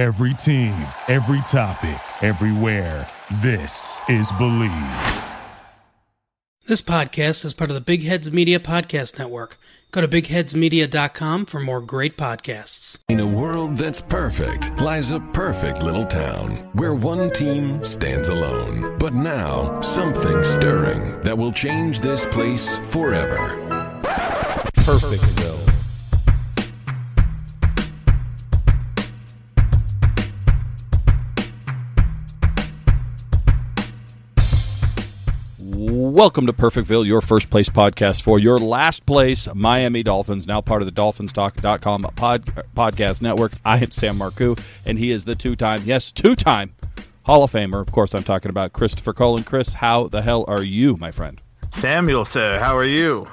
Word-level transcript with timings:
Every 0.00 0.32
team, 0.32 0.88
every 1.08 1.42
topic, 1.42 2.00
everywhere. 2.22 3.06
This 3.42 4.00
is 4.08 4.32
Believe. 4.32 5.24
This 6.64 6.80
podcast 6.80 7.44
is 7.44 7.52
part 7.52 7.68
of 7.68 7.74
the 7.74 7.82
Big 7.82 8.04
Heads 8.04 8.32
Media 8.32 8.58
Podcast 8.58 9.18
Network. 9.18 9.58
Go 9.90 10.00
to 10.00 10.08
bigheadsmedia.com 10.08 11.44
for 11.44 11.60
more 11.60 11.82
great 11.82 12.16
podcasts. 12.16 13.00
In 13.10 13.20
a 13.20 13.26
world 13.26 13.76
that's 13.76 14.00
perfect 14.00 14.80
lies 14.80 15.10
a 15.10 15.20
perfect 15.34 15.82
little 15.82 16.06
town 16.06 16.70
where 16.72 16.94
one 16.94 17.30
team 17.30 17.84
stands 17.84 18.30
alone. 18.30 18.96
But 18.96 19.12
now, 19.12 19.82
something 19.82 20.42
stirring 20.44 21.20
that 21.20 21.36
will 21.36 21.52
change 21.52 22.00
this 22.00 22.24
place 22.24 22.78
forever. 22.88 23.36
Perfectville. 24.78 25.59
Welcome 36.10 36.46
to 36.46 36.52
Perfectville, 36.52 37.06
your 37.06 37.20
first 37.20 37.50
place 37.50 37.68
podcast 37.68 38.22
for 38.22 38.40
your 38.40 38.58
last 38.58 39.06
place 39.06 39.46
Miami 39.54 40.02
Dolphins, 40.02 40.44
now 40.44 40.60
part 40.60 40.82
of 40.82 40.86
the 40.86 40.92
DolphinsTalk.com 40.92 42.02
pod, 42.16 42.46
podcast 42.74 43.22
network. 43.22 43.52
I 43.64 43.78
am 43.78 43.92
Sam 43.92 44.18
Marcoux, 44.18 44.58
and 44.84 44.98
he 44.98 45.12
is 45.12 45.24
the 45.24 45.36
two 45.36 45.54
time, 45.54 45.82
yes, 45.84 46.10
two 46.10 46.34
time 46.34 46.74
Hall 47.22 47.44
of 47.44 47.52
Famer. 47.52 47.80
Of 47.80 47.92
course, 47.92 48.12
I'm 48.12 48.24
talking 48.24 48.50
about 48.50 48.72
Christopher 48.72 49.12
Colin. 49.12 49.44
Chris, 49.44 49.74
how 49.74 50.08
the 50.08 50.20
hell 50.20 50.44
are 50.48 50.64
you, 50.64 50.96
my 50.96 51.12
friend? 51.12 51.40
Samuel, 51.70 52.24
sir, 52.24 52.58
how 52.58 52.76
are 52.76 52.84
you? 52.84 53.28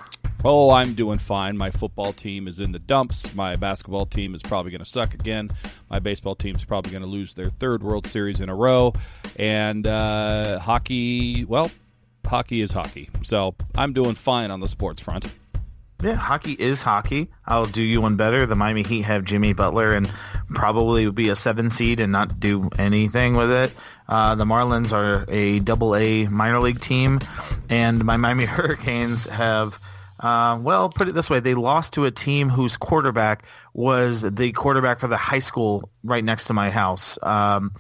Oh, 0.46 0.70
I'm 0.70 0.94
doing 0.94 1.18
fine. 1.18 1.58
My 1.58 1.72
football 1.72 2.14
team 2.14 2.48
is 2.48 2.60
in 2.60 2.74
the 2.74 2.80
dumps. 2.80 3.34
My 3.34 3.56
basketball 3.56 4.06
team 4.06 4.36
is 4.36 4.44
probably 4.44 4.70
going 4.70 4.84
to 4.84 4.90
suck 4.90 5.16
again. 5.16 5.50
My 5.90 5.98
baseball 5.98 6.36
team 6.36 6.56
is 6.56 6.64
probably 6.64 6.92
going 6.92 7.02
to 7.02 7.08
lose 7.08 7.34
their 7.34 7.50
third 7.50 7.82
World 7.82 8.06
Series 8.06 8.40
in 8.40 8.50
a 8.50 8.56
row. 8.56 8.94
And 9.36 9.88
uh, 9.88 10.60
hockey, 10.60 11.44
well, 11.44 11.72
hockey 12.28 12.62
is 12.62 12.72
hockey. 12.72 13.10
So 13.24 13.56
I'm 13.76 13.94
doing 13.94 14.16
fine 14.16 14.52
on 14.52 14.60
the 14.60 14.68
sports 14.68 15.02
front. 15.02 15.26
Yeah, 16.04 16.14
hockey 16.14 16.54
is 16.54 16.84
hockey. 16.84 17.30
I'll 17.46 17.66
do 17.66 17.82
you 17.82 18.02
one 18.02 18.18
better. 18.18 18.46
The 18.46 18.56
Miami 18.56 18.84
Heat 18.84 19.02
have 19.02 19.24
Jimmy 19.24 19.54
Butler 19.54 19.94
and 19.94 20.08
probably 20.50 21.10
be 21.10 21.30
a 21.30 21.36
seven 21.36 21.72
seed 21.72 22.00
and 22.00 22.12
not 22.12 22.40
do 22.40 22.70
anything 22.78 23.36
with 23.36 23.52
it. 23.52 23.74
Uh, 24.08 24.36
the 24.36 24.46
Marlins 24.46 24.94
are 24.94 25.26
a 25.28 25.60
double 25.60 25.96
A 25.96 26.28
minor 26.28 26.60
league 26.60 26.80
team, 26.80 27.20
and 27.68 28.06
my 28.06 28.16
Miami 28.16 28.46
Hurricanes 28.46 29.26
have 29.26 29.80
uh, 30.20 30.58
well, 30.62 30.90
put 30.90 31.08
it 31.08 31.14
this 31.14 31.30
way: 31.30 31.40
they 31.40 31.54
lost 31.54 31.94
to 31.94 32.06
a 32.06 32.12
team 32.12 32.50
whose 32.50 32.78
quarterback 32.78 33.46
was 33.74 34.22
the 34.22 34.52
quarterback 34.52 35.00
for 35.00 35.08
the 35.08 35.18
high 35.18 35.40
school 35.40 35.90
right 36.04 36.24
next 36.24 36.46
to 36.46 36.54
my 36.54 36.70
house 36.70 37.20
um, 37.22 37.72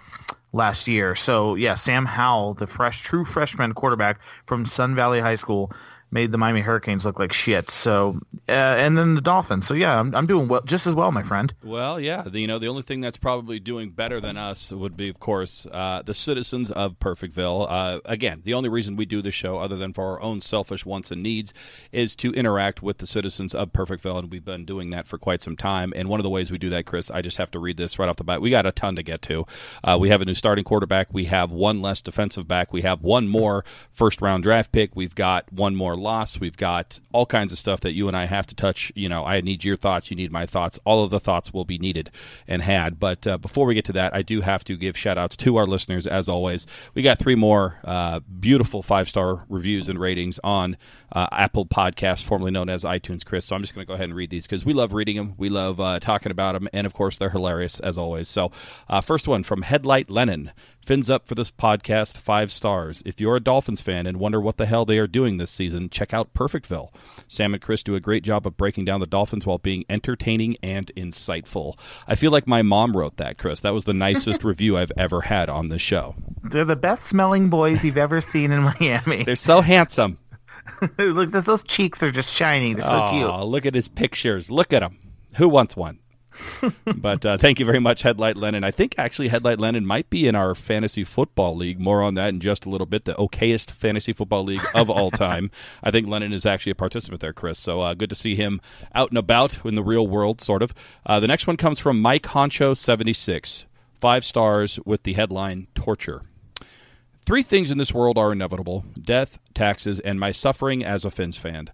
last 0.54 0.88
year. 0.88 1.16
So 1.16 1.56
yeah, 1.56 1.76
Sam 1.76 2.06
Howell, 2.06 2.56
the 2.56 2.68
fresh, 2.68 3.04
true 3.04 3.26
freshman 3.26 3.74
quarterback 3.74 4.20
from 4.46 4.66
Sun 4.66 4.96
Valley 4.96 5.20
High 5.20 5.36
School, 5.36 5.72
made 6.12 6.32
the 6.32 6.38
Miami 6.38 6.62
Hurricanes 6.62 7.06
look 7.06 7.20
like 7.20 7.34
shit. 7.34 7.70
So, 7.70 8.20
uh, 8.48 8.52
and 8.52 8.98
then 8.98 9.16
the 9.16 9.22
Dolphins. 9.22 9.68
So 9.68 9.74
yeah, 9.74 10.00
I'm, 10.00 10.16
I'm 10.16 10.26
doing 10.26 10.48
well, 10.48 10.62
just 10.62 10.88
as 10.88 10.96
well, 10.96 11.12
my 11.12 11.24
friend. 11.24 11.54
Well, 11.64 12.00
yeah, 12.00 12.22
the, 12.22 12.40
you 12.40 12.48
know, 12.48 12.60
the 12.60 12.68
only 12.68 12.84
thing 12.84 13.02
that's 13.02 13.18
probably 13.18 13.60
doing 13.60 13.90
better 13.90 14.22
than 14.22 14.38
us 14.38 14.72
would 14.72 14.96
be, 14.96 15.10
of 15.10 15.20
course, 15.20 15.68
uh, 15.72 16.02
the 16.06 16.14
citizens 16.14 16.72
of 16.72 17.00
Perfectville. 17.00 17.68
Uh, 17.70 18.00
again, 18.06 18.42
the 18.46 18.54
only 18.54 18.70
reason 18.70 18.96
we 18.96 19.06
do 19.06 19.22
the 19.22 19.32
show, 19.32 19.58
other 19.58 19.76
than 19.76 19.94
for 19.94 20.06
our 20.06 20.22
own 20.22 20.40
selfish 20.40 20.86
wants 20.86 21.12
and 21.12 21.22
needs, 21.22 21.54
is 21.92 22.16
to 22.18 22.32
interact 22.32 22.82
with 22.82 23.00
the 23.00 23.08
citizens 23.08 23.54
of 23.54 23.74
Perfectville, 23.74 24.20
and 24.20 24.32
we've 24.32 24.46
been 24.46 24.66
doing 24.66 24.92
that 24.92 25.08
for 25.08 25.18
quite 25.18 25.42
some 25.42 25.58
time. 25.58 25.92
And 25.96 26.08
one 26.08 26.20
of 26.20 26.24
the 26.24 26.30
ways 26.30 26.52
we 26.52 26.58
do 26.58 26.70
that, 26.70 26.86
Chris, 26.86 27.12
I 27.12 27.22
just 27.22 27.38
have 27.38 27.52
to 27.52 27.60
read 27.60 27.78
this 27.78 28.00
right 28.00 28.08
off 28.08 28.16
the 28.16 28.24
bat. 28.24 28.42
We 28.42 28.50
got 28.50 28.66
a 28.66 28.72
ton 28.72 28.96
to 28.96 29.04
get 29.04 29.22
to. 29.24 29.46
Uh, 29.84 29.98
we 30.00 30.10
have 30.10 30.22
a 30.22 30.26
new 30.26 30.34
starting 30.34 30.64
quarterback. 30.64 31.14
We 31.14 31.26
have 31.26 31.52
one 31.52 31.82
less 31.82 32.02
defensive 32.02 32.48
back. 32.48 32.72
We 32.72 32.84
have 32.84 33.02
one 33.04 33.28
more 33.28 33.66
first 33.92 34.22
round 34.22 34.44
draft 34.44 34.72
pick. 34.72 34.96
We've 34.96 35.16
got 35.16 35.52
one 35.52 35.76
more 35.76 35.97
loss. 35.98 36.40
We've 36.40 36.58
got 36.58 37.00
all 37.12 37.26
kinds 37.26 37.52
of 37.52 37.60
stuff 37.60 37.82
that 37.82 37.94
you 37.94 38.08
and 38.08 38.16
I 38.16 38.26
have 38.26 38.48
to 38.48 38.56
touch. 38.56 38.92
You 38.96 39.10
know, 39.10 39.26
I 39.26 39.42
need 39.42 39.64
your 39.64 39.76
thoughts. 39.76 40.10
You 40.10 40.18
need 40.18 40.32
my 40.32 40.46
thoughts. 40.46 40.80
All 40.86 41.04
of 41.04 41.10
the 41.10 41.20
thoughts 41.20 41.54
will 41.54 41.66
be 41.66 41.78
needed 41.78 42.12
and 42.48 42.62
had. 42.62 43.00
But 43.00 43.28
uh, 43.28 43.38
before 43.38 43.66
we 43.66 43.76
get 43.76 43.86
to 43.86 43.94
that, 43.94 44.16
I 44.16 44.22
do 44.22 44.42
have 44.42 44.64
to 44.66 44.78
give 44.78 44.98
shout 44.98 45.18
outs 45.18 45.36
to 45.38 45.58
our 45.58 45.66
listeners, 45.66 46.08
as 46.08 46.30
always. 46.30 46.66
We 46.94 47.02
got 47.02 47.20
three 47.20 47.36
more 47.36 47.80
uh, 47.84 48.20
beautiful 48.20 48.82
five 48.82 49.10
star 49.10 49.46
reviews 49.50 49.90
and 49.90 50.00
ratings 50.00 50.40
on 50.44 50.78
uh, 51.12 51.28
Apple 51.32 51.66
Podcast, 51.66 52.24
formerly 52.24 52.52
known 52.52 52.70
as 52.70 52.84
iTunes, 52.84 53.26
Chris. 53.26 53.46
So 53.46 53.56
I'm 53.56 53.62
just 53.62 53.74
going 53.74 53.86
to 53.86 53.88
go 53.88 53.94
ahead 53.94 54.06
and 54.06 54.16
read 54.16 54.30
these 54.30 54.46
because 54.46 54.66
we 54.66 54.74
love 54.74 54.94
reading 54.94 55.16
them. 55.16 55.34
We 55.38 55.50
love 55.50 55.80
uh, 55.80 56.00
talking 56.00 56.32
about 56.32 56.54
them. 56.54 56.68
And 56.74 56.86
of 56.86 56.94
course, 56.94 57.18
they're 57.18 57.30
hilarious, 57.30 57.80
as 57.80 57.98
always. 57.98 58.28
So, 58.28 58.52
uh, 58.90 59.02
first 59.02 59.28
one 59.28 59.44
from 59.44 59.64
Headlight 59.64 60.10
Lennon. 60.10 60.52
Fins 60.88 61.10
up 61.10 61.28
for 61.28 61.36
this 61.36 61.52
podcast, 61.52 62.18
five 62.18 62.50
stars. 62.50 63.04
If 63.06 63.20
you're 63.20 63.36
a 63.36 63.42
Dolphins 63.42 63.82
fan 63.82 64.08
and 64.08 64.22
wonder 64.22 64.40
what 64.40 64.56
the 64.56 64.66
hell 64.66 64.86
they 64.86 64.98
are 65.00 65.06
doing 65.06 65.36
this 65.36 65.52
season, 65.52 65.90
check 65.90 66.14
out 66.14 66.34
Perfectville. 66.34 66.94
Sam 67.28 67.54
and 67.54 67.62
Chris 67.62 67.84
do 67.84 67.96
a 67.96 68.00
great 68.00 68.24
job 68.24 68.48
of 68.48 68.56
breaking 68.56 68.86
down 68.86 69.02
the 69.02 69.06
Dolphins 69.06 69.46
while 69.46 69.58
being 69.58 69.84
entertaining 69.90 70.56
and 70.64 70.90
insightful. 70.96 71.78
I 72.08 72.16
feel 72.16 72.32
like 72.32 72.48
my 72.48 72.62
mom 72.62 72.96
wrote 72.96 73.18
that, 73.18 73.38
Chris. 73.38 73.60
That 73.60 73.74
was 73.74 73.84
the 73.84 73.94
nicest 73.94 74.44
review 74.46 74.78
I've 74.78 74.94
ever 74.98 75.20
had 75.20 75.50
on 75.50 75.68
this 75.68 75.82
show. 75.82 76.16
They're 76.42 76.64
the 76.64 76.78
best 76.78 77.06
smelling 77.06 77.50
boys 77.50 77.84
you've 77.84 77.98
ever 77.98 78.22
seen 78.22 78.54
in 78.54 78.62
Miami. 78.62 79.26
They're 79.26 79.36
so 79.36 79.60
handsome. 79.60 80.20
Look, 80.98 81.32
those 81.32 81.64
cheeks 81.64 82.02
are 82.02 82.12
just 82.12 82.34
shiny. 82.34 82.72
They're 82.76 82.84
so 82.84 83.08
oh, 83.08 83.10
cute. 83.10 83.50
Look 83.50 83.66
at 83.66 83.76
his 83.76 83.90
pictures. 83.90 84.50
Look 84.50 84.72
at 84.72 84.84
him. 84.84 84.98
Who 85.36 85.50
wants 85.50 85.76
one? 85.76 86.00
but 86.98 87.26
uh, 87.26 87.38
thank 87.38 87.60
you 87.60 87.66
very 87.66 87.80
much, 87.80 88.02
Headlight 88.02 88.38
Lennon. 88.38 88.64
I 88.64 88.72
think 88.72 88.96
actually 88.98 89.28
Headlight 89.28 89.60
Lennon 89.60 89.86
might 89.86 90.10
be 90.10 90.28
in 90.28 90.36
our 90.36 90.56
fantasy 90.56 91.04
football 91.04 91.56
league. 91.56 91.80
More 91.80 92.02
on 92.02 92.16
that 92.16 92.30
in 92.30 92.40
just 92.40 92.66
a 92.66 92.70
little 92.70 92.88
bit. 92.88 93.06
The 93.06 93.14
okayest 93.16 93.72
fantasy 93.72 94.14
football 94.14 94.44
league 94.44 94.62
of 94.74 94.90
all 94.90 95.12
time. 95.12 95.52
I 95.84 95.92
think 95.92 96.08
Lennon 96.08 96.34
is 96.34 96.46
actually 96.46 96.72
a 96.72 96.76
participant 96.76 97.22
there, 97.22 97.34
Chris. 97.34 97.60
So 97.60 97.82
uh, 97.82 97.94
good 97.94 98.10
to 98.10 98.16
see 98.16 98.36
him 98.36 98.62
out 98.94 99.10
and 99.10 99.18
about 99.18 99.66
in 99.66 99.76
the 99.76 99.84
real 99.84 100.08
world, 100.08 100.42
sort 100.42 100.62
of. 100.62 100.74
Uh, 101.06 101.20
the 101.20 101.28
next 101.28 101.48
one 101.48 101.58
comes 101.58 101.80
from 101.80 102.02
Mike 102.02 102.24
Honcho 102.24 102.76
seventy 102.76 103.14
six, 103.14 103.66
five 104.00 104.26
stars 104.26 104.80
with 104.86 105.04
the 105.04 105.14
headline 105.14 105.68
"Torture." 105.76 106.24
Three 107.26 107.44
things 107.44 107.72
in 107.72 107.78
this 107.78 107.94
world 107.94 108.18
are 108.18 108.32
inevitable: 108.32 108.86
death, 109.00 109.40
taxes, 109.54 110.00
and 110.00 110.20
my 110.20 110.32
suffering 110.32 110.84
as 110.84 111.06
a 111.06 111.12
Fins 111.12 111.38
fan. 111.38 111.70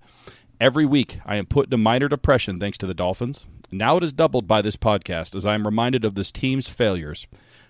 Every 0.60 0.86
week, 0.86 1.20
I 1.26 1.36
am 1.36 1.46
put 1.46 1.66
into 1.66 1.78
minor 1.78 2.08
depression 2.08 2.60
thanks 2.60 2.78
to 2.80 2.86
the 2.86 2.94
Dolphins. 2.94 3.46
Now 3.78 3.98
it 3.98 4.04
is 4.04 4.14
doubled 4.14 4.48
by 4.48 4.62
this 4.62 4.76
podcast 4.76 5.36
as 5.36 5.46
I 5.46 5.56
am 5.56 5.66
reminded 5.66 6.06
of 6.06 6.16
this 6.16 6.32
team's 6.32 6.68
failures. 6.68 7.28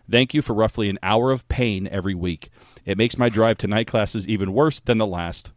Thank 0.09 0.33
you 0.33 0.41
for 0.41 0.53
roughly 0.53 0.89
an 0.89 0.99
hour 1.01 1.31
of 1.31 1.47
pain 1.47 1.87
every 1.87 2.15
week. 2.15 2.49
It 2.85 2.97
makes 2.97 3.17
my 3.17 3.29
drive 3.29 3.57
to 3.59 3.67
night 3.67 3.87
classes 3.87 4.27
even 4.27 4.53
worse 4.53 4.79
than 4.79 4.97
the 4.97 5.07
last. 5.07 5.51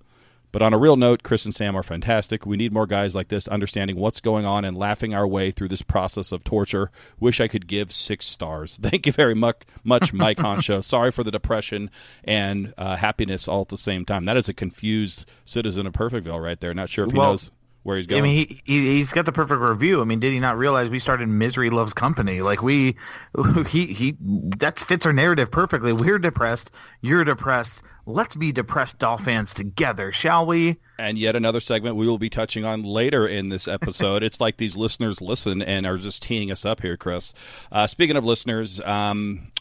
But 0.52 0.62
on 0.62 0.72
a 0.72 0.78
real 0.78 0.96
note, 0.96 1.22
Chris 1.22 1.44
and 1.44 1.54
Sam 1.54 1.76
are 1.76 1.82
fantastic. 1.82 2.46
We 2.46 2.56
need 2.56 2.72
more 2.72 2.86
guys 2.86 3.14
like 3.14 3.28
this 3.28 3.46
understanding 3.48 3.96
what's 3.96 4.20
going 4.20 4.46
on 4.46 4.64
and 4.64 4.74
laughing 4.74 5.12
our 5.12 5.26
way 5.26 5.50
through 5.50 5.68
this 5.68 5.82
process 5.82 6.32
of 6.32 6.44
torture. 6.44 6.90
Wish 7.20 7.40
I 7.40 7.48
could 7.48 7.66
give 7.66 7.92
six 7.92 8.24
stars. 8.24 8.78
Thank 8.82 9.04
you 9.04 9.12
very 9.12 9.34
much, 9.34 9.64
much 9.84 10.12
Mike 10.14 10.38
Honcho. 10.38 10.82
Sorry 10.84 11.10
for 11.10 11.24
the 11.24 11.30
depression 11.32 11.90
and 12.24 12.72
uh, 12.78 12.96
happiness 12.96 13.48
all 13.48 13.62
at 13.62 13.68
the 13.68 13.76
same 13.76 14.04
time. 14.06 14.24
That 14.24 14.38
is 14.38 14.48
a 14.48 14.54
confused 14.54 15.26
citizen 15.44 15.86
of 15.86 15.92
Perfectville 15.92 16.42
right 16.42 16.58
there. 16.58 16.72
Not 16.72 16.88
sure 16.88 17.04
if 17.04 17.10
he 17.12 17.18
Well, 17.18 17.32
knows 17.32 17.50
where 17.86 17.96
he's 17.96 18.06
going. 18.06 18.20
I 18.20 18.22
mean, 18.22 18.46
he, 18.48 18.60
he 18.64 18.86
he's 18.96 19.12
got 19.12 19.24
the 19.24 19.32
perfect 19.32 19.60
review. 19.60 20.00
I 20.00 20.04
mean, 20.04 20.18
did 20.20 20.32
he 20.32 20.40
not 20.40 20.58
realize 20.58 20.90
we 20.90 20.98
started 20.98 21.28
Misery 21.28 21.70
Loves 21.70 21.92
Company? 21.92 22.42
Like 22.42 22.62
we, 22.62 22.96
he 23.68 23.86
he 23.86 24.16
that 24.58 24.78
fits 24.78 25.06
our 25.06 25.12
narrative 25.12 25.50
perfectly. 25.50 25.92
We're 25.92 26.18
depressed. 26.18 26.72
You're 27.00 27.24
depressed. 27.24 27.82
Let's 28.04 28.36
be 28.36 28.52
depressed 28.52 28.98
Dolphins 28.98 29.54
together, 29.54 30.12
shall 30.12 30.46
we? 30.46 30.76
and 30.98 31.18
yet 31.18 31.36
another 31.36 31.60
segment 31.60 31.96
we 31.96 32.06
will 32.06 32.18
be 32.18 32.30
touching 32.30 32.64
on 32.64 32.82
later 32.82 33.26
in 33.26 33.48
this 33.48 33.68
episode. 33.68 34.22
it's 34.22 34.40
like 34.40 34.56
these 34.56 34.76
listeners 34.76 35.20
listen 35.20 35.60
and 35.60 35.86
are 35.86 35.98
just 35.98 36.22
teeing 36.22 36.50
us 36.50 36.64
up 36.64 36.80
here, 36.80 36.96
Chris. 36.96 37.34
Uh, 37.70 37.86
speaking 37.86 38.16
of 38.16 38.24
listeners, 38.24 38.80
um, 38.80 39.52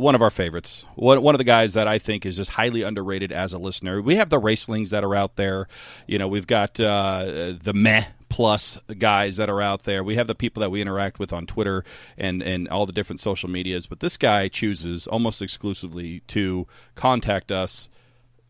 one 0.00 0.14
of 0.14 0.22
our 0.22 0.30
favorites, 0.30 0.86
one, 0.94 1.20
one 1.20 1.34
of 1.34 1.38
the 1.38 1.44
guys 1.44 1.74
that 1.74 1.86
I 1.86 1.98
think 1.98 2.24
is 2.24 2.38
just 2.38 2.50
highly 2.50 2.82
underrated 2.82 3.32
as 3.32 3.52
a 3.52 3.58
listener. 3.58 4.00
We 4.00 4.16
have 4.16 4.30
the 4.30 4.40
racelings 4.40 4.88
that 4.88 5.04
are 5.04 5.14
out 5.14 5.36
there. 5.36 5.68
You 6.06 6.18
know, 6.18 6.26
we've 6.26 6.46
got 6.46 6.80
uh, 6.80 7.52
the 7.62 7.72
meh 7.74 8.06
plus 8.30 8.78
guys 8.98 9.36
that 9.36 9.50
are 9.50 9.60
out 9.60 9.82
there. 9.82 10.02
We 10.02 10.16
have 10.16 10.26
the 10.26 10.34
people 10.34 10.62
that 10.62 10.70
we 10.70 10.80
interact 10.80 11.18
with 11.18 11.34
on 11.34 11.46
Twitter 11.46 11.84
and, 12.16 12.42
and 12.42 12.66
all 12.68 12.86
the 12.86 12.92
different 12.94 13.20
social 13.20 13.50
medias. 13.50 13.86
But 13.86 14.00
this 14.00 14.16
guy 14.16 14.48
chooses 14.48 15.06
almost 15.06 15.42
exclusively 15.42 16.20
to 16.28 16.66
contact 16.94 17.52
us 17.52 17.90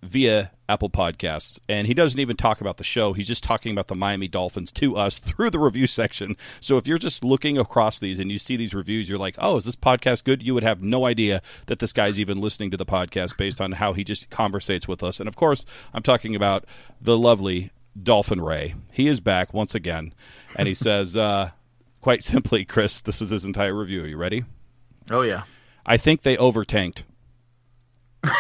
via 0.03 0.51
Apple 0.69 0.89
Podcasts. 0.91 1.61
And 1.69 1.87
he 1.87 1.95
doesn't 1.95 2.19
even 2.21 2.37
talk 2.37 2.61
about 2.61 2.77
the 2.77 2.85
show. 2.85 3.13
He's 3.13 3.29
just 3.29 3.45
talking 3.45 3.73
about 3.73 3.89
the 3.89 3.95
Miami 3.95 4.29
Dolphins 4.29 4.73
to 4.73 4.97
us 4.97 5.19
through 5.21 5.51
the 5.51 5.59
review 5.59 5.87
section. 5.87 6.37
So 6.61 6.77
if 6.77 6.87
you're 6.87 6.99
just 6.99 7.25
looking 7.25 7.59
across 7.59 7.99
these 7.99 8.19
and 8.19 8.31
you 8.31 8.39
see 8.39 8.57
these 8.57 8.75
reviews, 8.75 9.09
you're 9.09 9.19
like, 9.19 9.37
oh, 9.39 9.57
is 9.57 9.65
this 9.65 9.77
podcast 9.77 10.25
good? 10.25 10.43
You 10.43 10.55
would 10.55 10.63
have 10.63 10.83
no 10.83 11.05
idea 11.05 11.43
that 11.67 11.79
this 11.81 11.93
guy's 11.93 12.21
even 12.21 12.41
listening 12.41 12.71
to 12.71 12.77
the 12.77 12.87
podcast 12.87 13.37
based 13.37 13.61
on 13.61 13.73
how 13.73 13.93
he 13.93 14.05
just 14.05 14.31
conversates 14.31 14.89
with 14.89 15.03
us. 15.03 15.21
And 15.21 15.29
of 15.29 15.37
course, 15.37 15.65
I'm 15.93 16.03
talking 16.03 16.35
about 16.35 16.65
the 17.01 17.19
lovely 17.19 17.71
Dolphin 18.01 18.41
Ray. 18.41 18.75
He 18.93 19.09
is 19.09 19.21
back 19.21 19.53
once 19.53 19.75
again. 19.75 20.15
And 20.57 20.69
he 20.69 20.75
says, 20.75 21.17
uh, 21.17 21.51
quite 22.01 22.25
simply, 22.25 22.65
Chris, 22.65 23.01
this 23.01 23.21
is 23.21 23.31
his 23.31 23.45
entire 23.45 23.75
review. 23.75 24.05
Are 24.05 24.09
you 24.09 24.17
ready? 24.17 24.45
Oh 25.11 25.23
yeah. 25.23 25.43
I 25.85 25.97
think 25.97 26.23
they 26.23 26.37
overtanked. 26.37 27.05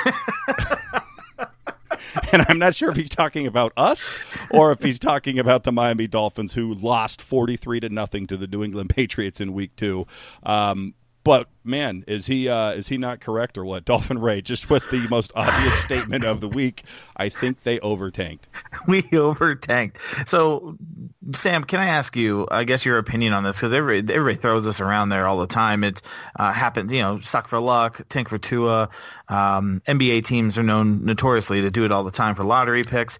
and 2.32 2.44
I'm 2.49 2.58
not 2.58 2.75
sure 2.75 2.91
if 2.91 2.97
he's 2.97 3.11
talking 3.11 3.47
about 3.47 3.73
us 3.76 4.19
or 4.50 4.73
if 4.73 4.82
he's 4.82 4.99
talking 4.99 5.38
about 5.38 5.64
the 5.64 5.73
Miami 5.73 6.06
Dolphins 6.06 6.55
who 6.55 6.75
lost 6.75 7.23
43 7.23 7.81
to 7.81 7.88
nothing 7.88 8.26
to 8.26 8.37
the 8.37 8.47
New 8.47 8.62
England 8.62 8.91
Patriots 8.91 9.41
in 9.41 9.52
week 9.52 9.76
2. 9.76 10.06
Um, 10.43 10.94
but 11.22 11.49
man, 11.64 12.05
is 12.06 12.26
he 12.26 12.49
uh, 12.49 12.72
is 12.72 12.88
he 12.88 12.96
not 12.96 13.20
correct 13.20 13.58
or 13.58 13.64
what? 13.64 13.84
Dolphin 13.90 14.19
Ray, 14.19 14.40
just 14.40 14.70
with 14.70 14.88
the 14.90 15.06
most 15.08 15.32
obvious 15.34 15.78
statement 15.82 16.25
of 16.25 16.40
the 16.40 16.49
week, 16.49 16.84
I 17.17 17.28
think 17.28 17.62
they 17.62 17.78
overtanked. 17.81 18.49
We 18.87 19.02
overtanked. 19.02 19.99
So, 20.26 20.76
Sam, 21.34 21.64
can 21.64 21.81
I 21.81 21.87
ask 21.87 22.17
you? 22.17 22.49
I 22.50 22.64
guess 22.64 22.84
your 22.84 22.99
opinion 22.99 23.32
on 23.34 23.44
this 23.44 23.56
because 23.56 23.72
everybody, 23.75 24.14
everybody 24.14 24.40
throws 24.40 24.64
this 24.64 24.81
around 24.81 25.11
there 25.11 25.26
all 25.26 25.38
the 25.38 25.46
time. 25.46 25.84
It 25.84 26.00
uh, 26.38 26.52
happens, 26.52 26.90
you 26.90 27.00
know, 27.00 27.19
suck 27.19 27.49
for 27.49 27.61
luck, 27.61 28.00
tank 28.08 28.28
for 28.28 28.38
Tua. 28.38 28.88
Um, 29.28 29.82
NBA 29.87 30.25
teams 30.25 30.56
are 30.56 30.62
known 30.62 31.05
notoriously 31.05 31.61
to 31.61 31.70
do 31.70 31.84
it 31.84 31.93
all 31.93 32.05
the 32.05 32.11
time 32.11 32.34
for 32.34 32.44
lottery 32.44 32.84
picks. 32.84 33.19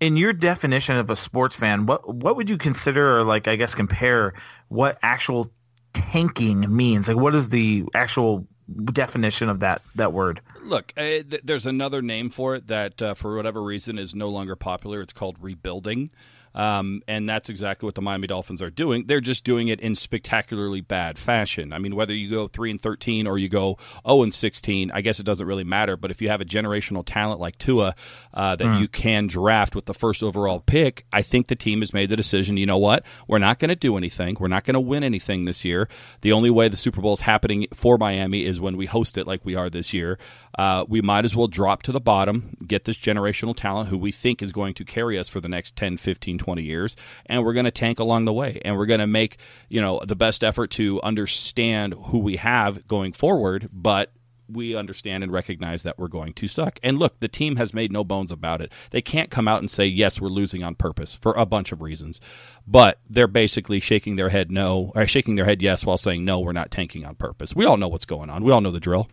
In 0.00 0.16
your 0.16 0.32
definition 0.32 0.96
of 0.96 1.10
a 1.10 1.16
sports 1.16 1.54
fan, 1.54 1.86
what 1.86 2.14
what 2.14 2.36
would 2.36 2.48
you 2.50 2.56
consider, 2.56 3.18
or 3.18 3.22
like 3.22 3.46
I 3.46 3.56
guess 3.56 3.74
compare 3.74 4.34
what 4.68 4.98
actual 5.02 5.52
tanking 5.92 6.74
means? 6.74 7.08
Like, 7.08 7.16
what 7.16 7.34
is 7.34 7.48
the 7.48 7.84
actual 7.94 8.46
definition 8.84 9.48
of 9.48 9.60
that 9.60 9.82
that 9.94 10.12
word? 10.12 10.40
Look, 10.62 10.92
uh, 10.96 11.00
th- 11.00 11.40
there's 11.44 11.66
another 11.66 12.02
name 12.02 12.30
for 12.30 12.54
it 12.54 12.68
that, 12.68 13.02
uh, 13.02 13.14
for 13.14 13.36
whatever 13.36 13.62
reason, 13.62 13.98
is 13.98 14.14
no 14.14 14.28
longer 14.28 14.56
popular. 14.56 15.00
It's 15.00 15.12
called 15.12 15.36
rebuilding. 15.40 16.10
Um, 16.54 17.02
and 17.08 17.28
that's 17.28 17.48
exactly 17.48 17.86
what 17.86 17.94
the 17.94 18.02
Miami 18.02 18.26
Dolphins 18.26 18.62
are 18.62 18.70
doing. 18.70 19.06
They're 19.06 19.20
just 19.20 19.44
doing 19.44 19.68
it 19.68 19.80
in 19.80 19.94
spectacularly 19.94 20.80
bad 20.80 21.18
fashion. 21.18 21.72
I 21.72 21.78
mean, 21.78 21.96
whether 21.96 22.14
you 22.14 22.30
go 22.30 22.48
three 22.48 22.70
and 22.70 22.80
thirteen 22.80 23.26
or 23.26 23.38
you 23.38 23.48
go 23.48 23.78
zero 24.06 24.22
and 24.22 24.32
sixteen, 24.32 24.90
I 24.92 25.00
guess 25.00 25.20
it 25.20 25.24
doesn't 25.24 25.46
really 25.46 25.64
matter. 25.64 25.96
But 25.96 26.10
if 26.10 26.20
you 26.20 26.28
have 26.28 26.40
a 26.40 26.44
generational 26.44 27.02
talent 27.04 27.40
like 27.40 27.58
Tua 27.58 27.94
uh, 28.34 28.56
that 28.56 28.64
mm. 28.64 28.80
you 28.80 28.88
can 28.88 29.26
draft 29.26 29.74
with 29.74 29.86
the 29.86 29.94
first 29.94 30.22
overall 30.22 30.60
pick, 30.60 31.06
I 31.12 31.22
think 31.22 31.48
the 31.48 31.56
team 31.56 31.80
has 31.80 31.92
made 31.92 32.10
the 32.10 32.16
decision. 32.16 32.56
You 32.56 32.66
know 32.66 32.78
what? 32.78 33.04
We're 33.26 33.38
not 33.38 33.58
going 33.58 33.70
to 33.70 33.76
do 33.76 33.96
anything. 33.96 34.36
We're 34.38 34.48
not 34.48 34.64
going 34.64 34.74
to 34.74 34.80
win 34.80 35.04
anything 35.04 35.44
this 35.44 35.64
year. 35.64 35.88
The 36.20 36.32
only 36.32 36.50
way 36.50 36.68
the 36.68 36.76
Super 36.76 37.00
Bowl 37.00 37.14
is 37.14 37.20
happening 37.20 37.66
for 37.74 37.98
Miami 37.98 38.44
is 38.44 38.60
when 38.60 38.76
we 38.76 38.86
host 38.86 39.16
it, 39.18 39.26
like 39.26 39.44
we 39.44 39.54
are 39.54 39.70
this 39.70 39.92
year. 39.92 40.18
Uh, 40.58 40.84
we 40.88 41.00
might 41.00 41.24
as 41.24 41.34
well 41.34 41.48
drop 41.48 41.82
to 41.82 41.92
the 41.92 42.00
bottom, 42.00 42.56
get 42.66 42.84
this 42.84 42.96
generational 42.96 43.56
talent 43.56 43.88
who 43.88 43.96
we 43.96 44.12
think 44.12 44.42
is 44.42 44.52
going 44.52 44.74
to 44.74 44.84
carry 44.84 45.18
us 45.18 45.28
for 45.28 45.40
the 45.40 45.48
next 45.48 45.76
10, 45.76 45.96
15, 45.96 46.38
20 46.42 46.62
years, 46.62 46.96
and 47.26 47.44
we're 47.44 47.52
going 47.52 47.64
to 47.64 47.70
tank 47.70 48.00
along 48.00 48.24
the 48.24 48.32
way. 48.32 48.60
And 48.64 48.76
we're 48.76 48.86
going 48.86 49.00
to 49.00 49.06
make, 49.06 49.38
you 49.68 49.80
know, 49.80 50.00
the 50.04 50.16
best 50.16 50.42
effort 50.42 50.72
to 50.72 51.00
understand 51.02 51.94
who 52.06 52.18
we 52.18 52.36
have 52.36 52.86
going 52.88 53.12
forward, 53.12 53.68
but 53.72 54.12
we 54.48 54.74
understand 54.74 55.22
and 55.22 55.32
recognize 55.32 55.84
that 55.84 55.98
we're 55.98 56.08
going 56.08 56.32
to 56.34 56.48
suck. 56.48 56.78
And 56.82 56.98
look, 56.98 57.20
the 57.20 57.28
team 57.28 57.56
has 57.56 57.72
made 57.72 57.92
no 57.92 58.04
bones 58.04 58.32
about 58.32 58.60
it. 58.60 58.72
They 58.90 59.00
can't 59.00 59.30
come 59.30 59.46
out 59.48 59.60
and 59.60 59.70
say, 59.70 59.86
yes, 59.86 60.20
we're 60.20 60.28
losing 60.28 60.62
on 60.64 60.74
purpose 60.74 61.14
for 61.14 61.32
a 61.34 61.46
bunch 61.46 61.70
of 61.70 61.80
reasons. 61.80 62.20
But 62.66 62.98
they're 63.08 63.28
basically 63.28 63.80
shaking 63.80 64.16
their 64.16 64.30
head 64.30 64.50
no, 64.50 64.92
or 64.94 65.06
shaking 65.06 65.36
their 65.36 65.44
head 65.44 65.62
yes 65.62 65.86
while 65.86 65.96
saying, 65.96 66.24
no, 66.24 66.40
we're 66.40 66.52
not 66.52 66.70
tanking 66.70 67.06
on 67.06 67.14
purpose. 67.14 67.54
We 67.54 67.64
all 67.64 67.76
know 67.76 67.88
what's 67.88 68.04
going 68.04 68.30
on. 68.30 68.42
We 68.42 68.52
all 68.52 68.60
know 68.60 68.72
the 68.72 68.80
drill. 68.80 69.08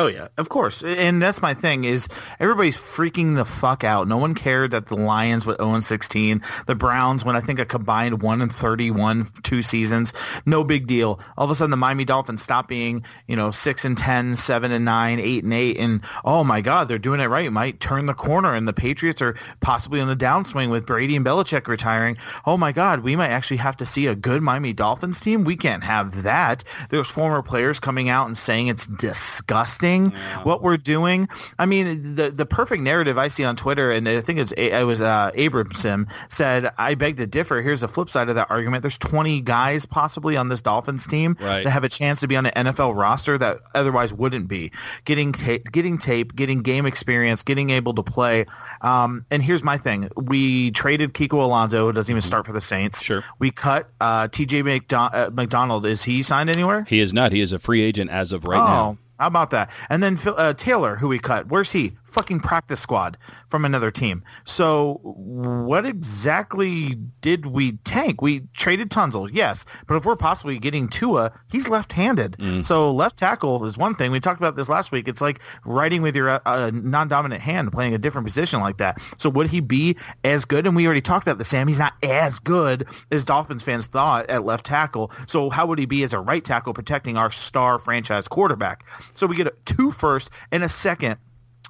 Oh 0.00 0.06
yeah, 0.06 0.28
of 0.36 0.48
course, 0.48 0.84
and 0.84 1.20
that's 1.20 1.42
my 1.42 1.54
thing 1.54 1.82
is 1.82 2.06
everybody's 2.38 2.78
freaking 2.78 3.34
the 3.34 3.44
fuck 3.44 3.82
out. 3.82 4.06
No 4.06 4.16
one 4.16 4.32
cared 4.32 4.70
that 4.70 4.86
the 4.86 4.94
Lions 4.94 5.44
went 5.44 5.58
0 5.58 5.80
16, 5.80 6.40
the 6.66 6.76
Browns 6.76 7.24
went 7.24 7.36
I 7.36 7.40
think 7.40 7.58
a 7.58 7.64
combined 7.64 8.22
1 8.22 8.40
and 8.40 8.52
31 8.52 9.28
two 9.42 9.60
seasons. 9.60 10.12
No 10.46 10.62
big 10.62 10.86
deal. 10.86 11.18
All 11.36 11.46
of 11.46 11.50
a 11.50 11.56
sudden 11.56 11.72
the 11.72 11.76
Miami 11.76 12.04
Dolphins 12.04 12.44
stop 12.44 12.68
being 12.68 13.04
you 13.26 13.34
know 13.34 13.50
6 13.50 13.84
and 13.84 13.98
10, 13.98 14.36
7 14.36 14.70
and 14.70 14.84
9, 14.84 15.18
8 15.18 15.42
and 15.42 15.52
8, 15.52 15.78
and 15.78 16.00
oh 16.24 16.44
my 16.44 16.60
God, 16.60 16.86
they're 16.86 16.98
doing 17.00 17.18
it 17.18 17.26
right. 17.26 17.50
Might 17.50 17.80
turn 17.80 18.06
the 18.06 18.14
corner, 18.14 18.54
and 18.54 18.68
the 18.68 18.72
Patriots 18.72 19.20
are 19.20 19.34
possibly 19.58 20.00
on 20.00 20.08
a 20.08 20.14
downswing 20.14 20.70
with 20.70 20.86
Brady 20.86 21.16
and 21.16 21.26
Belichick 21.26 21.66
retiring. 21.66 22.18
Oh 22.46 22.56
my 22.56 22.70
God, 22.70 23.00
we 23.00 23.16
might 23.16 23.30
actually 23.30 23.56
have 23.56 23.76
to 23.78 23.84
see 23.84 24.06
a 24.06 24.14
good 24.14 24.42
Miami 24.42 24.72
Dolphins 24.72 25.18
team. 25.18 25.42
We 25.42 25.56
can't 25.56 25.82
have 25.82 26.22
that. 26.22 26.62
There's 26.88 27.08
former 27.08 27.42
players 27.42 27.80
coming 27.80 28.08
out 28.08 28.28
and 28.28 28.38
saying 28.38 28.68
it's 28.68 28.86
disgusting 28.86 29.87
yeah. 29.96 30.42
what 30.42 30.62
we're 30.62 30.76
doing. 30.76 31.28
I 31.58 31.66
mean, 31.66 32.14
the 32.14 32.30
the 32.30 32.46
perfect 32.46 32.82
narrative 32.82 33.18
I 33.18 33.28
see 33.28 33.44
on 33.44 33.56
Twitter, 33.56 33.90
and 33.90 34.08
I 34.08 34.20
think 34.20 34.38
it's 34.38 34.52
it 34.52 34.84
was 34.84 35.00
uh, 35.00 35.30
Abramson 35.34 36.08
said, 36.28 36.70
"I 36.78 36.94
beg 36.94 37.16
to 37.16 37.26
differ." 37.26 37.62
Here's 37.62 37.80
the 37.80 37.88
flip 37.88 38.08
side 38.08 38.28
of 38.28 38.34
that 38.36 38.50
argument. 38.50 38.82
There's 38.82 38.98
20 38.98 39.40
guys 39.42 39.86
possibly 39.86 40.36
on 40.36 40.48
this 40.48 40.62
Dolphins 40.62 41.06
team 41.06 41.36
right. 41.40 41.64
that 41.64 41.70
have 41.70 41.84
a 41.84 41.88
chance 41.88 42.20
to 42.20 42.28
be 42.28 42.36
on 42.36 42.46
an 42.46 42.66
NFL 42.66 42.96
roster 42.96 43.38
that 43.38 43.58
otherwise 43.74 44.12
wouldn't 44.12 44.48
be 44.48 44.72
getting 45.04 45.32
ta- 45.32 45.58
getting 45.70 45.98
tape, 45.98 46.34
getting 46.34 46.62
game 46.62 46.86
experience, 46.86 47.42
getting 47.42 47.70
able 47.70 47.94
to 47.94 48.02
play. 48.02 48.46
Um, 48.82 49.24
and 49.30 49.42
here's 49.42 49.64
my 49.64 49.78
thing: 49.78 50.08
we 50.16 50.70
traded 50.72 51.14
Kiko 51.14 51.42
Alonso, 51.42 51.86
who 51.86 51.92
doesn't 51.92 52.12
even 52.12 52.22
start 52.22 52.46
for 52.46 52.52
the 52.52 52.60
Saints. 52.60 53.02
Sure. 53.02 53.24
We 53.38 53.50
cut 53.50 53.88
uh, 54.00 54.28
T.J. 54.28 54.62
McDon- 54.62 55.10
uh, 55.12 55.30
McDonald. 55.32 55.86
Is 55.86 56.02
he 56.02 56.22
signed 56.22 56.50
anywhere? 56.50 56.84
He 56.88 57.00
is 57.00 57.12
not. 57.12 57.32
He 57.32 57.40
is 57.40 57.52
a 57.52 57.58
free 57.58 57.82
agent 57.82 58.10
as 58.10 58.32
of 58.32 58.44
right 58.44 58.60
oh. 58.60 58.64
now. 58.64 58.98
How 59.18 59.26
about 59.26 59.50
that? 59.50 59.70
And 59.88 60.02
then 60.02 60.18
uh, 60.24 60.54
Taylor, 60.54 60.96
who 60.96 61.08
we 61.08 61.18
cut, 61.18 61.48
where's 61.48 61.72
he? 61.72 61.92
Fucking 62.08 62.40
practice 62.40 62.80
squad 62.80 63.16
from 63.50 63.64
another 63.64 63.90
team. 63.90 64.22
So 64.44 65.00
what 65.02 65.86
exactly 65.86 66.96
did 67.20 67.46
we 67.46 67.72
tank? 67.84 68.22
We 68.22 68.40
traded 68.54 68.90
Tunsil, 68.90 69.30
yes, 69.32 69.64
but 69.86 69.96
if 69.96 70.04
we're 70.04 70.16
possibly 70.16 70.58
getting 70.58 70.88
Tua, 70.88 71.32
he's 71.50 71.68
left-handed. 71.68 72.36
Mm. 72.38 72.64
So 72.64 72.92
left 72.92 73.16
tackle 73.16 73.64
is 73.64 73.76
one 73.76 73.94
thing. 73.94 74.10
We 74.10 74.20
talked 74.20 74.40
about 74.40 74.56
this 74.56 74.68
last 74.68 74.92
week. 74.92 75.08
It's 75.08 75.20
like 75.20 75.40
writing 75.64 76.02
with 76.02 76.16
your 76.16 76.40
uh, 76.46 76.70
non-dominant 76.72 77.40
hand, 77.40 77.72
playing 77.72 77.94
a 77.94 77.98
different 77.98 78.26
position 78.26 78.60
like 78.60 78.78
that. 78.78 79.00
So 79.18 79.28
would 79.30 79.48
he 79.48 79.60
be 79.60 79.96
as 80.24 80.44
good? 80.44 80.66
And 80.66 80.74
we 80.74 80.86
already 80.86 81.00
talked 81.00 81.26
about 81.26 81.38
the 81.38 81.44
Sam. 81.44 81.68
He's 81.68 81.78
not 81.78 81.94
as 82.02 82.38
good 82.38 82.86
as 83.10 83.24
Dolphins 83.24 83.62
fans 83.62 83.86
thought 83.86 84.28
at 84.30 84.44
left 84.44 84.66
tackle. 84.66 85.12
So 85.26 85.50
how 85.50 85.66
would 85.66 85.78
he 85.78 85.86
be 85.86 86.02
as 86.02 86.12
a 86.12 86.20
right 86.20 86.44
tackle 86.44 86.72
protecting 86.72 87.16
our 87.16 87.30
star 87.30 87.78
franchise 87.78 88.28
quarterback? 88.28 88.84
So 89.14 89.26
we 89.26 89.36
get 89.36 89.46
a 89.46 89.54
two 89.64 89.90
first 89.90 90.30
and 90.52 90.62
a 90.62 90.68
second 90.68 91.16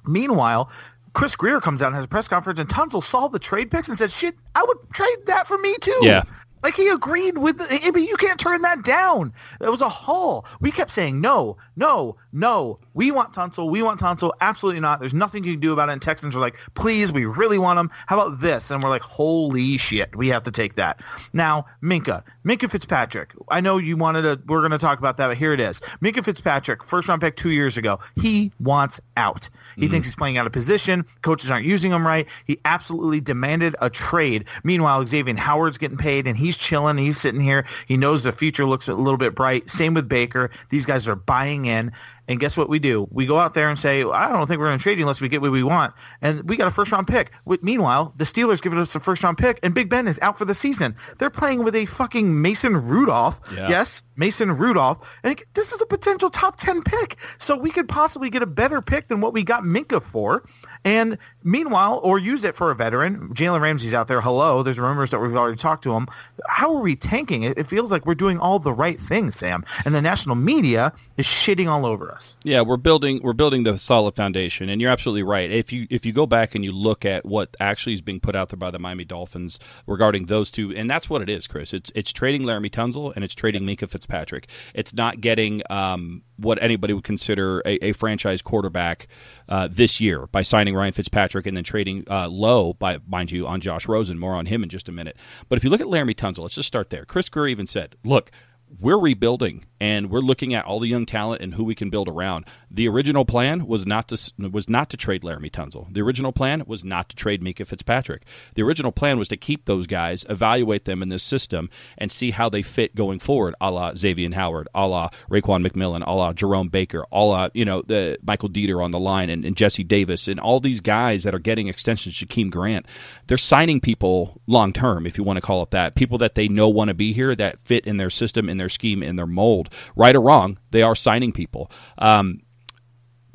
Meanwhile, 0.05 0.71
Chris 1.13 1.35
Grier 1.35 1.59
comes 1.59 1.81
out 1.81 1.87
and 1.87 1.95
has 1.95 2.05
a 2.05 2.07
press 2.07 2.27
conference, 2.27 2.59
and 2.59 2.69
Tunsil 2.69 3.03
saw 3.03 3.27
the 3.27 3.39
trade 3.39 3.71
picks 3.71 3.89
and 3.89 3.97
said, 3.97 4.11
"Shit, 4.11 4.35
I 4.55 4.63
would 4.63 4.77
trade 4.93 5.17
that 5.25 5.47
for 5.47 5.57
me 5.57 5.75
too." 5.81 5.99
Yeah. 6.01 6.23
Like 6.63 6.75
he 6.75 6.89
agreed 6.89 7.37
with. 7.37 7.57
The, 7.57 7.79
I 7.83 7.91
mean, 7.91 8.07
you 8.07 8.17
can't 8.17 8.39
turn 8.39 8.61
that 8.63 8.83
down. 8.83 9.33
It 9.61 9.69
was 9.69 9.81
a 9.81 9.89
haul. 9.89 10.45
We 10.59 10.71
kept 10.71 10.91
saying 10.91 11.21
no, 11.21 11.57
no, 11.75 12.17
no. 12.33 12.79
We 12.99 13.11
want 13.11 13.31
Tunsil. 13.31 13.69
We 13.69 13.81
want 13.81 14.01
Tunsil. 14.01 14.33
Absolutely 14.41 14.81
not. 14.81 14.99
There's 14.99 15.13
nothing 15.13 15.45
you 15.45 15.53
can 15.53 15.61
do 15.61 15.71
about 15.71 15.87
it. 15.87 15.93
And 15.93 16.01
Texans 16.01 16.35
are 16.35 16.41
like, 16.41 16.57
please, 16.73 17.13
we 17.13 17.23
really 17.23 17.57
want 17.57 17.79
him. 17.79 17.89
How 18.07 18.19
about 18.19 18.41
this? 18.41 18.71
And 18.71 18.83
we're 18.83 18.89
like, 18.89 19.03
holy 19.03 19.77
shit, 19.77 20.13
we 20.17 20.27
have 20.27 20.43
to 20.43 20.51
take 20.51 20.75
that. 20.75 21.01
Now, 21.31 21.65
Minkah, 21.81 22.23
Minkah 22.43 22.69
Fitzpatrick. 22.69 23.31
I 23.47 23.61
know 23.61 23.77
you 23.77 23.95
wanted 23.95 24.23
to. 24.23 24.41
We're 24.47 24.59
going 24.59 24.71
to 24.71 24.77
talk 24.77 24.99
about 24.99 25.15
that, 25.15 25.29
but 25.29 25.37
here 25.37 25.53
it 25.53 25.61
is. 25.61 25.79
Minkah 26.03 26.25
Fitzpatrick, 26.25 26.83
first 26.83 27.07
round 27.07 27.21
pick 27.21 27.37
two 27.37 27.51
years 27.51 27.77
ago. 27.77 28.01
He 28.17 28.51
wants 28.59 28.99
out. 29.15 29.47
He 29.77 29.83
mm-hmm. 29.83 29.91
thinks 29.91 30.07
he's 30.07 30.15
playing 30.17 30.37
out 30.37 30.45
of 30.45 30.51
position. 30.51 31.05
Coaches 31.21 31.49
aren't 31.49 31.65
using 31.65 31.93
him 31.93 32.05
right. 32.05 32.27
He 32.47 32.59
absolutely 32.65 33.21
demanded 33.21 33.77
a 33.79 33.89
trade. 33.89 34.43
Meanwhile, 34.65 35.05
Xavier 35.05 35.37
Howard's 35.37 35.77
getting 35.77 35.97
paid, 35.97 36.27
and 36.27 36.35
he's 36.35 36.57
chilling. 36.57 36.97
He's 36.97 37.17
sitting 37.17 37.39
here. 37.39 37.65
He 37.87 37.95
knows 37.95 38.23
the 38.23 38.33
future 38.33 38.65
looks 38.65 38.89
a 38.89 38.93
little 38.93 39.17
bit 39.17 39.35
bright. 39.35 39.69
Same 39.69 39.93
with 39.93 40.09
Baker. 40.09 40.51
These 40.67 40.85
guys 40.85 41.07
are 41.07 41.15
buying 41.15 41.63
in. 41.63 41.93
And 42.29 42.39
guess 42.39 42.55
what 42.55 42.69
we 42.69 42.77
do? 42.79 43.07
We 43.11 43.25
go 43.25 43.39
out 43.39 43.55
there 43.55 43.69
and 43.69 43.77
say, 43.77 44.03
I 44.03 44.29
don't 44.29 44.45
think 44.47 44.59
we're 44.59 44.67
going 44.67 44.77
to 44.77 44.83
trade 44.83 44.99
you 44.99 45.03
unless 45.03 45.19
we 45.19 45.27
get 45.27 45.41
what 45.41 45.51
we 45.51 45.63
want. 45.63 45.93
And 46.21 46.47
we 46.47 46.55
got 46.55 46.67
a 46.67 46.71
first 46.71 46.91
round 46.91 47.07
pick. 47.07 47.31
Meanwhile, 47.61 48.13
the 48.17 48.23
Steelers 48.23 48.61
give 48.61 48.71
us 48.73 48.95
a 48.95 48.99
first 48.99 49.23
round 49.23 49.39
pick, 49.39 49.59
and 49.63 49.73
Big 49.73 49.89
Ben 49.89 50.07
is 50.07 50.19
out 50.21 50.37
for 50.37 50.45
the 50.45 50.53
season. 50.53 50.95
They're 51.17 51.31
playing 51.31 51.63
with 51.63 51.75
a 51.75 51.87
fucking 51.87 52.41
Mason 52.41 52.77
Rudolph. 52.77 53.41
Yeah. 53.53 53.67
Yes, 53.67 54.03
Mason 54.15 54.55
Rudolph. 54.55 54.99
And 55.23 55.41
this 55.55 55.73
is 55.73 55.81
a 55.81 55.87
potential 55.87 56.29
top 56.29 56.57
10 56.57 56.83
pick. 56.83 57.17
So 57.39 57.57
we 57.57 57.71
could 57.71 57.89
possibly 57.89 58.29
get 58.29 58.43
a 58.43 58.47
better 58.47 58.81
pick 58.81 59.07
than 59.07 59.21
what 59.21 59.33
we 59.33 59.43
got 59.43 59.63
Minkah 59.63 60.03
for. 60.03 60.45
And 60.85 61.17
meanwhile, 61.43 61.99
or 62.03 62.19
use 62.19 62.43
it 62.43 62.55
for 62.55 62.69
a 62.69 62.75
veteran. 62.75 63.33
Jalen 63.33 63.59
Ramsey's 63.59 63.93
out 63.93 64.07
there. 64.07 64.21
Hello. 64.21 64.61
There's 64.61 64.77
rumors 64.77 65.09
that 65.11 65.19
we've 65.19 65.35
already 65.35 65.57
talked 65.57 65.83
to 65.83 65.93
him. 65.93 66.07
How 66.47 66.75
are 66.75 66.81
we 66.81 66.95
tanking 66.95 67.43
it? 67.43 67.57
It 67.57 67.65
feels 67.65 67.91
like 67.91 68.05
we're 68.05 68.15
doing 68.15 68.37
all 68.37 68.59
the 68.59 68.71
right 68.71 69.01
things, 69.01 69.35
Sam. 69.35 69.65
And 69.83 69.95
the 69.95 70.01
national 70.01 70.35
media 70.35 70.93
is 71.17 71.25
shitting 71.25 71.67
all 71.67 71.85
over 71.85 72.11
us. 72.11 72.18
Yeah, 72.43 72.61
we're 72.61 72.77
building 72.77 73.21
we're 73.23 73.33
building 73.33 73.63
the 73.63 73.77
solid 73.77 74.15
foundation, 74.15 74.69
and 74.69 74.81
you're 74.81 74.91
absolutely 74.91 75.23
right. 75.23 75.51
If 75.51 75.71
you 75.71 75.87
if 75.89 76.05
you 76.05 76.13
go 76.13 76.25
back 76.25 76.55
and 76.55 76.63
you 76.63 76.71
look 76.71 77.05
at 77.05 77.25
what 77.25 77.55
actually 77.59 77.93
is 77.93 78.01
being 78.01 78.19
put 78.19 78.35
out 78.35 78.49
there 78.49 78.57
by 78.57 78.71
the 78.71 78.79
Miami 78.79 79.05
Dolphins 79.05 79.59
regarding 79.87 80.25
those 80.25 80.51
two, 80.51 80.73
and 80.75 80.89
that's 80.89 81.09
what 81.09 81.21
it 81.21 81.29
is, 81.29 81.47
Chris. 81.47 81.73
It's 81.73 81.91
it's 81.95 82.11
trading 82.11 82.43
Laremy 82.43 82.69
Tunsil 82.69 83.13
and 83.15 83.23
it's 83.23 83.35
trading 83.35 83.63
yes. 83.63 83.75
Minkah 83.75 83.89
Fitzpatrick. 83.89 84.47
It's 84.73 84.93
not 84.93 85.21
getting 85.21 85.61
um, 85.69 86.23
what 86.37 86.61
anybody 86.61 86.93
would 86.93 87.03
consider 87.03 87.59
a, 87.65 87.85
a 87.85 87.91
franchise 87.93 88.41
quarterback 88.41 89.07
uh, 89.47 89.67
this 89.69 89.99
year 89.99 90.27
by 90.27 90.41
signing 90.41 90.75
Ryan 90.75 90.93
Fitzpatrick 90.93 91.45
and 91.45 91.55
then 91.55 91.63
trading 91.63 92.05
uh, 92.09 92.27
low 92.27 92.73
by 92.73 92.99
mind 93.07 93.31
you 93.31 93.47
on 93.47 93.61
Josh 93.61 93.87
Rosen. 93.87 94.17
More 94.17 94.35
on 94.35 94.45
him 94.45 94.63
in 94.63 94.69
just 94.69 94.89
a 94.89 94.91
minute. 94.91 95.17
But 95.47 95.57
if 95.57 95.63
you 95.63 95.69
look 95.69 95.81
at 95.81 95.87
Laremy 95.87 96.15
Tunsil, 96.15 96.39
let's 96.39 96.55
just 96.55 96.67
start 96.67 96.89
there. 96.89 97.05
Chris 97.05 97.29
Grier 97.29 97.47
even 97.47 97.67
said, 97.67 97.95
"Look." 98.03 98.31
We're 98.79 98.99
rebuilding 98.99 99.65
and 99.81 100.09
we're 100.09 100.19
looking 100.19 100.53
at 100.53 100.65
all 100.65 100.79
the 100.79 100.87
young 100.87 101.05
talent 101.05 101.41
and 101.41 101.53
who 101.53 101.63
we 101.63 101.75
can 101.75 101.89
build 101.89 102.07
around. 102.07 102.45
The 102.69 102.87
original 102.87 103.25
plan 103.25 103.65
was 103.65 103.85
not 103.85 104.09
to 104.09 104.31
was 104.37 104.69
not 104.69 104.89
to 104.89 104.97
trade 104.97 105.23
Laremy 105.23 105.51
Tunsil. 105.51 105.91
The 105.91 106.01
original 106.01 106.31
plan 106.31 106.63
was 106.67 106.83
not 106.83 107.09
to 107.09 107.15
trade 107.15 107.41
Minkah 107.41 107.65
Fitzpatrick. 107.65 108.23
The 108.55 108.61
original 108.61 108.91
plan 108.91 109.17
was 109.17 109.27
to 109.29 109.37
keep 109.37 109.65
those 109.65 109.87
guys, 109.87 110.25
evaluate 110.29 110.85
them 110.85 111.01
in 111.01 111.09
this 111.09 111.23
system, 111.23 111.69
and 111.97 112.11
see 112.11 112.31
how 112.31 112.49
they 112.49 112.61
fit 112.61 112.95
going 112.95 113.19
forward, 113.19 113.55
a 113.59 113.71
la 113.71 113.95
Xavier 113.95 114.33
Howard, 114.35 114.67
a 114.75 114.87
la 114.87 115.09
Raekwon 115.29 115.65
McMillan, 115.65 116.05
a 116.05 116.13
la 116.13 116.33
Jerome 116.33 116.69
Baker, 116.69 117.05
a 117.11 117.23
la 117.23 117.49
you 117.53 117.65
know 117.65 117.81
the 117.81 118.19
Michael 118.21 118.49
Deiter 118.49 118.83
on 118.83 118.91
the 118.91 118.99
line, 118.99 119.29
and, 119.29 119.45
and 119.45 119.55
Jesse 119.55 119.83
Davis, 119.83 120.27
and 120.27 120.39
all 120.39 120.59
these 120.59 120.81
guys 120.81 121.23
that 121.23 121.33
are 121.33 121.39
getting 121.39 121.67
extensions. 121.67 122.15
Jakeem 122.15 122.51
Grant, 122.51 122.85
they're 123.27 123.37
signing 123.37 123.79
people 123.79 124.41
long 124.45 124.73
term, 124.73 125.07
if 125.07 125.17
you 125.17 125.23
want 125.23 125.37
to 125.37 125.41
call 125.41 125.63
it 125.63 125.71
that, 125.71 125.95
people 125.95 126.17
that 126.19 126.35
they 126.35 126.47
know 126.47 126.69
want 126.69 126.89
to 126.89 126.93
be 126.93 127.13
here 127.13 127.33
that 127.35 127.59
fit 127.61 127.85
in 127.87 127.97
their 127.97 128.09
system, 128.09 128.49
in 128.49 128.58
their 128.59 128.69
scheme, 128.69 129.01
in 129.01 129.15
their 129.15 129.25
mold. 129.25 129.69
Right 129.95 130.15
or 130.15 130.21
wrong, 130.21 130.59
they 130.69 130.83
are 130.83 130.95
signing 130.95 131.31
people. 131.31 131.71
Um, 131.97 132.41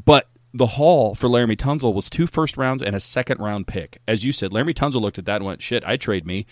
but 0.04 0.28
the 0.52 0.66
haul 0.66 1.16
for 1.16 1.28
Laremy 1.28 1.56
Tunsil 1.56 1.92
was 1.92 2.08
two 2.08 2.28
first 2.28 2.56
rounds 2.56 2.80
and 2.80 2.94
a 2.94 3.00
second 3.00 3.40
round 3.40 3.66
pick. 3.66 3.98
As 4.06 4.24
you 4.24 4.32
said, 4.32 4.52
Laremy 4.52 4.74
Tunsil 4.74 5.00
looked 5.00 5.18
at 5.18 5.26
that 5.26 5.36
and 5.36 5.44
went, 5.44 5.62
"Shit, 5.62 5.82
I 5.84 5.96
trade 5.96 6.24
me." 6.24 6.46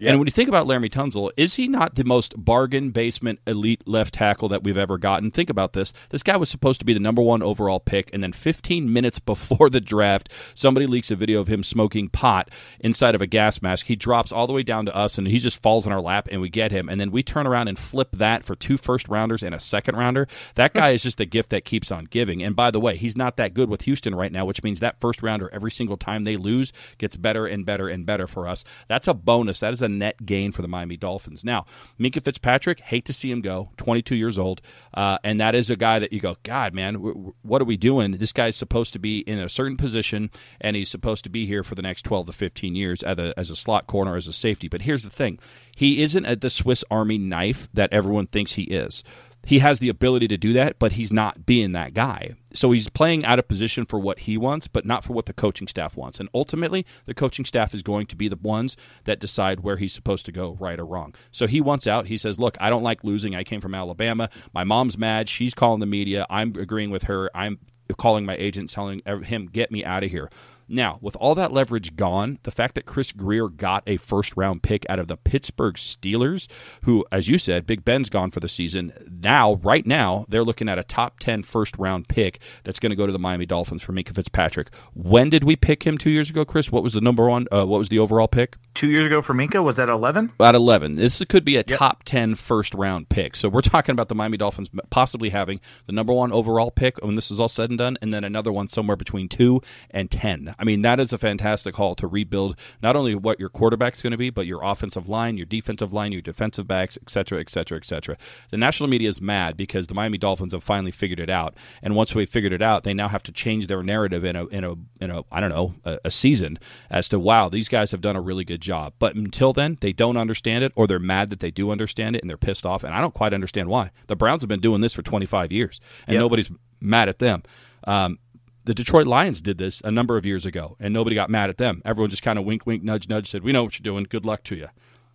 And 0.00 0.18
when 0.18 0.26
you 0.26 0.32
think 0.32 0.48
about 0.48 0.66
Laremy 0.66 0.90
Tunsil, 0.90 1.30
is 1.36 1.54
he 1.54 1.68
not 1.68 1.94
the 1.94 2.04
most 2.04 2.34
bargain 2.42 2.90
basement 2.90 3.40
elite 3.46 3.86
left 3.86 4.14
tackle 4.14 4.48
that 4.50 4.62
we've 4.62 4.78
ever 4.78 4.98
gotten? 4.98 5.30
Think 5.30 5.50
about 5.50 5.72
this. 5.72 5.92
This 6.10 6.22
guy 6.22 6.36
was 6.36 6.48
supposed 6.48 6.80
to 6.80 6.86
be 6.86 6.92
the 6.92 7.00
number 7.00 7.22
one 7.22 7.42
overall 7.42 7.80
pick, 7.80 8.10
and 8.12 8.22
then 8.22 8.32
15 8.32 8.92
minutes 8.98 9.18
before 9.18 9.70
the 9.70 9.80
draft, 9.80 10.28
somebody 10.54 10.86
leaks 10.86 11.10
a 11.10 11.16
video 11.16 11.40
of 11.40 11.48
him 11.48 11.62
smoking 11.62 12.08
pot 12.08 12.50
inside 12.80 13.14
of 13.14 13.22
a 13.22 13.26
gas 13.26 13.60
mask. 13.60 13.86
He 13.86 13.96
drops 13.96 14.32
all 14.32 14.46
the 14.46 14.52
way 14.52 14.62
down 14.62 14.86
to 14.86 14.94
us, 14.94 15.18
and 15.18 15.26
he 15.26 15.38
just 15.38 15.60
falls 15.62 15.86
in 15.86 15.92
our 15.92 16.00
lap, 16.00 16.28
and 16.30 16.40
we 16.40 16.48
get 16.48 16.72
him. 16.72 16.88
And 16.88 17.00
then 17.00 17.10
we 17.10 17.22
turn 17.22 17.46
around 17.46 17.68
and 17.68 17.78
flip 17.78 18.12
that 18.12 18.44
for 18.44 18.54
two 18.54 18.76
first 18.76 19.08
rounders 19.08 19.42
and 19.42 19.54
a 19.54 19.60
second 19.60 19.96
rounder. 19.96 20.28
That 20.54 20.74
guy 20.74 20.90
is 20.90 21.02
just 21.02 21.20
a 21.20 21.26
gift 21.26 21.50
that 21.50 21.64
keeps 21.64 21.90
on 21.90 22.04
giving. 22.04 22.42
And 22.42 22.54
by 22.54 22.70
the 22.70 22.80
way, 22.80 22.96
he's 22.96 23.16
not 23.16 23.36
that 23.36 23.54
good 23.54 23.68
with 23.68 23.82
Houston 23.82 24.14
right 24.14 24.32
now, 24.32 24.44
which 24.44 24.62
means 24.62 24.80
that 24.80 25.00
first 25.00 25.22
rounder, 25.22 25.50
every 25.52 25.70
single 25.70 25.96
time 25.96 26.24
they 26.24 26.36
lose, 26.36 26.72
gets 26.98 27.16
better 27.16 27.46
and 27.46 27.66
better 27.66 27.88
and 27.88 28.06
better 28.06 28.26
for 28.26 28.46
us. 28.46 28.64
That's 28.88 29.08
a 29.08 29.14
bonus. 29.14 29.60
That 29.60 29.72
is 29.72 29.82
a 29.82 29.87
net 29.88 30.24
gain 30.24 30.52
for 30.52 30.62
the 30.62 30.68
Miami 30.68 30.96
Dolphins. 30.96 31.44
Now, 31.44 31.66
Minkah 31.98 32.22
Fitzpatrick, 32.22 32.80
hate 32.80 33.04
to 33.06 33.12
see 33.12 33.30
him 33.30 33.40
go, 33.40 33.70
22 33.76 34.14
years 34.14 34.38
old, 34.38 34.60
uh, 34.94 35.18
and 35.24 35.40
that 35.40 35.54
is 35.54 35.70
a 35.70 35.76
guy 35.76 35.98
that 35.98 36.12
you 36.12 36.20
go, 36.20 36.36
God, 36.42 36.74
man, 36.74 36.94
what 37.42 37.62
are 37.62 37.66
we 37.66 37.76
doing? 37.76 38.12
This 38.12 38.32
guy's 38.32 38.56
supposed 38.56 38.92
to 38.92 38.98
be 38.98 39.20
in 39.20 39.38
a 39.38 39.48
certain 39.48 39.76
position, 39.76 40.30
and 40.60 40.76
he's 40.76 40.88
supposed 40.88 41.24
to 41.24 41.30
be 41.30 41.46
here 41.46 41.62
for 41.62 41.74
the 41.74 41.82
next 41.82 42.02
12 42.02 42.26
to 42.26 42.32
15 42.32 42.74
years 42.74 43.02
as 43.02 43.18
a, 43.18 43.34
as 43.36 43.50
a 43.50 43.56
slot 43.56 43.86
corner, 43.86 44.16
as 44.16 44.28
a 44.28 44.32
safety. 44.32 44.68
But 44.68 44.82
here's 44.82 45.04
the 45.04 45.10
thing 45.10 45.38
he 45.74 46.02
isn't 46.02 46.24
a, 46.24 46.36
the 46.36 46.50
Swiss 46.50 46.84
Army 46.90 47.18
knife 47.18 47.68
that 47.72 47.92
everyone 47.92 48.26
thinks 48.26 48.52
he 48.52 48.64
is 48.64 49.04
he 49.48 49.60
has 49.60 49.78
the 49.78 49.88
ability 49.88 50.28
to 50.28 50.36
do 50.36 50.52
that, 50.52 50.78
but 50.78 50.92
he's 50.92 51.10
not 51.10 51.46
being 51.46 51.72
that 51.72 51.94
guy. 51.94 52.34
So 52.52 52.70
he's 52.70 52.90
playing 52.90 53.24
out 53.24 53.38
of 53.38 53.48
position 53.48 53.86
for 53.86 53.98
what 53.98 54.18
he 54.20 54.36
wants, 54.36 54.68
but 54.68 54.84
not 54.84 55.04
for 55.04 55.14
what 55.14 55.24
the 55.24 55.32
coaching 55.32 55.66
staff 55.66 55.96
wants. 55.96 56.20
And 56.20 56.28
ultimately, 56.34 56.84
the 57.06 57.14
coaching 57.14 57.46
staff 57.46 57.74
is 57.74 57.82
going 57.82 58.04
to 58.08 58.16
be 58.16 58.28
the 58.28 58.36
ones 58.36 58.76
that 59.04 59.20
decide 59.20 59.60
where 59.60 59.78
he's 59.78 59.94
supposed 59.94 60.26
to 60.26 60.32
go, 60.32 60.58
right 60.60 60.78
or 60.78 60.84
wrong. 60.84 61.14
So 61.30 61.46
he 61.46 61.62
wants 61.62 61.86
out. 61.86 62.08
He 62.08 62.18
says, 62.18 62.38
Look, 62.38 62.58
I 62.60 62.68
don't 62.68 62.82
like 62.82 63.04
losing. 63.04 63.34
I 63.34 63.42
came 63.42 63.62
from 63.62 63.74
Alabama. 63.74 64.28
My 64.52 64.64
mom's 64.64 64.98
mad. 64.98 65.30
She's 65.30 65.54
calling 65.54 65.80
the 65.80 65.86
media. 65.86 66.26
I'm 66.28 66.52
agreeing 66.54 66.90
with 66.90 67.04
her. 67.04 67.30
I'm 67.34 67.58
calling 67.96 68.26
my 68.26 68.36
agent, 68.36 68.68
telling 68.68 69.00
him, 69.24 69.46
Get 69.46 69.72
me 69.72 69.82
out 69.82 70.04
of 70.04 70.10
here. 70.10 70.28
Now, 70.68 70.98
with 71.00 71.16
all 71.16 71.34
that 71.34 71.52
leverage 71.52 71.96
gone, 71.96 72.38
the 72.42 72.50
fact 72.50 72.74
that 72.74 72.86
Chris 72.86 73.12
Grier 73.12 73.48
got 73.48 73.82
a 73.86 73.96
first 73.96 74.36
round 74.36 74.62
pick 74.62 74.84
out 74.88 74.98
of 74.98 75.08
the 75.08 75.16
Pittsburgh 75.16 75.76
Steelers, 75.76 76.46
who, 76.82 77.04
as 77.10 77.28
you 77.28 77.38
said, 77.38 77.66
Big 77.66 77.84
Ben's 77.84 78.10
gone 78.10 78.30
for 78.30 78.40
the 78.40 78.48
season. 78.48 78.92
Now, 79.10 79.54
right 79.56 79.86
now, 79.86 80.26
they're 80.28 80.44
looking 80.44 80.68
at 80.68 80.78
a 80.78 80.84
top 80.84 81.20
10 81.20 81.42
first 81.42 81.76
round 81.78 82.08
pick 82.08 82.40
that's 82.64 82.78
going 82.78 82.90
to 82.90 82.96
go 82.96 83.06
to 83.06 83.12
the 83.12 83.18
Miami 83.18 83.46
Dolphins 83.46 83.82
for 83.82 83.92
Minkah 83.92 84.14
Fitzpatrick. 84.14 84.68
When 84.94 85.30
did 85.30 85.44
we 85.44 85.56
pick 85.56 85.84
him 85.84 85.96
two 85.96 86.10
years 86.10 86.30
ago, 86.30 86.44
Chris? 86.44 86.70
What 86.70 86.82
was 86.82 86.92
the 86.92 87.00
number 87.00 87.28
one? 87.28 87.46
Uh, 87.50 87.64
what 87.66 87.78
was 87.78 87.88
the 87.88 87.98
overall 87.98 88.28
pick? 88.28 88.56
Two 88.74 88.88
years 88.88 89.06
ago 89.06 89.22
for 89.22 89.34
Minkah? 89.34 89.62
was 89.64 89.76
that 89.76 89.88
11? 89.88 90.32
About 90.34 90.54
11. 90.54 90.96
This 90.96 91.22
could 91.28 91.44
be 91.44 91.56
a 91.56 91.64
yep. 91.66 91.78
top 91.78 92.04
10 92.04 92.34
first 92.34 92.74
round 92.74 93.08
pick. 93.08 93.36
So 93.36 93.48
we're 93.48 93.60
talking 93.60 93.92
about 93.92 94.08
the 94.08 94.14
Miami 94.14 94.36
Dolphins 94.36 94.70
possibly 94.90 95.30
having 95.30 95.60
the 95.86 95.92
number 95.92 96.12
one 96.12 96.32
overall 96.32 96.70
pick 96.70 96.98
when 97.04 97.14
this 97.14 97.30
is 97.30 97.40
all 97.40 97.48
said 97.48 97.70
and 97.70 97.78
done, 97.78 97.98
and 98.00 98.12
then 98.12 98.24
another 98.24 98.52
one 98.52 98.68
somewhere 98.68 98.96
between 98.96 99.28
two 99.28 99.60
and 99.90 100.10
10. 100.10 100.54
I 100.58 100.64
mean, 100.64 100.82
that 100.82 100.98
is 101.00 101.12
a 101.12 101.18
fantastic 101.18 101.76
haul 101.76 101.94
to 101.96 102.06
rebuild 102.06 102.56
not 102.82 102.96
only 102.96 103.14
what 103.14 103.38
your 103.38 103.48
quarterback's 103.48 104.02
going 104.02 104.10
to 104.10 104.16
be, 104.16 104.30
but 104.30 104.46
your 104.46 104.62
offensive 104.62 105.08
line, 105.08 105.36
your 105.36 105.46
defensive 105.46 105.92
line, 105.92 106.12
your 106.12 106.20
defensive 106.20 106.66
backs, 106.66 106.98
et 107.00 107.10
cetera, 107.10 107.40
et 107.40 107.50
cetera, 107.50 107.76
et 107.76 107.84
cetera. 107.84 108.16
The 108.50 108.56
national 108.56 108.88
media 108.88 109.08
is 109.08 109.20
mad 109.20 109.56
because 109.56 109.86
the 109.86 109.94
Miami 109.94 110.18
Dolphins 110.18 110.52
have 110.52 110.64
finally 110.64 110.90
figured 110.90 111.20
it 111.20 111.30
out, 111.30 111.54
and 111.82 111.94
once 111.94 112.14
we 112.14 112.26
figured 112.26 112.52
it 112.52 112.62
out, 112.62 112.84
they 112.84 112.94
now 112.94 113.08
have 113.08 113.22
to 113.24 113.32
change 113.32 113.66
their 113.66 113.82
narrative 113.82 114.24
in 114.24 114.36
a 114.36 114.46
in 114.46 114.64
a 114.64 114.74
in 115.00 115.10
a 115.10 115.22
I 115.30 115.40
don't 115.40 115.50
know 115.50 115.74
a, 115.84 115.98
a 116.06 116.10
season 116.10 116.58
as 116.90 117.08
to 117.10 117.18
wow 117.18 117.48
these 117.48 117.68
guys 117.68 117.90
have 117.90 118.00
done 118.00 118.16
a 118.16 118.20
really 118.20 118.44
good 118.44 118.60
job. 118.60 118.94
But 118.98 119.14
until 119.14 119.52
then, 119.52 119.78
they 119.80 119.92
don't 119.92 120.16
understand 120.16 120.64
it, 120.64 120.72
or 120.74 120.86
they're 120.86 120.98
mad 120.98 121.30
that 121.30 121.40
they 121.40 121.50
do 121.50 121.70
understand 121.70 122.16
it, 122.16 122.22
and 122.22 122.30
they're 122.30 122.36
pissed 122.36 122.66
off. 122.66 122.84
And 122.84 122.94
I 122.94 123.00
don't 123.00 123.14
quite 123.14 123.34
understand 123.34 123.68
why. 123.68 123.90
The 124.06 124.16
Browns 124.16 124.42
have 124.42 124.48
been 124.48 124.60
doing 124.60 124.80
this 124.80 124.94
for 124.94 125.02
25 125.02 125.52
years, 125.52 125.80
and 126.06 126.14
yep. 126.14 126.20
nobody's 126.20 126.50
mad 126.80 127.08
at 127.08 127.18
them. 127.18 127.42
Um, 127.84 128.18
the 128.68 128.74
Detroit 128.74 129.06
Lions 129.06 129.40
did 129.40 129.56
this 129.56 129.80
a 129.82 129.90
number 129.90 130.18
of 130.18 130.26
years 130.26 130.44
ago, 130.44 130.76
and 130.78 130.92
nobody 130.92 131.16
got 131.16 131.30
mad 131.30 131.48
at 131.48 131.56
them. 131.56 131.80
Everyone 131.86 132.10
just 132.10 132.22
kind 132.22 132.38
of 132.38 132.44
wink, 132.44 132.66
wink, 132.66 132.82
nudge, 132.82 133.08
nudge, 133.08 133.30
said, 133.30 133.42
"We 133.42 133.50
know 133.50 133.64
what 133.64 133.78
you're 133.78 133.82
doing. 133.82 134.04
Good 134.04 134.26
luck 134.26 134.44
to 134.44 134.56
you." 134.56 134.68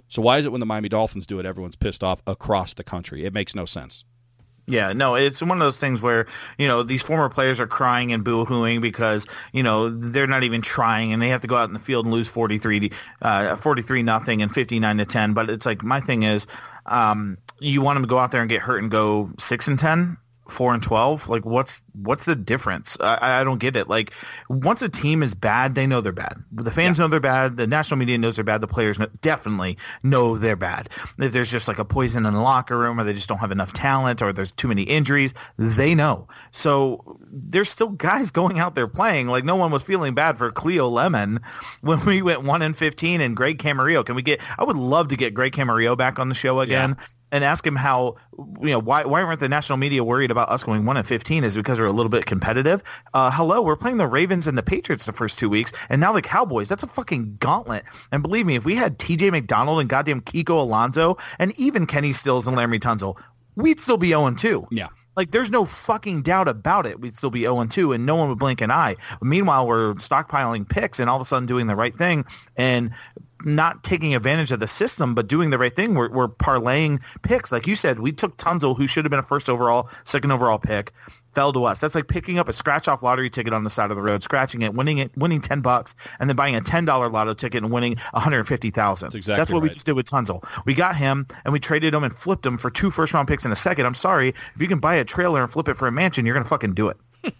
So 0.07 0.23
why 0.23 0.39
is 0.39 0.45
it 0.45 0.51
when 0.51 0.59
the 0.59 0.65
Miami 0.65 0.89
Dolphins 0.89 1.27
do 1.27 1.37
it, 1.37 1.45
everyone's 1.45 1.75
pissed 1.75 2.03
off 2.03 2.23
across 2.25 2.73
the 2.73 2.83
country? 2.83 3.25
It 3.25 3.31
makes 3.31 3.53
no 3.53 3.65
sense. 3.65 4.05
Yeah, 4.65 4.93
no, 4.93 5.13
it's 5.13 5.39
one 5.39 5.51
of 5.51 5.59
those 5.59 5.79
things 5.79 6.01
where, 6.01 6.25
you 6.57 6.67
know, 6.67 6.81
these 6.81 7.03
former 7.03 7.29
players 7.29 7.59
are 7.59 7.67
crying 7.67 8.11
and 8.11 8.23
boo-hooing 8.23 8.81
because, 8.81 9.27
you 9.51 9.61
know, 9.61 9.89
they're 9.89 10.25
not 10.25 10.43
even 10.43 10.61
trying 10.61 11.13
and 11.13 11.21
they 11.21 11.29
have 11.29 11.41
to 11.41 11.47
go 11.47 11.55
out 11.55 11.67
in 11.67 11.73
the 11.73 11.79
field 11.79 12.05
and 12.05 12.13
lose 12.13 12.29
43 12.29 12.89
uh 13.21 13.55
43 13.57 14.01
nothing 14.01 14.41
and 14.41 14.51
59 14.51 14.97
to 14.97 15.05
10, 15.05 15.33
but 15.33 15.51
it's 15.51 15.65
like 15.65 15.83
my 15.83 15.99
thing 15.99 16.23
is 16.23 16.47
um 16.87 17.37
you 17.59 17.81
want 17.81 17.97
them 17.97 18.03
to 18.03 18.07
go 18.07 18.17
out 18.17 18.31
there 18.31 18.41
and 18.41 18.49
get 18.49 18.61
hurt 18.61 18.81
and 18.81 18.89
go 18.89 19.29
6 19.37 19.67
and 19.67 19.77
10? 19.77 20.17
Four 20.49 20.73
and 20.73 20.83
twelve? 20.83 21.29
Like, 21.29 21.45
what's 21.45 21.83
what's 21.93 22.25
the 22.25 22.35
difference? 22.35 22.97
I, 22.99 23.41
I 23.41 23.43
don't 23.43 23.59
get 23.59 23.75
it. 23.75 23.87
Like, 23.87 24.11
once 24.49 24.81
a 24.81 24.89
team 24.89 25.23
is 25.23 25.33
bad, 25.33 25.75
they 25.75 25.87
know 25.87 26.01
they're 26.01 26.11
bad. 26.11 26.37
The 26.51 26.71
fans 26.71 26.97
yeah. 26.97 27.05
know 27.05 27.07
they're 27.09 27.19
bad. 27.19 27.57
The 27.57 27.67
national 27.67 27.97
media 27.97 28.17
knows 28.17 28.35
they're 28.35 28.43
bad. 28.43 28.61
The 28.61 28.67
players 28.67 28.99
know, 28.99 29.07
definitely 29.21 29.77
know 30.03 30.37
they're 30.37 30.55
bad. 30.55 30.89
If 31.19 31.33
there's 31.33 31.51
just 31.51 31.67
like 31.67 31.79
a 31.79 31.85
poison 31.85 32.25
in 32.25 32.33
the 32.33 32.41
locker 32.41 32.77
room, 32.77 32.99
or 32.99 33.03
they 33.03 33.13
just 33.13 33.27
don't 33.27 33.37
have 33.39 33.51
enough 33.51 33.73
talent, 33.73 34.21
or 34.21 34.33
there's 34.33 34.51
too 34.51 34.67
many 34.67 34.83
injuries, 34.83 35.33
they 35.57 35.95
know. 35.95 36.27
So 36.51 37.19
there's 37.31 37.69
still 37.69 37.89
guys 37.89 38.31
going 38.43 38.59
out 38.59 38.75
there 38.75 38.87
playing. 38.87 39.27
Like, 39.27 39.43
no 39.43 39.55
one 39.55 39.71
was 39.71 39.83
feeling 39.83 40.13
bad 40.13 40.37
for 40.37 40.51
Cleo 40.51 40.87
Lemon 40.87 41.39
when 41.81 42.03
we 42.05 42.21
went 42.21 42.43
one 42.43 42.61
and 42.61 42.75
fifteen 42.75 43.21
and 43.21 43.35
Greg 43.35 43.59
Camarillo. 43.59 44.05
Can 44.05 44.15
we 44.15 44.21
get? 44.21 44.41
I 44.57 44.63
would 44.63 44.77
love 44.77 45.09
to 45.09 45.15
get 45.15 45.33
Greg 45.33 45.53
Camarillo 45.53 45.97
back 45.97 46.19
on 46.19 46.29
the 46.29 46.35
show 46.35 46.59
again. 46.59 46.95
Yeah 46.97 47.05
and 47.33 47.43
ask 47.43 47.65
him 47.65 47.75
how 47.75 48.15
you 48.61 48.69
know 48.69 48.79
why 48.79 49.03
why 49.03 49.23
weren't 49.23 49.39
the 49.39 49.49
national 49.49 49.77
media 49.77 50.03
worried 50.03 50.31
about 50.31 50.47
us 50.49 50.63
going 50.63 50.85
one 50.85 50.95
and 50.95 51.05
fifteen? 51.05 51.43
Is 51.43 51.55
because 51.55 51.79
we're 51.79 51.87
a 51.87 51.91
little 51.91 52.09
bit 52.09 52.25
competitive? 52.25 52.83
Uh, 53.13 53.31
hello, 53.31 53.61
we're 53.61 53.75
playing 53.75 53.97
the 53.97 54.07
Ravens 54.07 54.47
and 54.47 54.57
the 54.57 54.63
Patriots 54.63 55.05
the 55.05 55.13
first 55.13 55.39
two 55.39 55.49
weeks, 55.49 55.73
and 55.89 55.99
now 55.99 56.13
the 56.13 56.21
Cowboys. 56.21 56.69
That's 56.69 56.83
a 56.83 56.87
fucking 56.87 57.37
gauntlet. 57.39 57.83
And 58.11 58.23
believe 58.23 58.45
me, 58.45 58.55
if 58.55 58.63
we 58.63 58.75
had 58.75 58.99
T.J. 58.99 59.31
McDonald 59.31 59.81
and 59.81 59.89
goddamn 59.89 60.21
Kiko 60.21 60.59
Alonso 60.59 61.17
and 61.39 61.51
even 61.59 61.87
Kenny 61.87 62.13
Stills 62.13 62.47
and 62.47 62.55
Laremy 62.55 62.79
Tunsil, 62.79 63.19
we'd 63.55 63.79
still 63.79 63.97
be 63.97 64.09
zero 64.09 64.27
oh 64.27 64.33
two. 64.35 64.67
Yeah. 64.71 64.87
Like, 65.15 65.31
there's 65.31 65.51
no 65.51 65.65
fucking 65.65 66.23
doubt 66.23 66.47
about 66.47 66.85
it. 66.85 66.99
We'd 66.99 67.15
still 67.15 67.29
be 67.29 67.41
0 67.41 67.65
2, 67.65 67.93
and 67.93 68.05
no 68.05 68.15
one 68.15 68.29
would 68.29 68.39
blink 68.39 68.61
an 68.61 68.71
eye. 68.71 68.95
Meanwhile, 69.21 69.67
we're 69.67 69.93
stockpiling 69.95 70.67
picks 70.67 70.99
and 70.99 71.09
all 71.09 71.17
of 71.17 71.21
a 71.21 71.25
sudden 71.25 71.45
doing 71.45 71.67
the 71.67 71.75
right 71.75 71.95
thing. 71.95 72.25
And 72.57 72.91
not 73.45 73.83
taking 73.83 74.15
advantage 74.15 74.51
of 74.51 74.59
the 74.59 74.67
system, 74.67 75.13
but 75.13 75.27
doing 75.27 75.49
the 75.49 75.57
right 75.57 75.75
thing. 75.75 75.95
We're, 75.95 76.09
we're 76.09 76.29
parlaying 76.29 77.01
picks. 77.21 77.51
Like 77.51 77.67
you 77.67 77.75
said, 77.75 77.99
we 77.99 78.11
took 78.11 78.37
Tunsil, 78.37 78.77
who 78.77 78.87
should 78.87 79.05
have 79.05 79.09
been 79.09 79.19
a 79.19 79.23
first 79.23 79.49
overall, 79.49 79.89
second 80.05 80.31
overall 80.31 80.59
pick, 80.59 80.93
fell 81.33 81.53
to 81.53 81.63
us. 81.65 81.79
That's 81.79 81.95
like 81.95 82.07
picking 82.07 82.39
up 82.39 82.47
a 82.47 82.53
scratch 82.53 82.87
off 82.87 83.03
lottery 83.03 83.29
ticket 83.29 83.53
on 83.53 83.63
the 83.63 83.69
side 83.69 83.89
of 83.89 83.95
the 83.95 84.01
road, 84.01 84.23
scratching 84.23 84.61
it, 84.61 84.73
winning 84.73 84.97
it, 84.97 85.15
winning 85.17 85.41
10 85.41 85.61
bucks, 85.61 85.95
and 86.19 86.29
then 86.29 86.35
buying 86.35 86.55
a 86.55 86.61
$10 86.61 87.11
lotto 87.11 87.33
ticket 87.33 87.63
and 87.63 87.71
winning 87.71 87.97
150,000. 88.11 89.05
That's, 89.05 89.15
exactly 89.15 89.39
That's 89.39 89.51
what 89.51 89.59
right. 89.59 89.63
we 89.63 89.69
just 89.69 89.85
did 89.85 89.93
with 89.93 90.09
Tunsil. 90.09 90.43
We 90.65 90.73
got 90.73 90.95
him 90.95 91.27
and 91.45 91.53
we 91.53 91.59
traded 91.59 91.93
him 91.93 92.03
and 92.03 92.15
flipped 92.15 92.45
him 92.45 92.57
for 92.57 92.69
two 92.69 92.91
first 92.91 93.13
round 93.13 93.27
picks 93.27 93.45
in 93.45 93.51
a 93.51 93.55
second. 93.55 93.85
I'm 93.85 93.95
sorry. 93.95 94.29
If 94.29 94.61
you 94.61 94.67
can 94.67 94.79
buy 94.79 94.95
a 94.95 95.05
trailer 95.05 95.41
and 95.41 95.51
flip 95.51 95.67
it 95.67 95.77
for 95.77 95.87
a 95.87 95.91
mansion, 95.91 96.25
you're 96.25 96.35
going 96.35 96.43
to 96.45 96.49
fucking 96.49 96.73
do 96.73 96.89
it. 96.89 96.97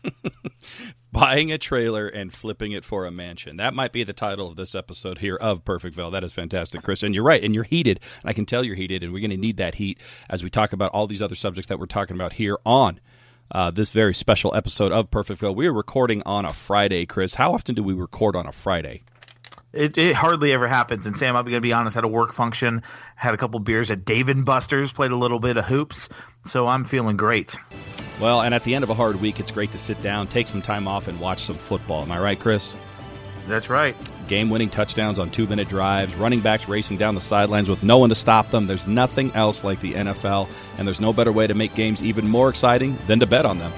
buying 1.12 1.52
a 1.52 1.58
trailer 1.58 2.08
and 2.08 2.34
flipping 2.34 2.72
it 2.72 2.84
for 2.84 3.06
a 3.06 3.12
mansion. 3.12 3.58
That 3.58 3.74
might 3.74 3.92
be 3.92 4.04
the 4.04 4.14
title 4.14 4.50
of 4.50 4.56
this 4.56 4.74
episode 4.74 5.20
here 5.20 5.36
of 5.36 5.64
Perfectville. 5.64 6.12
That 6.12 6.24
is 6.24 6.34
fantastic, 6.34 6.82
Chris. 6.82 7.04
And 7.04 7.14
you're 7.14 7.24
right. 7.24 7.44
And 7.44 7.54
you're 7.54 7.64
heated. 7.64 8.00
And 8.22 8.30
I 8.30 8.34
can 8.34 8.46
tell 8.46 8.64
you're 8.64 8.76
heated. 8.76 9.04
And 9.04 9.14
we're 9.14 9.20
going 9.20 9.32
to 9.32 9.38
need 9.38 9.58
that 9.58 9.76
heat 9.76 10.00
as 10.30 10.44
we 10.44 10.50
talk 10.50 10.74
about 10.74 10.92
all 10.92 11.06
these 11.06 11.22
other 11.22 11.36
subjects 11.36 11.70
that 11.70 11.80
we're 11.80 11.86
talking 11.86 12.16
about 12.16 12.34
here 12.34 12.58
on 12.66 13.00
uh, 13.52 13.72
this 13.72 13.90
very 13.90 14.14
special 14.14 14.56
episode 14.56 14.92
of 14.92 15.12
Perfectville. 15.12 15.56
We 15.56 15.68
are 15.68 15.74
recording 15.74 16.24
on 16.26 16.46
a 16.46 16.54
Friday, 16.54 17.06
Chris. 17.06 17.36
How 17.36 17.54
often 17.54 17.76
do 17.76 17.84
we 17.84 17.94
record 17.94 18.36
on 18.36 18.48
a 18.48 18.52
Friday? 18.52 19.04
It, 19.74 19.98
it 19.98 20.16
hardly 20.16 20.54
ever 20.54 20.68
happens. 20.68 21.06
And 21.06 21.18
Sam, 21.18 21.36
I'm 21.36 21.46
going 21.46 21.56
to 21.56 21.62
be 21.62 21.74
honest, 21.74 21.96
had 21.96 22.04
a 22.04 22.08
work 22.08 22.32
function, 22.34 22.84
had 23.16 23.34
a 23.34 23.38
couple 23.38 23.60
beers 23.60 23.90
at 23.90 24.06
Dave 24.06 24.30
and 24.30 24.46
Buster's, 24.46 24.94
played 24.94 25.12
a 25.12 25.16
little 25.16 25.40
bit 25.40 25.58
of 25.58 25.66
hoops, 25.66 26.10
so 26.46 26.68
I'm 26.68 26.86
feeling 26.86 27.18
great. 27.18 27.56
Well, 28.22 28.42
and 28.42 28.54
at 28.54 28.64
the 28.64 28.76
end 28.76 28.84
of 28.84 28.92
a 28.92 28.94
hard 28.94 29.20
week, 29.20 29.40
it's 29.40 29.52
great 29.52 29.72
to 29.72 29.80
sit 29.80 30.02
down, 30.04 30.28
take 30.28 30.48
some 30.48 30.62
time 30.62 30.88
off, 30.88 31.08
and 31.08 31.20
watch 31.20 31.42
some 31.42 31.56
football. 31.56 32.04
Am 32.04 32.12
I 32.12 32.20
right, 32.20 32.40
Chris? 32.40 32.76
That's 33.48 33.70
right. 33.70 33.96
Game 34.28 34.50
winning 34.50 34.70
touchdowns 34.70 35.20
on 35.20 35.30
two 35.30 35.48
minute 35.48 35.68
drives, 35.68 36.16
running 36.16 36.40
backs 36.40 36.68
racing 36.68 36.98
down 36.98 37.16
the 37.16 37.22
sidelines 37.22 37.70
with 37.70 37.84
no 37.84 37.98
one 37.98 38.10
to 38.10 38.16
stop 38.16 38.50
them. 38.52 38.68
There's 38.68 38.88
nothing 38.88 39.32
else 39.34 39.64
like 39.64 39.82
the 39.82 39.94
NFL, 39.94 40.48
and 40.78 40.88
there's 40.88 41.02
no 41.02 41.14
better 41.14 41.32
way 41.32 41.48
to 41.48 41.54
make 41.54 41.76
games 41.76 42.02
even 42.04 42.28
more 42.28 42.50
exciting 42.50 42.98
than 43.08 43.20
to 43.20 43.28
bet 43.28 43.46
on 43.46 43.60
them. 43.60 43.72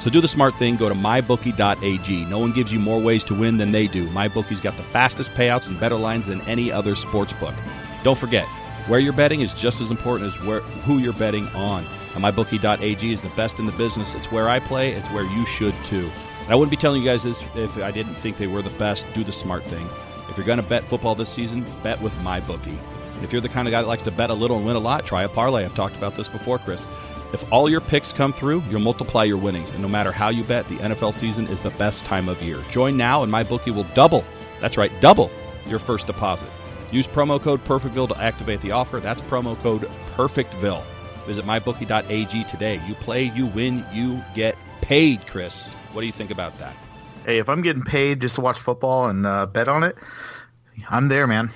So 0.00 0.08
do 0.08 0.20
the 0.22 0.28
smart 0.28 0.54
thing, 0.54 0.76
go 0.76 0.88
to 0.88 0.94
mybookie.ag. 0.94 2.24
No 2.24 2.38
one 2.38 2.52
gives 2.52 2.72
you 2.72 2.78
more 2.78 3.00
ways 3.00 3.22
to 3.24 3.34
win 3.34 3.58
than 3.58 3.70
they 3.70 3.86
do. 3.86 4.08
MyBookie's 4.08 4.60
got 4.60 4.76
the 4.78 4.82
fastest 4.82 5.32
payouts 5.32 5.66
and 5.66 5.78
better 5.78 5.96
lines 5.96 6.26
than 6.26 6.40
any 6.42 6.72
other 6.72 6.94
sports 6.94 7.34
book. 7.34 7.54
Don't 8.02 8.18
forget, 8.18 8.46
where 8.86 8.98
you're 8.98 9.12
betting 9.12 9.42
is 9.42 9.52
just 9.52 9.82
as 9.82 9.90
important 9.90 10.34
as 10.34 10.46
where, 10.46 10.60
who 10.60 10.98
you're 10.98 11.12
betting 11.12 11.46
on. 11.48 11.84
And 12.14 12.24
mybookie.ag 12.24 13.12
is 13.12 13.20
the 13.20 13.28
best 13.30 13.58
in 13.58 13.66
the 13.66 13.72
business. 13.72 14.14
It's 14.14 14.32
where 14.32 14.48
I 14.48 14.58
play, 14.58 14.92
it's 14.92 15.08
where 15.08 15.24
you 15.24 15.44
should 15.44 15.74
too. 15.84 16.10
And 16.50 16.56
I 16.56 16.56
wouldn't 16.56 16.72
be 16.72 16.76
telling 16.76 17.00
you 17.00 17.08
guys 17.08 17.22
this 17.22 17.40
if 17.54 17.76
I 17.78 17.92
didn't 17.92 18.14
think 18.14 18.36
they 18.36 18.48
were 18.48 18.60
the 18.60 18.70
best. 18.70 19.06
Do 19.14 19.22
the 19.22 19.30
smart 19.30 19.62
thing. 19.62 19.86
If 20.28 20.36
you're 20.36 20.44
going 20.44 20.60
to 20.60 20.68
bet 20.68 20.82
football 20.82 21.14
this 21.14 21.30
season, 21.30 21.64
bet 21.84 22.02
with 22.02 22.12
MyBookie. 22.24 22.76
And 23.14 23.22
if 23.22 23.32
you're 23.32 23.40
the 23.40 23.48
kind 23.48 23.68
of 23.68 23.72
guy 23.72 23.82
that 23.82 23.86
likes 23.86 24.02
to 24.02 24.10
bet 24.10 24.30
a 24.30 24.34
little 24.34 24.56
and 24.56 24.66
win 24.66 24.74
a 24.74 24.80
lot, 24.80 25.06
try 25.06 25.22
a 25.22 25.28
parlay. 25.28 25.64
I've 25.64 25.76
talked 25.76 25.94
about 25.94 26.16
this 26.16 26.26
before, 26.26 26.58
Chris. 26.58 26.84
If 27.32 27.52
all 27.52 27.70
your 27.70 27.80
picks 27.80 28.12
come 28.12 28.32
through, 28.32 28.64
you'll 28.68 28.80
multiply 28.80 29.22
your 29.22 29.36
winnings. 29.36 29.70
And 29.70 29.80
no 29.80 29.86
matter 29.86 30.10
how 30.10 30.30
you 30.30 30.42
bet, 30.42 30.66
the 30.66 30.76
NFL 30.76 31.14
season 31.14 31.46
is 31.46 31.60
the 31.60 31.70
best 31.70 32.04
time 32.04 32.28
of 32.28 32.42
year. 32.42 32.60
Join 32.72 32.96
now, 32.96 33.22
and 33.22 33.30
my 33.30 33.44
bookie 33.44 33.70
will 33.70 33.86
double 33.94 34.24
that's 34.60 34.76
right, 34.76 34.92
double 35.00 35.30
your 35.66 35.78
first 35.78 36.06
deposit. 36.06 36.48
Use 36.92 37.06
promo 37.06 37.40
code 37.40 37.64
Perfectville 37.64 38.08
to 38.08 38.18
activate 38.22 38.60
the 38.60 38.72
offer. 38.72 39.00
That's 39.00 39.20
promo 39.22 39.56
code 39.58 39.82
Perfectville. 40.16 40.84
Visit 41.26 41.44
mybookie.ag 41.44 42.44
today. 42.44 42.80
You 42.86 42.94
play, 42.94 43.24
you 43.24 43.46
win, 43.46 43.84
you 43.92 44.22
get 44.34 44.56
paid, 44.80 45.26
Chris. 45.26 45.68
What 45.92 46.02
do 46.02 46.06
you 46.06 46.12
think 46.12 46.30
about 46.30 46.58
that? 46.58 46.74
Hey, 47.26 47.38
if 47.38 47.48
I'm 47.48 47.62
getting 47.62 47.82
paid 47.82 48.20
just 48.20 48.36
to 48.36 48.40
watch 48.40 48.58
football 48.58 49.06
and 49.06 49.26
uh, 49.26 49.46
bet 49.46 49.68
on 49.68 49.82
it, 49.82 49.96
I'm 50.88 51.08
there, 51.08 51.26
man. 51.26 51.50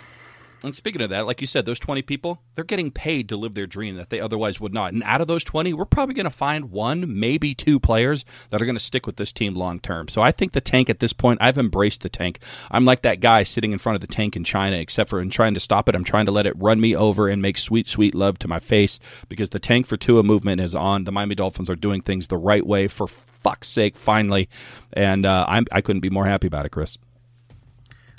And 0.64 0.74
speaking 0.74 1.02
of 1.02 1.10
that, 1.10 1.26
like 1.26 1.42
you 1.42 1.46
said, 1.46 1.66
those 1.66 1.78
20 1.78 2.00
people, 2.00 2.40
they're 2.54 2.64
getting 2.64 2.90
paid 2.90 3.28
to 3.28 3.36
live 3.36 3.52
their 3.52 3.66
dream 3.66 3.96
that 3.96 4.08
they 4.08 4.18
otherwise 4.18 4.58
would 4.60 4.72
not. 4.72 4.94
And 4.94 5.02
out 5.02 5.20
of 5.20 5.28
those 5.28 5.44
20, 5.44 5.74
we're 5.74 5.84
probably 5.84 6.14
going 6.14 6.24
to 6.24 6.30
find 6.30 6.70
one, 6.70 7.20
maybe 7.20 7.54
two 7.54 7.78
players 7.78 8.24
that 8.48 8.62
are 8.62 8.64
going 8.64 8.74
to 8.74 8.80
stick 8.80 9.06
with 9.06 9.16
this 9.16 9.30
team 9.30 9.54
long 9.54 9.78
term. 9.78 10.08
So 10.08 10.22
I 10.22 10.32
think 10.32 10.52
the 10.52 10.62
tank 10.62 10.88
at 10.88 11.00
this 11.00 11.12
point, 11.12 11.38
I've 11.42 11.58
embraced 11.58 12.00
the 12.00 12.08
tank. 12.08 12.38
I'm 12.70 12.86
like 12.86 13.02
that 13.02 13.20
guy 13.20 13.42
sitting 13.42 13.72
in 13.72 13.78
front 13.78 13.94
of 13.94 14.00
the 14.00 14.12
tank 14.12 14.36
in 14.36 14.44
China, 14.44 14.76
except 14.76 15.10
for 15.10 15.20
in 15.20 15.28
trying 15.28 15.52
to 15.52 15.60
stop 15.60 15.86
it, 15.86 15.94
I'm 15.94 16.02
trying 16.02 16.26
to 16.26 16.32
let 16.32 16.46
it 16.46 16.56
run 16.56 16.80
me 16.80 16.96
over 16.96 17.28
and 17.28 17.42
make 17.42 17.58
sweet, 17.58 17.86
sweet 17.86 18.14
love 18.14 18.38
to 18.38 18.48
my 18.48 18.58
face 18.58 18.98
because 19.28 19.50
the 19.50 19.58
tank 19.58 19.86
for 19.86 19.98
Tua 19.98 20.22
movement 20.22 20.62
is 20.62 20.74
on. 20.74 21.04
The 21.04 21.12
Miami 21.12 21.34
Dolphins 21.34 21.68
are 21.68 21.76
doing 21.76 22.00
things 22.00 22.28
the 22.28 22.38
right 22.38 22.66
way 22.66 22.88
for 22.88 23.06
fuck's 23.44 23.68
sake, 23.68 23.96
finally. 23.96 24.48
And 24.92 25.24
uh, 25.24 25.44
I'm, 25.46 25.66
I 25.70 25.80
couldn't 25.80 26.00
be 26.00 26.10
more 26.10 26.26
happy 26.26 26.48
about 26.48 26.66
it, 26.66 26.70
Chris. 26.70 26.98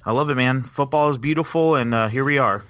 I 0.05 0.11
love 0.11 0.29
it, 0.29 0.35
man. 0.35 0.63
Football 0.63 1.09
is 1.09 1.17
beautiful, 1.17 1.75
and 1.75 1.93
uh, 1.93 2.07
here 2.07 2.23
we 2.23 2.37
are. 2.37 2.63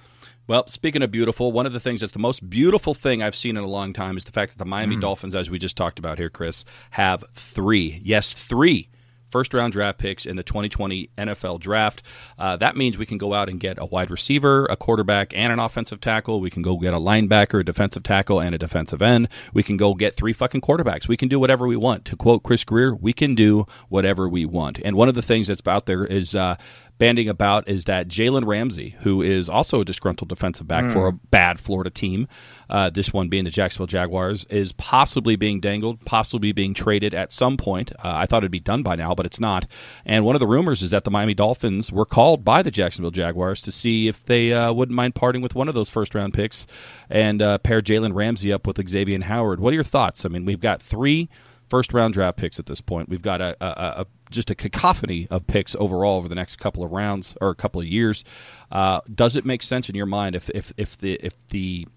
Well, 0.48 0.68
speaking 0.68 1.02
of 1.02 1.12
beautiful, 1.12 1.52
one 1.52 1.66
of 1.66 1.74
the 1.74 1.80
things 1.80 2.02
that's 2.02 2.14
the 2.14 2.20
most 2.20 2.50
beautiful 2.50 2.94
thing 2.94 3.22
I've 3.22 3.36
seen 3.36 3.58
in 3.58 3.64
a 3.64 3.68
long 3.68 3.94
time 3.94 4.16
is 4.16 4.24
the 4.24 4.32
fact 4.32 4.54
that 4.54 4.58
the 4.60 4.66
Miami 4.66 4.96
mm. 4.96 5.02
Dolphins, 5.02 5.36
as 5.36 5.50
we 5.50 5.60
just 5.60 5.76
talked 5.76 6.00
about 6.00 6.18
here, 6.18 6.30
Chris, 6.30 6.64
have 6.92 7.24
three, 7.34 8.00
yes, 8.04 8.34
three 8.34 8.90
first 9.36 9.54
round 9.54 9.74
draft 9.74 10.00
picks 10.00 10.26
in 10.26 10.38
the 10.38 10.44
2020 10.44 11.10
NFL 11.18 11.60
draft. 11.60 12.02
Uh, 12.40 12.56
that 12.56 12.78
means 12.78 12.98
we 12.98 13.06
can 13.06 13.18
go 13.18 13.34
out 13.34 13.50
and 13.50 13.60
get 13.60 13.78
a 13.78 13.86
wide 13.86 14.10
receiver, 14.10 14.64
a 14.68 14.78
quarterback, 14.78 15.34
and 15.36 15.52
an 15.52 15.60
offensive 15.60 16.00
tackle. 16.00 16.40
We 16.40 16.50
can 16.50 16.62
go 16.62 16.78
get 16.78 16.94
a 16.94 17.00
linebacker, 17.00 17.60
a 17.60 17.64
defensive 17.66 18.04
tackle, 18.04 18.40
and 18.40 18.56
a 18.56 18.58
defensive 18.58 19.02
end. 19.02 19.28
We 19.54 19.62
can 19.62 19.76
go 19.76 19.94
get 19.94 20.16
three 20.16 20.32
fucking 20.32 20.62
quarterbacks. 20.62 21.10
We 21.10 21.18
can 21.18 21.28
do 21.28 21.38
whatever 21.38 21.68
we 21.68 21.76
want. 21.76 22.06
To 22.06 22.16
quote 22.16 22.44
Chris 22.44 22.64
Grier, 22.64 22.96
we 22.96 23.12
can 23.12 23.36
do 23.36 23.68
whatever 23.90 24.30
we 24.30 24.46
want. 24.46 24.80
And 24.86 24.96
one 24.96 25.10
of 25.10 25.16
the 25.16 25.22
things 25.22 25.48
that's 25.48 25.68
out 25.68 25.86
there 25.86 26.06
is 26.06 26.34
uh, 26.34 26.56
banding 26.98 27.28
about 27.28 27.68
is 27.68 27.86
that 27.86 28.08
Jalen 28.08 28.46
Ramsey, 28.46 28.96
who 29.02 29.22
is 29.22 29.50
also 29.50 29.82
a 29.82 29.86
disgruntled 29.86 30.30
defensive 30.30 30.68
back 30.68 30.86
mm. 30.86 30.94
for 30.94 31.08
a 31.08 31.12
hmm. 31.12 31.18
bad 31.30 31.60
Florida 31.60 31.90
team, 31.90 32.28
uh, 32.70 32.90
this 32.90 33.12
one 33.12 33.28
being 33.28 33.44
the 33.44 33.50
Jacksonville 33.50 33.88
Jaguars, 33.88 34.46
is 34.46 34.72
possibly 34.74 35.36
being 35.36 35.60
dangled, 35.60 36.04
possibly 36.06 36.52
being 36.52 36.74
traded 36.74 37.14
at 37.14 37.32
some 37.32 37.58
point. 37.58 37.92
Uh, 37.98 38.14
I 38.16 38.26
thought 38.26 38.44
it'd 38.44 38.52
be 38.52 38.60
done 38.60 38.84
by 38.84 38.96
now, 38.96 39.14
but 39.14 39.26
it's 39.26 39.40
not. 39.40 39.68
And 40.06 40.24
one 40.26 40.36
of 40.36 40.40
the 40.40 40.48
rumors 40.48 40.82
is 40.82 40.90
that 40.92 41.04
the 41.04 41.12
Miami 41.12 41.34
Dolphins 41.34 41.92
were 41.92 42.06
called 42.06 42.44
by 42.46 42.62
the 42.62 42.72
Jacksonville 42.72 43.12
Jaguars 43.12 43.62
to 43.64 43.72
see 43.72 44.08
if 44.08 44.24
they 44.24 44.54
uh, 44.54 44.72
wouldn't 44.72 44.96
mind 44.96 45.16
parting 45.16 45.42
with 45.42 45.56
one 45.56 45.68
of 45.68 45.76
those 45.76 45.90
first 45.90 46.16
round 46.16 46.34
picks 46.34 46.66
and 47.10 47.42
uh, 47.42 47.58
pair 47.60 47.82
Jalen 47.82 48.14
Ramsey 48.14 48.54
up 48.54 48.66
with 48.66 48.88
Xavier 48.88 49.22
Howard. 49.24 49.60
What 49.60 49.72
are 49.72 49.76
your 49.76 49.84
thoughts? 49.84 50.26
I 50.26 50.30
mean, 50.30 50.46
we've 50.46 50.60
got 50.60 50.82
three 50.82 51.30
first 51.70 51.94
round 51.94 52.14
draft 52.14 52.38
picks 52.38 52.60
at 52.60 52.66
this 52.66 52.82
point. 52.82 53.10
We've 53.10 53.22
got 53.22 53.42
a, 53.42 53.56
a, 53.62 54.02
a, 54.02 54.06
just 54.30 54.50
a 54.50 54.56
cacophony 54.56 55.28
of 55.30 55.48
picks 55.48 55.76
overall 55.76 56.18
over 56.18 56.28
the 56.28 56.36
next 56.36 56.58
couple 56.58 56.84
of 56.84 56.92
rounds 56.92 57.36
or 57.42 57.50
a 57.50 57.56
couple 57.56 57.82
of 57.82 57.88
years. 57.88 58.24
Uh, 58.72 59.02
does 59.14 59.36
it 59.36 59.46
make 59.46 59.64
sense 59.64 59.90
in 59.90 59.96
your 59.96 60.06
mind 60.06 60.36
if 60.36 60.50
if 60.52 60.74
if 60.78 60.98
the 60.98 61.14
if 61.16 61.34
the 61.50 61.88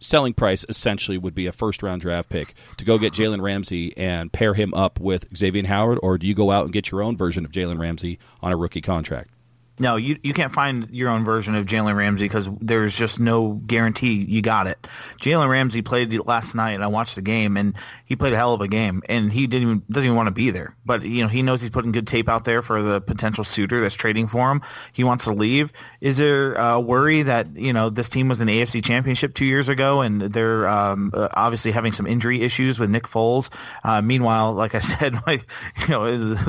selling 0.00 0.32
price 0.32 0.64
essentially 0.68 1.18
would 1.18 1.34
be 1.34 1.46
a 1.46 1.52
first 1.52 1.82
round 1.82 2.00
draft 2.00 2.28
pick 2.28 2.54
to 2.76 2.84
go 2.84 2.98
get 2.98 3.12
Jalen 3.12 3.42
Ramsey 3.42 3.96
and 3.96 4.32
pair 4.32 4.54
him 4.54 4.72
up 4.74 5.00
with 5.00 5.26
Xavier 5.36 5.66
Howard, 5.66 5.98
or 6.02 6.18
do 6.18 6.26
you 6.26 6.34
go 6.34 6.50
out 6.50 6.64
and 6.64 6.72
get 6.72 6.90
your 6.90 7.02
own 7.02 7.16
version 7.16 7.44
of 7.44 7.50
Jalen 7.50 7.78
Ramsey 7.78 8.18
on 8.40 8.52
a 8.52 8.56
rookie 8.56 8.80
contract? 8.80 9.30
No, 9.78 9.96
you 9.96 10.18
you 10.22 10.32
can't 10.32 10.52
find 10.52 10.88
your 10.90 11.10
own 11.10 11.24
version 11.24 11.54
of 11.54 11.66
Jalen 11.66 11.94
Ramsey 11.94 12.24
because 12.24 12.48
there's 12.60 12.96
just 12.96 13.20
no 13.20 13.52
guarantee 13.52 14.24
you 14.28 14.42
got 14.42 14.66
it. 14.66 14.78
Jalen 15.20 15.48
Ramsey 15.48 15.82
played 15.82 16.12
last 16.26 16.54
night, 16.54 16.72
and 16.72 16.82
I 16.82 16.88
watched 16.88 17.14
the 17.14 17.22
game, 17.22 17.56
and 17.56 17.74
he 18.04 18.16
played 18.16 18.32
a 18.32 18.36
hell 18.36 18.54
of 18.54 18.60
a 18.60 18.68
game, 18.68 19.02
and 19.08 19.32
he 19.32 19.46
didn't 19.46 19.68
even 19.68 19.82
doesn't 19.90 20.06
even 20.06 20.16
want 20.16 20.26
to 20.26 20.32
be 20.32 20.50
there. 20.50 20.74
But 20.84 21.02
you 21.02 21.22
know, 21.22 21.28
he 21.28 21.42
knows 21.42 21.60
he's 21.60 21.70
putting 21.70 21.92
good 21.92 22.06
tape 22.06 22.28
out 22.28 22.44
there 22.44 22.62
for 22.62 22.82
the 22.82 23.00
potential 23.00 23.44
suitor 23.44 23.80
that's 23.80 23.94
trading 23.94 24.26
for 24.26 24.50
him. 24.50 24.62
He 24.92 25.04
wants 25.04 25.24
to 25.24 25.32
leave. 25.32 25.72
Is 26.00 26.16
there 26.16 26.54
a 26.54 26.80
worry 26.80 27.22
that 27.22 27.56
you 27.56 27.72
know 27.72 27.90
this 27.90 28.08
team 28.08 28.28
was 28.28 28.40
an 28.40 28.48
AFC 28.48 28.84
Championship 28.84 29.34
two 29.34 29.44
years 29.44 29.68
ago, 29.68 30.00
and 30.00 30.20
they're 30.22 30.66
um, 30.68 31.12
uh, 31.14 31.28
obviously 31.34 31.70
having 31.70 31.92
some 31.92 32.06
injury 32.06 32.42
issues 32.42 32.80
with 32.80 32.90
Nick 32.90 33.04
Foles? 33.04 33.50
Uh, 33.84 34.02
meanwhile, 34.02 34.52
like 34.52 34.74
I 34.74 34.80
said, 34.80 35.14
like 35.26 35.46
you 35.82 35.88
know, 35.88 36.04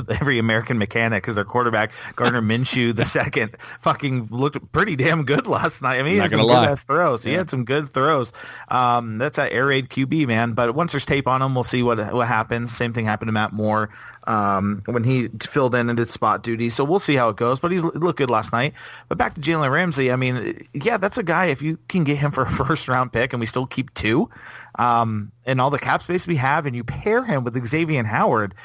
every 0.09 0.39
American 0.39 0.79
mechanic 0.79 1.27
is 1.27 1.35
their 1.35 1.45
quarterback, 1.45 1.91
Gardner 2.15 2.41
Minshew, 2.49 2.95
the 2.95 3.05
second, 3.23 3.55
fucking 3.81 4.27
looked 4.31 4.71
pretty 4.71 4.95
damn 4.95 5.23
good 5.23 5.47
last 5.47 5.81
night. 5.81 5.99
I 5.99 6.03
mean, 6.03 6.13
he 6.13 6.19
had 6.19 6.31
some 6.31 6.41
good 6.41 6.51
ass 6.51 6.83
throws. 6.83 7.25
Yeah. 7.25 7.31
He 7.31 7.37
had 7.37 7.49
some 7.49 7.65
good 7.65 7.91
throws. 7.91 8.33
Um, 8.69 9.17
that's 9.17 9.37
that 9.37 9.51
air 9.51 9.67
raid 9.67 9.89
QB 9.89 10.27
man. 10.27 10.53
But 10.53 10.75
once 10.75 10.93
there's 10.93 11.05
tape 11.05 11.27
on 11.27 11.41
him, 11.41 11.53
we'll 11.53 11.63
see 11.63 11.83
what 11.83 12.13
what 12.13 12.27
happens. 12.27 12.75
Same 12.75 12.93
thing 12.93 13.05
happened 13.05 13.27
to 13.27 13.33
Matt 13.33 13.53
Moore 13.53 13.89
um, 14.25 14.81
when 14.85 15.03
he 15.03 15.27
filled 15.41 15.75
in 15.75 15.89
and 15.89 15.97
did 15.97 16.07
spot 16.07 16.43
duty. 16.43 16.69
So 16.69 16.83
we'll 16.83 16.99
see 16.99 17.15
how 17.15 17.29
it 17.29 17.35
goes. 17.35 17.59
But 17.59 17.71
he's 17.71 17.83
looked 17.83 18.17
good 18.17 18.29
last 18.29 18.53
night. 18.53 18.73
But 19.07 19.17
back 19.17 19.35
to 19.35 19.41
Jalen 19.41 19.71
Ramsey. 19.71 20.11
I 20.11 20.15
mean, 20.15 20.67
yeah, 20.73 20.97
that's 20.97 21.17
a 21.17 21.23
guy. 21.23 21.47
If 21.47 21.61
you 21.61 21.77
can 21.87 22.03
get 22.03 22.17
him 22.17 22.31
for 22.31 22.43
a 22.43 22.49
first 22.65 22.87
round 22.87 23.11
pick, 23.11 23.33
and 23.33 23.39
we 23.39 23.45
still 23.45 23.65
keep 23.65 23.93
two, 23.93 24.29
um, 24.75 25.31
and 25.45 25.59
all 25.59 25.69
the 25.69 25.79
cap 25.79 26.03
space 26.03 26.27
we 26.27 26.35
have, 26.37 26.65
and 26.65 26.75
you 26.75 26.83
pair 26.83 27.23
him 27.23 27.43
with 27.43 27.65
Xavier 27.65 28.03
Howard. 28.03 28.55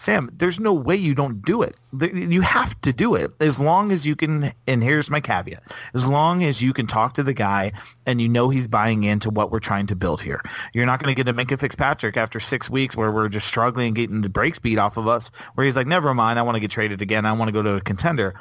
Sam, 0.00 0.30
there's 0.32 0.60
no 0.60 0.72
way 0.72 0.94
you 0.94 1.12
don't 1.12 1.44
do 1.44 1.60
it. 1.60 1.74
You 2.00 2.40
have 2.42 2.80
to 2.82 2.92
do 2.92 3.16
it 3.16 3.32
as 3.40 3.58
long 3.58 3.90
as 3.90 4.06
you 4.06 4.14
can. 4.14 4.52
And 4.68 4.80
here's 4.80 5.10
my 5.10 5.18
caveat: 5.18 5.60
as 5.92 6.08
long 6.08 6.44
as 6.44 6.62
you 6.62 6.72
can 6.72 6.86
talk 6.86 7.14
to 7.14 7.24
the 7.24 7.32
guy 7.32 7.72
and 8.06 8.22
you 8.22 8.28
know 8.28 8.48
he's 8.48 8.68
buying 8.68 9.02
into 9.02 9.28
what 9.28 9.50
we're 9.50 9.58
trying 9.58 9.88
to 9.88 9.96
build 9.96 10.20
here. 10.20 10.40
You're 10.72 10.86
not 10.86 11.02
going 11.02 11.12
to 11.12 11.20
get 11.20 11.28
a 11.28 11.34
Minkah 11.34 11.58
Fitzpatrick 11.58 12.16
after 12.16 12.38
six 12.38 12.70
weeks 12.70 12.96
where 12.96 13.10
we're 13.10 13.28
just 13.28 13.48
struggling 13.48 13.92
getting 13.92 14.20
the 14.20 14.28
break 14.28 14.54
speed 14.54 14.78
off 14.78 14.98
of 14.98 15.08
us. 15.08 15.32
Where 15.54 15.64
he's 15.64 15.74
like, 15.74 15.88
"Never 15.88 16.14
mind, 16.14 16.38
I 16.38 16.42
want 16.42 16.54
to 16.54 16.60
get 16.60 16.70
traded 16.70 17.02
again. 17.02 17.26
I 17.26 17.32
want 17.32 17.48
to 17.48 17.52
go 17.52 17.64
to 17.64 17.74
a 17.74 17.80
contender." 17.80 18.34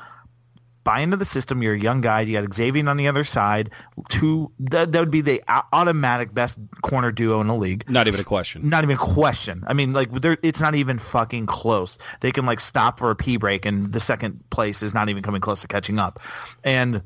Buy 0.87 1.01
into 1.01 1.17
the 1.17 1.25
system. 1.25 1.61
You're 1.61 1.73
a 1.73 1.79
young 1.79 1.99
guy. 1.99 2.21
You 2.21 2.39
got 2.39 2.53
Xavier 2.53 2.87
on 2.87 2.95
the 2.95 3.09
other 3.09 3.25
side. 3.25 3.71
Two 4.07 4.53
that, 4.59 4.93
that 4.93 4.99
would 5.01 5.11
be 5.11 5.19
the 5.19 5.43
automatic 5.73 6.33
best 6.33 6.57
corner 6.81 7.11
duo 7.11 7.41
in 7.41 7.47
the 7.47 7.55
league. 7.55 7.83
Not 7.89 8.07
even 8.07 8.21
a 8.21 8.23
question. 8.23 8.69
Not 8.69 8.85
even 8.85 8.95
a 8.95 8.99
question. 8.99 9.65
I 9.67 9.73
mean, 9.73 9.91
like 9.91 10.07
it's 10.23 10.61
not 10.61 10.75
even 10.75 10.97
fucking 10.97 11.45
close. 11.45 11.97
They 12.21 12.31
can 12.31 12.45
like 12.45 12.61
stop 12.61 12.99
for 12.99 13.11
a 13.11 13.17
pee 13.17 13.35
break, 13.35 13.65
and 13.65 13.91
the 13.91 13.99
second 13.99 14.49
place 14.49 14.81
is 14.81 14.93
not 14.93 15.09
even 15.09 15.23
coming 15.23 15.41
close 15.41 15.59
to 15.59 15.67
catching 15.67 15.99
up. 15.99 16.21
And 16.63 17.01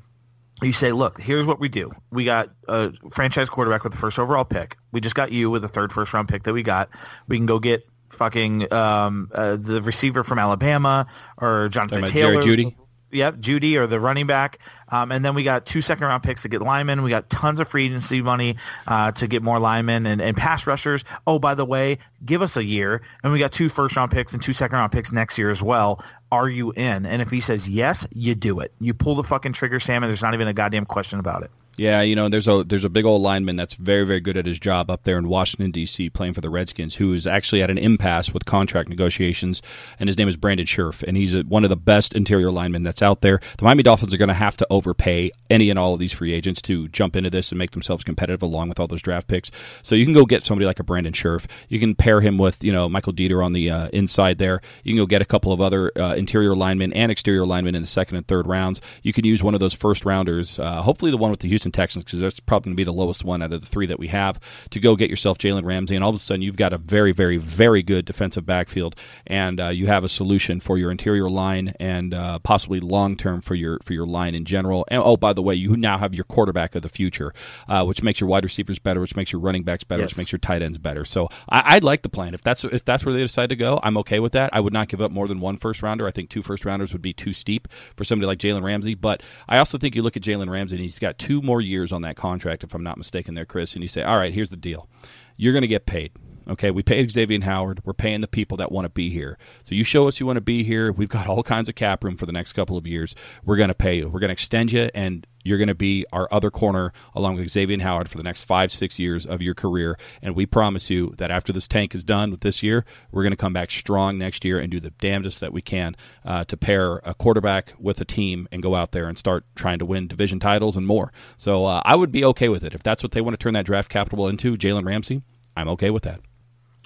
you 0.62 0.74
say, 0.74 0.92
look, 0.92 1.20
here's 1.20 1.48
what 1.48 1.60
we 1.60 1.68
do. 1.68 1.92
We 2.12 2.24
got 2.24 2.52
a 2.68 2.94
franchise 3.10 3.50
quarterback 3.50 3.84
with 3.84 3.94
the 3.94 3.98
first 3.98 4.20
overall 4.20 4.46
pick. 4.46 4.78
We 4.92 5.02
just 5.02 5.16
got 5.16 5.32
you 5.32 5.50
with 5.50 5.64
the 5.64 5.68
third 5.68 5.92
first 5.92 6.14
round 6.14 6.30
pick 6.30 6.44
that 6.44 6.54
we 6.54 6.62
got. 6.62 6.90
We 7.28 7.38
can 7.38 7.48
go 7.48 7.58
get 7.58 7.88
fucking 8.10 8.72
um, 8.72 9.32
uh, 9.34 9.56
the 9.56 9.82
receiver 9.82 10.24
from 10.24 10.38
Alabama 10.38 11.08
or 11.36 11.70
Jonathan 11.70 12.04
Taylor. 12.04 12.44
Jerry 12.44 12.66
Jeudy. 12.66 12.76
Yep, 13.12 13.38
Jeudy 13.38 13.76
or 13.78 13.88
the 13.88 14.00
running 14.00 14.28
back. 14.28 14.60
Um, 14.90 15.12
and 15.12 15.24
then 15.24 15.36
we 15.36 15.44
got 15.44 15.66
two 15.66 15.82
second 15.82 16.06
round 16.06 16.24
picks 16.24 16.44
to 16.44 16.50
get 16.50 16.62
linemen. 16.62 17.04
We 17.04 17.10
got 17.10 17.30
tons 17.30 17.60
of 17.60 17.68
free 17.68 17.86
agency 17.86 18.22
money 18.22 18.58
uh, 18.88 19.12
to 19.14 19.28
get 19.28 19.44
more 19.44 19.60
linemen 19.60 20.06
and, 20.06 20.22
and 20.22 20.36
pass 20.36 20.68
rushers. 20.68 21.04
Oh, 21.28 21.40
by 21.40 21.56
the 21.56 21.66
way, 21.66 21.98
give 22.26 22.42
us 22.42 22.58
a 22.58 22.64
year. 22.64 23.02
And 23.24 23.32
we 23.32 23.40
got 23.40 23.52
two 23.52 23.70
first 23.70 23.96
round 23.96 24.12
picks 24.12 24.34
and 24.34 24.42
two 24.42 24.54
second 24.54 24.78
round 24.78 24.92
picks 24.92 25.12
next 25.12 25.38
year 25.38 25.52
as 25.52 25.62
well. 25.62 26.04
are 26.32 26.50
you 26.50 26.72
in? 26.72 27.06
And 27.06 27.22
if 27.22 27.30
he 27.30 27.42
says 27.42 27.68
yes, 27.68 28.08
you 28.14 28.36
do 28.36 28.60
it. 28.60 28.74
You 28.80 28.94
pull 28.94 29.16
the 29.16 29.24
fucking 29.24 29.54
trigger, 29.54 29.80
Sam, 29.80 30.04
and 30.04 30.10
there's 30.10 30.22
not 30.22 30.34
even 30.34 30.48
a 30.48 30.54
goddamn 30.54 30.86
question 30.86 31.20
about 31.20 31.44
it. 31.44 31.52
Yeah, 31.78 32.02
you 32.02 32.16
know, 32.16 32.28
there's 32.28 32.48
a 32.48 32.64
there's 32.66 32.84
a 32.84 32.90
big 32.90 33.06
old 33.06 33.22
lineman 33.22 33.56
that's 33.56 33.76
very 33.76 34.06
very 34.06 34.20
good 34.20 34.36
at 34.36 34.46
his 34.46 34.60
job 34.60 34.92
up 34.92 35.04
there 35.04 35.18
in 35.18 35.30
Washington 35.30 35.72
D.C. 35.72 36.10
playing 36.10 36.34
for 36.34 36.42
the 36.42 36.50
Redskins, 36.50 36.96
who 36.96 37.14
is 37.14 37.26
actually 37.26 37.64
at 37.64 37.70
an 37.70 37.78
impasse 37.78 38.34
with 38.34 38.46
contract 38.46 38.90
negotiations, 38.90 39.62
and 39.98 40.10
his 40.10 40.18
name 40.18 40.28
is 40.28 40.36
Brandon 40.36 40.66
Scherff, 40.66 41.02
and 41.04 41.16
he's 41.16 41.34
a, 41.34 41.42
one 41.42 41.64
of 41.64 41.70
the 41.70 41.78
best 41.78 42.14
interior 42.14 42.52
linemen 42.52 42.84
that's 42.84 43.02
out 43.02 43.22
there. 43.22 43.40
The 43.58 43.64
Miami 43.64 43.84
Dolphins 43.84 44.14
are 44.14 44.18
going 44.18 44.28
to 44.28 44.34
have 44.34 44.58
to 44.58 44.68
overpay 44.70 45.32
any 45.50 45.70
and 45.70 45.80
all 45.80 45.94
of 45.94 46.00
these 46.00 46.12
free 46.12 46.34
agents 46.34 46.62
to 46.64 46.90
jump 46.90 47.16
into 47.16 47.30
this 47.30 47.52
and 47.52 47.60
make 47.60 47.72
themselves 47.72 48.04
competitive, 48.04 48.42
along 48.42 48.68
with 48.68 48.80
all 48.80 48.88
those 48.88 49.02
draft 49.02 49.28
picks. 49.28 49.50
So 49.82 49.96
you 49.96 50.06
can 50.06 50.14
go 50.14 50.26
get 50.26 50.44
somebody 50.44 50.66
like 50.66 50.80
a 50.80 50.84
Brandon 50.84 51.14
Scherff. 51.14 51.48
You 51.70 51.80
can 51.80 51.96
pair 51.96 52.20
him 52.20 52.38
with 52.38 52.64
you 52.64 52.74
know 52.74 52.90
Michael 52.90 53.14
Deiter 53.14 53.44
on 53.44 53.54
the 53.54 53.70
uh, 53.70 53.88
inside 53.94 54.40
there. 54.40 54.62
You 54.84 54.92
can 54.92 54.98
go 54.98 55.06
get 55.06 55.22
a 55.22 55.26
couple 55.26 55.54
of 55.54 55.62
other 55.62 55.92
uh, 55.98 56.16
interior 56.16 56.54
linemen 56.54 56.92
and 56.94 57.12
exterior 57.12 57.46
linemen 57.46 57.76
in 57.76 57.82
the 57.82 57.88
second 57.88 58.18
and 58.18 58.28
third 58.28 58.46
rounds. 58.46 58.82
You 59.04 59.14
can 59.14 59.26
use 59.26 59.42
one 59.42 59.54
of 59.54 59.62
those 59.62 59.74
first 59.74 60.04
rounders, 60.04 60.60
uh, 60.60 60.82
hopefully 60.82 61.12
the 61.12 61.18
one 61.18 61.32
with 61.32 61.40
the 61.40 61.48
Houston 61.48 61.61
Texans, 61.70 62.06
because 62.06 62.22
that's 62.22 62.40
probably 62.40 62.70
going 62.70 62.76
to 62.78 62.80
be 62.80 62.84
the 62.86 62.92
lowest 62.94 63.24
one 63.24 63.44
out 63.44 63.54
of 63.54 63.62
the 63.62 63.68
three 63.68 63.86
that 63.86 64.00
we 64.00 64.08
have 64.08 64.40
to 64.72 64.80
go 64.80 64.96
get 64.96 65.10
yourself 65.10 65.38
Jalen 65.38 65.64
Ramsey, 65.66 65.96
and 65.96 66.04
all 66.04 66.10
of 66.10 66.16
a 66.16 66.20
sudden 66.20 66.42
you've 66.42 66.56
got 66.56 66.74
a 66.74 66.78
very, 66.80 67.12
very, 67.12 67.38
very 67.38 67.84
good 67.84 68.06
defensive 68.06 68.46
backfield, 68.46 68.96
and 69.28 69.60
uh, 69.62 69.68
you 69.68 69.88
have 69.88 70.04
a 70.04 70.10
solution 70.10 70.60
for 70.60 70.78
your 70.78 70.90
interior 70.92 71.30
line 71.30 71.74
and 71.80 72.14
uh, 72.14 72.40
possibly 72.40 72.80
long 72.80 73.16
term 73.18 73.42
for 73.42 73.54
your 73.56 73.80
for 73.84 73.94
your 73.94 74.08
line 74.08 74.34
in 74.34 74.46
general. 74.46 74.86
And 74.90 75.02
oh, 75.04 75.18
by 75.18 75.34
the 75.34 75.42
way, 75.42 75.56
you 75.56 75.76
now 75.76 75.98
have 75.98 76.16
your 76.16 76.24
quarterback 76.24 76.74
of 76.76 76.82
the 76.82 76.90
future, 76.90 77.34
uh, 77.68 77.84
which 77.84 78.02
makes 78.02 78.20
your 78.22 78.30
wide 78.30 78.44
receivers 78.46 78.80
better, 78.80 79.02
which 79.02 79.16
makes 79.16 79.32
your 79.34 79.42
running 79.42 79.64
backs 79.64 79.84
better, 79.84 80.04
Yes. 80.04 80.12
which 80.12 80.18
makes 80.18 80.32
your 80.32 80.40
tight 80.40 80.62
ends 80.62 80.78
better. 80.78 81.04
So 81.04 81.28
I, 81.50 81.76
I'd 81.76 81.84
like 81.84 82.02
the 82.04 82.10
plan 82.10 82.34
if 82.34 82.42
that's 82.42 82.64
if 82.64 82.86
that's 82.86 83.04
where 83.06 83.14
they 83.14 83.20
decide 83.22 83.50
to 83.50 83.56
go. 83.58 83.80
I'm 83.84 83.98
okay 83.98 84.20
with 84.20 84.32
that. 84.34 84.50
I 84.54 84.60
would 84.62 84.72
not 84.74 84.88
give 84.88 85.02
up 85.02 85.12
more 85.12 85.28
than 85.28 85.40
one 85.42 85.58
first 85.58 85.82
rounder. 85.84 86.08
I 86.08 86.12
think 86.12 86.30
two 86.30 86.42
first 86.42 86.64
rounders 86.64 86.94
would 86.94 87.02
be 87.02 87.12
too 87.14 87.34
steep 87.34 87.68
for 87.98 88.04
somebody 88.06 88.28
like 88.28 88.38
Jalen 88.40 88.64
Ramsey. 88.64 88.94
But 88.96 89.22
I 89.50 89.58
also 89.58 89.78
think 89.78 89.96
you 89.96 90.04
look 90.04 90.16
at 90.16 90.24
Jalen 90.24 90.50
Ramsey 90.50 90.76
and 90.78 90.84
he's 90.84 91.00
got 91.00 91.18
two 91.18 91.42
more 91.42 91.51
years 91.60 91.92
on 91.92 92.04
that 92.04 92.16
contract, 92.16 92.64
if 92.64 92.74
I'm 92.74 92.84
not 92.84 92.98
mistaken, 92.98 93.34
there, 93.34 93.46
Chris. 93.46 93.74
And 93.74 93.84
you 93.84 93.90
say, 93.90 94.04
all 94.04 94.18
right, 94.18 94.34
here's 94.34 94.52
the 94.52 94.58
deal: 94.58 94.88
you're 95.36 95.54
going 95.54 95.64
to 95.64 95.68
get 95.68 95.86
paid. 95.86 96.12
Okay, 96.48 96.72
we 96.72 96.82
paid 96.82 97.12
Xavier 97.12 97.42
Howard. 97.42 97.82
We're 97.86 97.94
paying 97.94 98.22
the 98.22 98.28
people 98.28 98.58
that 98.58 98.72
want 98.72 98.86
to 98.86 98.90
be 98.90 99.12
here. 99.12 99.38
So 99.62 99.76
you 99.76 99.84
show 99.84 100.08
us 100.08 100.20
you 100.20 100.26
want 100.26 100.38
to 100.38 100.42
be 100.42 100.64
here. 100.64 100.92
We've 100.92 101.08
got 101.08 101.28
all 101.28 101.44
kinds 101.44 101.70
of 101.70 101.76
cap 101.76 102.04
room 102.04 102.18
for 102.18 102.26
the 102.26 102.32
next 102.32 102.54
couple 102.54 102.78
of 102.78 102.88
years. 102.88 103.14
We're 103.46 103.58
going 103.58 103.68
to 103.68 103.76
pay 103.76 103.98
you. 103.98 104.10
We're 104.10 104.20
going 104.20 104.30
to 104.30 104.34
extend 104.34 104.72
you, 104.72 104.90
and 104.96 105.28
you're 105.44 105.60
going 105.60 105.68
to 105.68 105.76
be 105.76 106.06
our 106.12 106.28
other 106.32 106.50
corner 106.50 106.94
along 107.14 107.36
with 107.36 107.50
Xavier 107.50 107.80
Howard 107.82 108.10
for 108.10 108.18
the 108.18 108.24
next 108.24 108.46
five, 108.46 108.72
six 108.72 108.98
years 108.98 109.26
of 109.26 109.42
your 109.42 109.54
career. 109.54 110.00
And 110.22 110.36
we 110.36 110.48
promise 110.48 110.90
you 110.90 111.14
that 111.18 111.30
after 111.30 111.54
this 111.54 111.68
tank 111.68 111.94
is 111.94 112.04
done 112.04 112.32
with 112.32 112.42
this 112.42 112.64
year, 112.64 112.86
we're 113.12 113.24
going 113.24 113.32
to 113.32 113.38
come 113.38 113.54
back 113.54 113.70
strong 113.70 114.18
next 114.18 114.44
year 114.44 114.60
and 114.60 114.72
do 114.72 114.80
the 114.80 114.92
damnedest 114.92 115.42
that 115.42 115.54
we 115.54 115.62
can 115.62 115.96
uh, 116.26 116.44
to 116.46 116.58
pair 116.58 116.98
a 117.04 117.14
quarterback 117.14 117.74
with 117.80 118.02
a 118.02 118.06
team 118.06 118.48
and 118.52 118.64
go 118.64 118.74
out 118.74 118.94
there 118.94 119.08
and 119.08 119.18
start 119.18 119.46
trying 119.56 119.80
to 119.80 119.86
win 119.86 120.08
division 120.08 120.40
titles 120.40 120.76
and 120.76 120.88
more. 120.88 121.14
So 121.38 121.66
uh, 121.66 121.82
I 121.86 121.96
would 121.96 122.12
be 122.12 122.26
okay 122.26 122.50
with 122.50 122.64
it 122.64 122.74
if 122.74 122.82
that's 122.82 123.04
what 123.04 123.12
they 123.12 123.22
want 123.22 123.40
to 123.40 123.44
turn 123.44 123.54
that 123.54 123.66
draft 123.66 123.90
capital 123.90 124.28
into. 124.28 124.58
Jalen 124.58 124.86
Ramsey, 124.86 125.22
I'm 125.56 125.70
okay 125.70 125.92
with 125.92 126.04
that. 126.04 126.20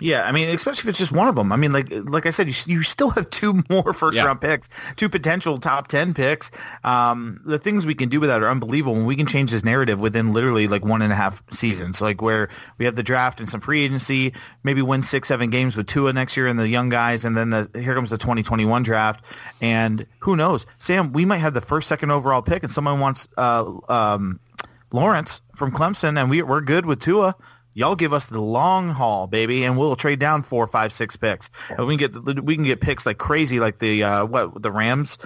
Yeah, 0.01 0.27
I 0.27 0.33
mean, 0.33 0.49
especially 0.53 0.81
if 0.81 0.89
it's 0.89 0.99
just 0.99 1.13
one 1.13 1.29
of 1.29 1.35
them. 1.35 1.53
I 1.53 1.55
mean, 1.55 1.71
like 1.71 1.87
like 1.89 2.25
I 2.25 2.29
said, 2.29 2.47
you, 2.49 2.75
you 2.75 2.83
still 2.83 3.11
have 3.11 3.29
two 3.29 3.63
more 3.69 3.93
first 3.93 4.17
Yeah. 4.17 4.25
round 4.25 4.41
picks, 4.41 4.67
two 4.97 5.07
potential 5.07 5.57
top 5.57 5.87
ten 5.87 6.13
picks. 6.13 6.51
Um, 6.83 7.39
the 7.45 7.57
things 7.57 7.85
we 7.85 7.95
can 7.95 8.09
do 8.09 8.19
with 8.19 8.27
that 8.29 8.43
are 8.43 8.49
unbelievable, 8.49 8.97
and 8.97 9.05
we 9.05 9.15
can 9.15 9.25
change 9.25 9.51
this 9.51 9.63
narrative 9.63 9.99
within 9.99 10.33
literally 10.33 10.67
like 10.67 10.83
one 10.83 11.01
and 11.01 11.13
a 11.13 11.15
half 11.15 11.41
seasons. 11.49 12.01
Like 12.01 12.21
where 12.21 12.49
we 12.77 12.83
have 12.83 12.95
the 12.95 13.03
draft 13.03 13.39
and 13.39 13.49
some 13.49 13.61
free 13.61 13.83
agency, 13.83 14.33
maybe 14.63 14.81
win 14.81 15.01
six, 15.01 15.29
seven 15.29 15.49
games 15.49 15.77
with 15.77 15.87
Tua 15.87 16.11
next 16.11 16.35
year 16.35 16.47
and 16.47 16.59
the 16.59 16.67
young 16.67 16.89
guys, 16.89 17.23
and 17.23 17.37
then 17.37 17.51
the 17.51 17.69
here 17.75 17.95
comes 17.95 18.09
the 18.09 18.17
2021 18.17 18.83
draft, 18.83 19.23
and 19.61 20.05
who 20.19 20.35
knows, 20.35 20.65
Sam, 20.77 21.13
we 21.13 21.23
might 21.23 21.37
have 21.37 21.53
the 21.53 21.61
first, 21.61 21.87
second 21.87 22.11
overall 22.11 22.41
pick, 22.41 22.63
and 22.63 22.71
someone 22.71 22.99
wants 22.99 23.29
uh, 23.37 23.71
um, 23.87 24.39
Lawrence 24.91 25.41
from 25.55 25.71
Clemson, 25.71 26.19
and 26.19 26.29
we, 26.29 26.41
we're 26.41 26.61
good 26.61 26.85
with 26.85 26.99
Tua. 26.99 27.35
Y'all 27.77 27.95
give 27.95 28.13
us 28.13 28.29
the 28.29 28.41
long 28.41 28.89
haul, 28.89 29.27
baby, 29.27 29.65
and 29.65 29.77
we'll 29.77 29.97
trade 29.97 30.17
down 30.17 30.41
four, 30.41 30.65
five, 30.65 30.93
six 30.93 31.17
picks. 31.17 31.49
And 31.69 31.85
we 31.85 31.97
can 31.97 32.09
get 32.11 32.43
we 32.43 32.55
can 32.55 32.63
get 32.63 32.79
picks 32.79 33.05
like 33.05 33.17
crazy, 33.17 33.59
like 33.59 33.79
the 33.79 34.01
uh, 34.01 34.25
what 34.25 34.61
the 34.61 34.71
Rams 34.71 35.17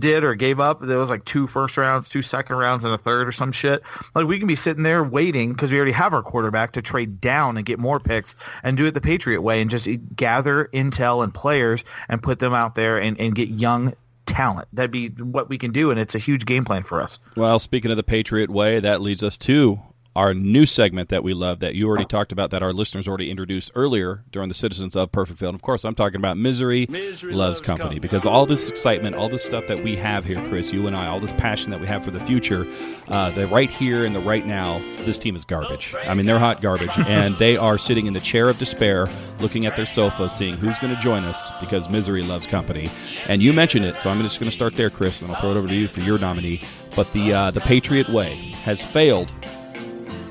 did 0.00 0.24
or 0.24 0.34
gave 0.34 0.58
up. 0.58 0.80
There 0.82 0.98
was 0.98 1.10
like 1.10 1.24
two 1.24 1.46
first 1.46 1.76
rounds, 1.76 2.08
two 2.08 2.22
second 2.22 2.56
rounds, 2.56 2.84
and 2.84 2.92
a 2.92 2.98
third 2.98 3.28
or 3.28 3.32
some 3.32 3.52
shit. 3.52 3.82
Like 4.16 4.26
we 4.26 4.38
can 4.38 4.48
be 4.48 4.56
sitting 4.56 4.82
there 4.82 5.04
waiting 5.04 5.52
because 5.52 5.70
we 5.70 5.76
already 5.76 5.92
have 5.92 6.12
our 6.12 6.22
quarterback 6.22 6.72
to 6.72 6.82
trade 6.82 7.20
down 7.20 7.56
and 7.56 7.64
get 7.64 7.78
more 7.78 8.00
picks 8.00 8.34
and 8.64 8.76
do 8.76 8.84
it 8.84 8.94
the 8.94 9.00
Patriot 9.00 9.42
way 9.42 9.60
and 9.60 9.70
just 9.70 9.88
gather 10.16 10.68
intel 10.74 11.22
and 11.22 11.32
players 11.32 11.84
and 12.08 12.20
put 12.20 12.40
them 12.40 12.52
out 12.52 12.74
there 12.74 13.00
and, 13.00 13.18
and 13.20 13.36
get 13.36 13.48
young 13.48 13.94
talent. 14.26 14.66
That'd 14.72 14.90
be 14.90 15.08
what 15.08 15.48
we 15.48 15.56
can 15.56 15.70
do, 15.70 15.92
and 15.92 16.00
it's 16.00 16.16
a 16.16 16.18
huge 16.18 16.46
game 16.46 16.64
plan 16.64 16.82
for 16.82 17.00
us. 17.00 17.20
Well, 17.36 17.60
speaking 17.60 17.92
of 17.92 17.96
the 17.96 18.02
Patriot 18.02 18.50
Way, 18.50 18.80
that 18.80 19.00
leads 19.00 19.22
us 19.22 19.38
to 19.38 19.80
our 20.14 20.34
new 20.34 20.66
segment 20.66 21.08
that 21.08 21.24
we 21.24 21.32
love 21.32 21.60
that 21.60 21.74
you 21.74 21.88
already 21.88 22.04
talked 22.04 22.32
about 22.32 22.50
that 22.50 22.62
our 22.62 22.72
listeners 22.72 23.08
already 23.08 23.30
introduced 23.30 23.70
earlier 23.74 24.24
during 24.30 24.48
the 24.48 24.54
Citizens 24.54 24.94
of 24.94 25.10
Perfectville. 25.10 25.48
And 25.48 25.54
of 25.54 25.62
course, 25.62 25.84
I'm 25.84 25.94
talking 25.94 26.16
about 26.16 26.36
Misery, 26.36 26.86
Loves 27.22 27.60
company, 27.60 27.98
because 27.98 28.26
all 28.26 28.44
this 28.44 28.68
excitement, 28.68 29.16
all 29.16 29.30
this 29.30 29.42
stuff 29.42 29.66
that 29.68 29.82
we 29.82 29.96
have 29.96 30.24
here, 30.24 30.46
Chris, 30.48 30.72
you 30.72 30.86
and 30.86 30.94
I, 30.94 31.06
all 31.06 31.18
this 31.18 31.32
passion 31.32 31.70
that 31.70 31.80
we 31.80 31.86
have 31.86 32.04
for 32.04 32.10
the 32.10 32.20
future, 32.20 32.66
uh, 33.08 33.30
the 33.30 33.46
right 33.46 33.70
here 33.70 34.04
and 34.04 34.14
the 34.14 34.20
right 34.20 34.46
now, 34.46 34.80
this 35.04 35.18
team 35.18 35.34
is 35.34 35.44
garbage. 35.44 35.94
I 35.94 36.12
mean, 36.12 36.26
they're 36.26 36.38
hot 36.38 36.60
garbage, 36.60 36.90
and 37.06 37.38
they 37.38 37.56
are 37.56 37.78
sitting 37.78 38.06
in 38.06 38.12
the 38.12 38.20
chair 38.20 38.50
of 38.50 38.58
despair, 38.58 39.08
looking 39.40 39.64
at 39.64 39.76
their 39.76 39.86
sofa, 39.86 40.28
seeing 40.28 40.56
who's 40.56 40.78
going 40.78 40.94
to 40.94 41.00
join 41.00 41.24
us 41.24 41.50
because 41.60 41.88
Misery 41.88 42.22
loves 42.22 42.46
company. 42.46 42.92
And 43.26 43.42
you 43.42 43.54
mentioned 43.54 43.86
it, 43.86 43.96
so 43.96 44.10
I'm 44.10 44.20
just 44.22 44.38
going 44.38 44.50
to 44.50 44.54
start 44.54 44.76
there, 44.76 44.90
Chris, 44.90 45.22
and 45.22 45.32
I'll 45.32 45.40
throw 45.40 45.52
it 45.52 45.56
over 45.56 45.68
to 45.68 45.74
you 45.74 45.88
for 45.88 46.00
your 46.00 46.18
nominee. 46.18 46.62
But 46.94 47.12
the 47.12 47.32
uh, 47.32 47.50
the 47.50 47.62
Patriot 47.62 48.10
Way 48.10 48.54
has 48.62 48.82
failed 48.82 49.32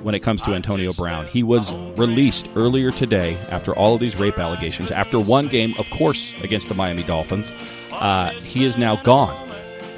when 0.04 0.16
it 0.16 0.20
comes 0.20 0.44
to 0.44 0.54
Antonio 0.54 0.94
Brown. 0.94 1.28
He 1.28 1.44
was 1.44 1.72
released 1.98 2.50
earlier 2.56 2.92
today 2.92 3.36
after 3.50 3.76
all 3.76 3.94
of 3.96 4.00
these 4.00 4.16
rape 4.16 4.40
allegations. 4.40 4.92
After 4.92 5.20
one 5.20 5.48
game, 5.48 5.74
of 5.78 5.90
course, 5.90 6.34
against 6.42 6.68
the 6.68 6.76
Miami 6.76 7.04
Dolphins, 7.04 7.54
uh, 7.94 8.32
he 8.42 8.66
is 8.66 8.78
now 8.78 8.96
gone 9.04 9.50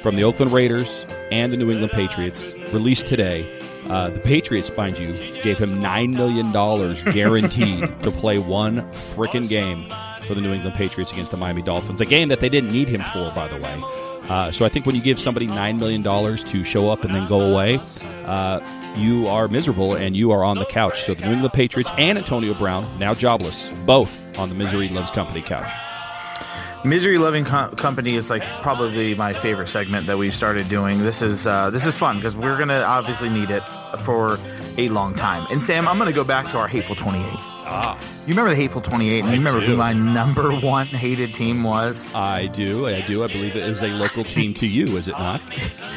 from 0.02 0.16
the 0.16 0.24
Oakland 0.24 0.52
Raiders 0.52 1.06
and 1.32 1.52
the 1.52 1.56
New 1.56 1.70
England 1.70 1.92
Patriots. 1.92 2.54
Released 2.72 3.06
today. 3.06 3.60
Uh, 3.88 4.08
the 4.08 4.20
Patriots, 4.20 4.70
mind 4.76 4.98
you, 4.98 5.12
gave 5.42 5.58
him 5.58 5.82
$9 5.82 6.14
million 6.14 6.52
guaranteed 7.12 8.02
to 8.02 8.10
play 8.10 8.38
one 8.38 8.80
frickin' 8.92 9.48
game 9.48 9.92
for 10.26 10.34
the 10.34 10.40
New 10.40 10.52
England 10.52 10.74
Patriots 10.74 11.12
against 11.12 11.30
the 11.30 11.36
Miami 11.36 11.60
Dolphins. 11.60 12.00
A 12.00 12.06
game 12.06 12.28
that 12.28 12.40
they 12.40 12.48
didn't 12.48 12.72
need 12.72 12.88
him 12.88 13.02
for, 13.12 13.30
by 13.34 13.46
the 13.46 13.58
way. 13.58 13.80
Uh, 14.28 14.50
so 14.50 14.64
I 14.64 14.70
think 14.70 14.86
when 14.86 14.94
you 14.94 15.02
give 15.02 15.18
somebody 15.20 15.46
$9 15.46 15.78
million 15.78 16.02
to 16.02 16.64
show 16.64 16.88
up 16.88 17.04
and 17.04 17.14
then 17.14 17.26
go 17.26 17.42
away, 17.42 17.78
uh, 18.24 18.60
you 18.96 19.26
are 19.28 19.48
miserable 19.48 19.94
and 19.94 20.16
you 20.16 20.30
are 20.30 20.44
on 20.44 20.58
the 20.58 20.66
couch. 20.66 21.02
So 21.02 21.14
the 21.14 21.24
New 21.24 21.32
England 21.32 21.52
Patriots 21.52 21.90
and 21.98 22.18
Antonio 22.18 22.54
Brown, 22.54 22.98
now 22.98 23.14
jobless, 23.14 23.70
both 23.86 24.18
on 24.36 24.48
the 24.48 24.54
Misery 24.54 24.88
Loves 24.88 25.10
Company 25.10 25.42
couch. 25.42 25.70
Misery 26.84 27.16
Loving 27.16 27.44
Co- 27.44 27.70
Company 27.76 28.14
is 28.14 28.28
like 28.28 28.42
probably 28.60 29.14
my 29.14 29.32
favorite 29.32 29.68
segment 29.68 30.06
that 30.06 30.18
we 30.18 30.30
started 30.30 30.68
doing. 30.68 31.02
This 31.02 31.22
is 31.22 31.46
uh, 31.46 31.70
this 31.70 31.86
is 31.86 31.96
fun 31.96 32.18
because 32.18 32.36
we're 32.36 32.58
gonna 32.58 32.80
obviously 32.80 33.30
need 33.30 33.50
it 33.50 33.62
for 34.04 34.38
a 34.76 34.88
long 34.90 35.14
time. 35.14 35.46
And 35.50 35.62
Sam, 35.62 35.88
I'm 35.88 35.96
gonna 35.96 36.12
go 36.12 36.24
back 36.24 36.48
to 36.50 36.58
our 36.58 36.68
hateful 36.68 36.94
28. 36.94 37.53
Ah, 37.66 37.98
You 38.26 38.28
remember 38.34 38.50
the 38.50 38.56
hateful 38.56 38.80
28, 38.80 39.20
and 39.20 39.28
I 39.28 39.32
you 39.32 39.38
remember 39.38 39.60
do. 39.60 39.66
who 39.66 39.76
my 39.76 39.92
number 39.92 40.52
one 40.54 40.86
hated 40.86 41.32
team 41.34 41.62
was? 41.62 42.08
I 42.14 42.46
do. 42.46 42.86
I 42.86 43.00
do. 43.00 43.24
I 43.24 43.26
believe 43.28 43.56
it 43.56 43.62
is 43.68 43.82
a 43.82 43.88
local 43.88 44.22
team 44.24 44.52
to 44.54 44.66
you, 44.66 44.96
is 44.96 45.08
it 45.08 45.12
not? 45.18 45.40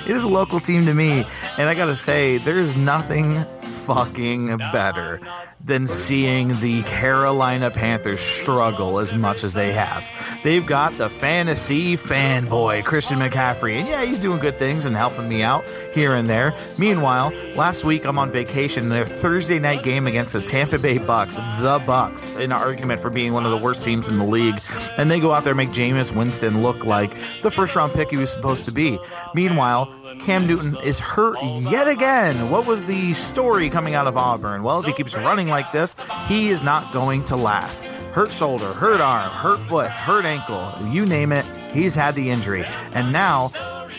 It 0.08 0.16
is 0.16 0.24
a 0.24 0.30
local 0.30 0.62
team 0.62 0.86
to 0.86 0.94
me, 0.94 1.26
and 1.58 1.68
I 1.68 1.74
gotta 1.76 1.98
say, 1.98 2.38
there's 2.38 2.78
nothing 2.78 3.44
fucking 3.88 4.58
better 4.58 5.22
than 5.64 5.88
seeing 5.88 6.60
the 6.60 6.84
Carolina 6.84 7.72
Panthers 7.72 8.20
struggle 8.20 9.00
as 9.00 9.16
much 9.16 9.46
as 9.46 9.54
they 9.54 9.72
have. 9.72 10.06
They've 10.44 10.66
got 10.66 10.98
the 10.98 11.10
fantasy 11.10 11.96
fanboy 11.96 12.84
Christian 12.84 13.20
McCaffrey, 13.20 13.76
and 13.76 13.88
yeah, 13.88 14.04
he's 14.04 14.20
doing 14.20 14.40
good 14.40 14.60
things 14.60 14.86
and 14.86 14.96
helping 14.96 15.30
me 15.30 15.42
out 15.42 15.64
here 15.94 16.14
and 16.14 16.30
there. 16.30 16.54
Meanwhile, 16.78 17.32
last 17.56 17.86
week 17.86 18.06
I'm 18.06 18.20
on 18.20 18.30
vacation. 18.30 18.90
Their 18.90 19.08
Thursday 19.08 19.58
night 19.58 19.84
game 19.84 20.06
against 20.06 20.34
the 20.34 20.42
Tampa 20.42 20.78
Bay 20.78 20.98
Bucks, 20.98 21.36
the 21.36 21.82
Bucks, 21.86 22.28
in 22.30 22.42
an 22.42 22.52
argument 22.52 23.02
for 23.02 23.10
being 23.10 23.32
one 23.32 23.46
of 23.46 23.52
the 23.52 23.58
worst 23.58 23.84
teams 23.84 24.10
in 24.10 24.18
the 24.18 24.26
league, 24.26 24.62
and 24.98 25.10
they 25.10 25.20
go 25.20 25.32
out 25.32 25.46
there 25.46 25.52
and 25.52 25.58
make 25.58 25.72
Jameis 25.72 26.14
Winston 26.14 26.62
look 26.62 26.84
like 26.84 27.18
the 27.42 27.52
first 27.52 27.74
round 27.76 27.94
pick 27.94 28.10
he 28.10 28.18
was 28.18 28.32
supposed 28.32 28.66
to 28.66 28.72
be. 28.72 29.00
Meanwhile, 29.34 29.94
Cam 30.20 30.48
Newton 30.48 30.78
is 30.84 31.00
hurt 31.00 31.38
yet 31.44 31.88
again. 31.88 32.50
What 32.50 32.66
was 32.66 32.86
the 32.86 33.14
story 33.14 33.70
coming 33.70 33.96
out 33.96 34.08
of 34.08 34.18
Auburn? 34.18 34.64
Well, 34.64 34.80
if 34.80 34.86
he 34.86 34.94
keeps 34.94 35.16
running 35.16 35.48
like 35.48 35.72
this, 35.72 35.96
he 36.28 36.50
is 36.50 36.64
not 36.64 36.92
going 36.94 37.24
to 37.26 37.36
last. 37.36 37.84
Hurt 38.14 38.34
shoulder, 38.34 38.74
hurt 38.74 39.00
arm, 39.00 39.32
hurt 39.32 39.66
foot, 39.68 39.92
hurt 39.92 40.26
ankle, 40.26 40.74
you 40.92 41.06
name 41.06 41.32
it, 41.32 41.46
he's 41.74 41.94
had 41.94 42.16
the 42.16 42.30
injury. 42.30 42.66
And 42.94 43.12
now 43.12 43.52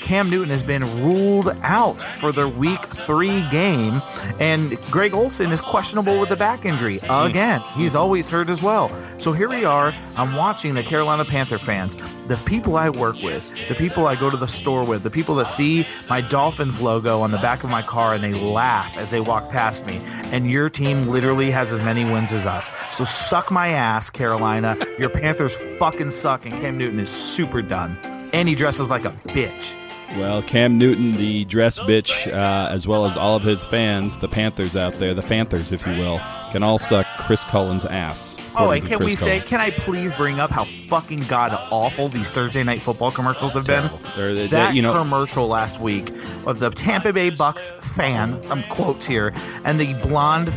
Cam 0.09 0.31
Newton 0.31 0.49
has 0.49 0.65
been 0.65 1.05
ruled 1.05 1.55
out 1.65 2.03
for 2.19 2.33
their 2.33 2.49
week 2.49 2.83
three 2.97 3.47
game, 3.51 4.01
and 4.41 4.79
Greg 4.91 5.13
Olsen 5.13 5.53
is 5.53 5.61
questionable 5.61 6.19
with 6.19 6.31
the 6.31 6.37
back 6.37 6.65
injury 6.65 6.99
again. 7.11 7.61
He's 7.75 7.95
always 7.95 8.31
hurt 8.31 8.49
as 8.49 8.63
well. 8.63 8.91
So 9.19 9.35
here 9.35 9.51
we 9.51 9.67
are. 9.67 9.93
I'm 10.17 10.35
watching 10.35 10.73
the 10.73 10.83
Carolina 10.83 11.27
Panther 11.27 11.59
fans, 11.59 11.95
the 12.27 12.41
people 12.47 12.79
I 12.79 12.89
work 12.89 13.17
with, 13.23 13.45
the 13.69 13.75
people 13.75 14.07
I 14.07 14.17
go 14.17 14.31
to 14.31 14.39
the 14.39 14.49
store 14.49 14.83
with, 14.83 15.03
the 15.03 15.11
people 15.11 15.35
that 15.35 15.45
see 15.47 15.87
my 16.09 16.23
Dolphins 16.23 16.81
logo 16.81 17.21
on 17.21 17.31
the 17.31 17.39
back 17.41 17.63
of 17.63 17.69
my 17.69 17.83
car 17.83 18.15
and 18.15 18.25
they 18.25 18.33
laugh 18.33 18.97
as 18.97 19.11
they 19.11 19.21
walk 19.21 19.51
past 19.51 19.85
me. 19.85 20.01
And 20.07 20.51
your 20.51 20.71
team 20.71 21.03
literally 21.03 21.51
has 21.51 21.71
as 21.71 21.83
many 21.83 22.07
wins 22.07 22.33
as 22.33 22.47
us. 22.47 22.71
So 22.91 23.05
suck 23.05 23.51
my 23.51 23.69
ass, 23.69 24.09
Carolina. 24.09 24.75
Your 24.99 25.11
Panthers 25.11 25.55
fucking 25.79 26.13
suck, 26.13 26.47
and 26.47 26.59
Cam 26.63 26.79
Newton 26.79 26.99
is 26.99 27.11
super 27.11 27.61
done. 27.61 27.99
And 28.33 28.49
he 28.49 28.55
dresses 28.55 28.89
like 28.89 29.05
a 29.05 29.11
bitch. 29.29 29.78
Well, 30.17 30.43
Cam 30.43 30.79
Newton, 30.79 31.17
the 31.17 31.45
dress 31.45 31.79
bitch, 31.79 32.27
uh, 32.33 32.71
as 32.71 32.87
well 32.87 33.05
as 33.05 33.17
all 33.17 33.37
of 33.37 33.43
his 33.43 33.67
fans, 33.67 34.17
the 34.17 34.29
Panthers 34.29 34.75
out 34.75 34.99
there, 34.99 35.13
the 35.13 35.23
Fanthers, 35.23 35.71
if 35.71 35.87
you 35.87 35.93
will, 35.93 36.19
can 36.51 36.63
all 36.63 36.79
suck 36.79 37.07
Chris 37.19 37.45
Cullen's 37.45 37.85
ass. 37.85 38.39
Oh, 38.57 38.71
and 38.71 38.85
can 38.85 38.99
we 38.99 39.15
Cullen. 39.15 39.17
say, 39.17 39.41
can 39.41 39.61
I 39.61 39.71
please 39.71 40.13
bring 40.15 40.41
up 40.41 40.51
how 40.51 40.67
fucking 40.89 41.27
god 41.29 41.53
awful 41.71 42.09
these 42.09 42.31
Thursday 42.31 42.63
night 42.65 42.85
football 42.85 43.13
commercials 43.13 43.53
have 43.53 43.67
been? 43.67 43.91
They're, 44.17 44.35
they're, 44.35 44.49
that 44.49 44.75
you 44.75 44.83
know, 44.83 44.93
commercial 44.93 45.49
last 45.49 45.81
week 45.81 46.13
of 46.47 46.61
the 46.61 46.71
Tampa 46.71 47.13
Bay 47.13 47.31
Bucks 47.31 47.73
fan, 47.95 48.41
I'm 48.51 48.63
quotes 48.65 49.07
here, 49.07 49.33
and 49.65 49.79
the 49.79 49.95
blonde, 49.95 50.53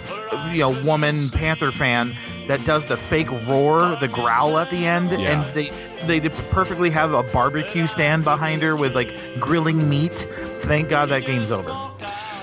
you 0.51 0.59
know, 0.59 0.81
woman 0.83 1.29
Panther 1.29 1.71
fan 1.71 2.15
that 2.47 2.65
does 2.65 2.87
the 2.87 2.97
fake 2.97 3.31
roar, 3.47 3.97
the 3.99 4.07
growl 4.07 4.57
at 4.57 4.69
the 4.69 4.85
end, 4.85 5.11
yeah. 5.11 5.41
and 5.41 5.55
they 5.55 5.71
they 6.07 6.29
perfectly 6.49 6.89
have 6.89 7.13
a 7.13 7.23
barbecue 7.23 7.87
stand 7.87 8.23
behind 8.23 8.63
her 8.63 8.75
with 8.75 8.95
like 8.95 9.13
grilling 9.39 9.87
meat. 9.87 10.27
Thank 10.57 10.89
God 10.89 11.09
that 11.09 11.25
game's 11.25 11.51
over. 11.51 11.90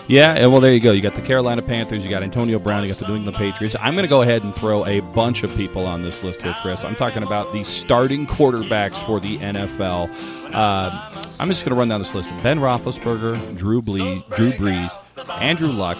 Yeah, 0.09 0.47
well, 0.47 0.61
there 0.62 0.73
you 0.73 0.81
go. 0.81 0.92
You 0.92 1.03
got 1.03 1.14
the 1.14 1.21
Carolina 1.21 1.61
Panthers, 1.61 2.03
you 2.03 2.09
got 2.09 2.23
Antonio 2.23 2.59
Brown, 2.59 2.83
you 2.83 2.88
got 2.88 2.99
the 2.99 3.07
New 3.07 3.16
England 3.16 3.37
Patriots. 3.37 3.77
I'm 3.79 3.92
going 3.92 4.05
to 4.05 4.09
go 4.09 4.23
ahead 4.23 4.42
and 4.42 4.55
throw 4.55 4.87
a 4.87 5.01
bunch 5.01 5.42
of 5.42 5.55
people 5.55 5.85
on 5.85 6.03
this 6.03 6.23
list 6.23 6.40
here, 6.40 6.57
Chris. 6.62 6.83
I'm 6.83 6.97
talking 6.97 7.23
about 7.23 7.53
the 7.53 7.62
starting 7.62 8.27
quarterbacks 8.27 8.97
for 9.05 9.21
the 9.21 9.37
NFL. 9.37 10.11
Uh, 10.55 11.23
I'm 11.38 11.49
just 11.51 11.62
going 11.62 11.73
to 11.73 11.79
run 11.79 11.88
down 11.88 12.01
this 12.01 12.14
list: 12.14 12.31
Ben 12.42 12.59
Roethlisberger, 12.59 13.55
Drew, 13.55 13.83
Ble- 13.83 14.25
Drew 14.35 14.53
Brees, 14.55 14.99
Andrew 15.29 15.71
Luck, 15.71 15.99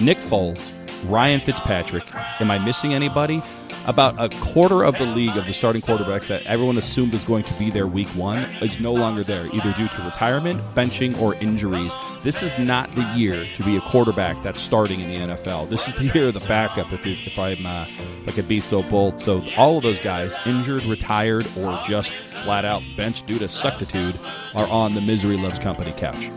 Nick 0.00 0.18
Foles, 0.18 0.70
Ryan 1.10 1.40
Fitzpatrick. 1.40 2.04
Am 2.40 2.52
I 2.52 2.58
missing 2.58 2.94
anybody? 2.94 3.42
About 3.88 4.22
a 4.22 4.28
quarter 4.40 4.84
of 4.84 4.98
the 4.98 5.06
league 5.06 5.38
of 5.38 5.46
the 5.46 5.54
starting 5.54 5.80
quarterbacks 5.80 6.26
that 6.26 6.42
everyone 6.42 6.76
assumed 6.76 7.14
was 7.14 7.24
going 7.24 7.44
to 7.44 7.54
be 7.54 7.70
there 7.70 7.86
week 7.86 8.08
one 8.08 8.40
is 8.60 8.78
no 8.78 8.92
longer 8.92 9.24
there, 9.24 9.46
either 9.46 9.72
due 9.72 9.88
to 9.88 10.02
retirement, 10.02 10.60
benching, 10.74 11.18
or 11.18 11.34
injuries. 11.36 11.94
This 12.22 12.42
is 12.42 12.58
not 12.58 12.94
the 12.94 13.10
year 13.16 13.50
to 13.54 13.64
be 13.64 13.78
a 13.78 13.80
quarterback 13.80 14.42
that's 14.42 14.60
starting 14.60 15.00
in 15.00 15.08
the 15.08 15.34
NFL. 15.34 15.70
This 15.70 15.88
is 15.88 15.94
the 15.94 16.04
year 16.14 16.28
of 16.28 16.34
the 16.34 16.40
backup, 16.40 16.92
if, 16.92 17.06
you, 17.06 17.16
if 17.24 17.38
I'm 17.38 17.64
uh, 17.64 17.86
if 18.20 18.28
I 18.28 18.32
could 18.32 18.46
be 18.46 18.60
so 18.60 18.82
bold. 18.82 19.18
So 19.18 19.42
all 19.56 19.78
of 19.78 19.82
those 19.82 20.00
guys, 20.00 20.34
injured, 20.44 20.84
retired, 20.84 21.50
or 21.56 21.80
just 21.82 22.12
flat 22.42 22.66
out 22.66 22.82
benched 22.94 23.26
due 23.26 23.38
to 23.38 23.48
suctitude, 23.48 24.20
are 24.52 24.66
on 24.66 24.96
the 24.96 25.00
misery 25.00 25.38
loves 25.38 25.58
company 25.58 25.94
couch 25.96 26.28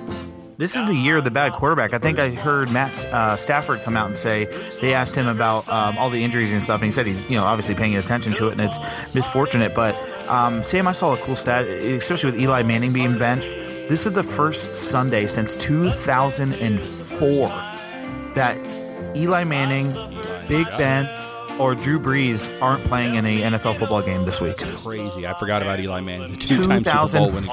this 0.62 0.76
is 0.76 0.86
the 0.86 0.93
year 0.93 1.17
of 1.17 1.24
the 1.24 1.32
bad 1.32 1.54
quarterback. 1.54 1.91
I 1.91 1.97
think 1.97 2.19
I 2.19 2.30
heard 2.30 2.69
Matt 2.69 3.04
uh, 3.06 3.36
Stafford 3.36 3.82
come 3.82 3.97
out 3.97 4.06
and 4.06 4.15
say 4.15 4.45
they 4.80 4.93
asked 4.93 5.15
him 5.15 5.26
about 5.26 5.67
um, 5.67 5.97
all 5.97 6.12
the 6.12 6.24
injuries 6.24 6.54
and 6.54 6.62
stuff, 6.62 6.82
and 6.82 6.86
he 6.86 6.91
said 6.91 7.08
he's 7.08 7.24
you 7.24 7.32
know 7.32 7.45
obviously 7.45 7.74
paying 7.74 7.95
attention 7.95 8.36
to 8.36 8.47
it, 8.47 8.52
and 8.52 8.62
it's 8.62 8.78
misfortunate. 9.15 9.74
But 9.74 9.95
um, 10.30 10.63
Sam, 10.63 10.88
I 10.88 10.91
saw 10.91 11.15
a 11.15 11.17
cool 11.26 11.36
stat, 11.36 11.67
especially 11.67 12.32
with 12.32 12.39
Eli 12.39 12.62
Manning 12.62 12.93
being 12.93 13.17
benched. 13.17 13.50
This 13.89 14.06
is 14.06 14.12
the 14.12 14.24
first 14.24 14.78
Sunday 14.78 15.26
since 15.26 15.56
2004 15.56 17.47
that 18.36 18.56
Eli 19.17 19.43
Manning, 19.43 19.93
Big 20.47 20.67
Ben, 20.78 21.10
or 21.60 21.74
Drew 21.74 22.00
Brees 22.00 22.56
aren't 22.62 22.86
playing 22.86 23.15
in 23.15 23.26
a 23.26 23.41
NFL 23.41 23.80
football 23.80 24.04
game 24.04 24.26
this 24.26 24.39
week. 24.39 24.58
That's 24.58 24.78
crazy. 24.78 25.26
I 25.26 25.34
forgot 25.39 25.63
about 25.63 25.80
Eli 25.80 26.02
Manning. 26.02 26.34
The 26.34 26.38
two-time 26.38 26.84
Super 26.84 27.17
Bowl 27.17 27.32
winning. 27.32 27.50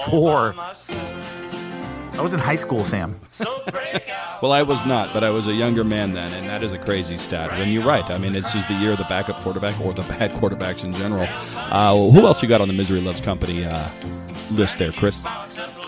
I 2.18 2.20
was 2.20 2.34
in 2.34 2.40
high 2.40 2.56
school, 2.56 2.84
Sam. 2.84 3.18
well, 4.42 4.50
I 4.50 4.62
was 4.62 4.84
not, 4.84 5.14
but 5.14 5.22
I 5.22 5.30
was 5.30 5.46
a 5.46 5.52
younger 5.52 5.84
man 5.84 6.14
then, 6.14 6.32
and 6.32 6.48
that 6.48 6.64
is 6.64 6.72
a 6.72 6.78
crazy 6.78 7.16
stat. 7.16 7.52
And 7.52 7.72
you're 7.72 7.84
right. 7.84 8.04
I 8.10 8.18
mean, 8.18 8.34
it's 8.34 8.52
just 8.52 8.66
the 8.66 8.74
year 8.74 8.90
of 8.90 8.98
the 8.98 9.04
backup 9.04 9.40
quarterback 9.44 9.80
or 9.80 9.94
the 9.94 10.02
bad 10.18 10.32
quarterbacks 10.32 10.82
in 10.82 10.92
general. 10.92 11.28
Uh, 11.54 12.10
who 12.10 12.26
else 12.26 12.42
you 12.42 12.48
got 12.48 12.60
on 12.60 12.66
the 12.66 12.74
Misery 12.74 13.00
Loves 13.00 13.20
Company 13.20 13.64
uh, 13.64 13.88
list 14.50 14.78
there, 14.78 14.90
Chris? 14.90 15.22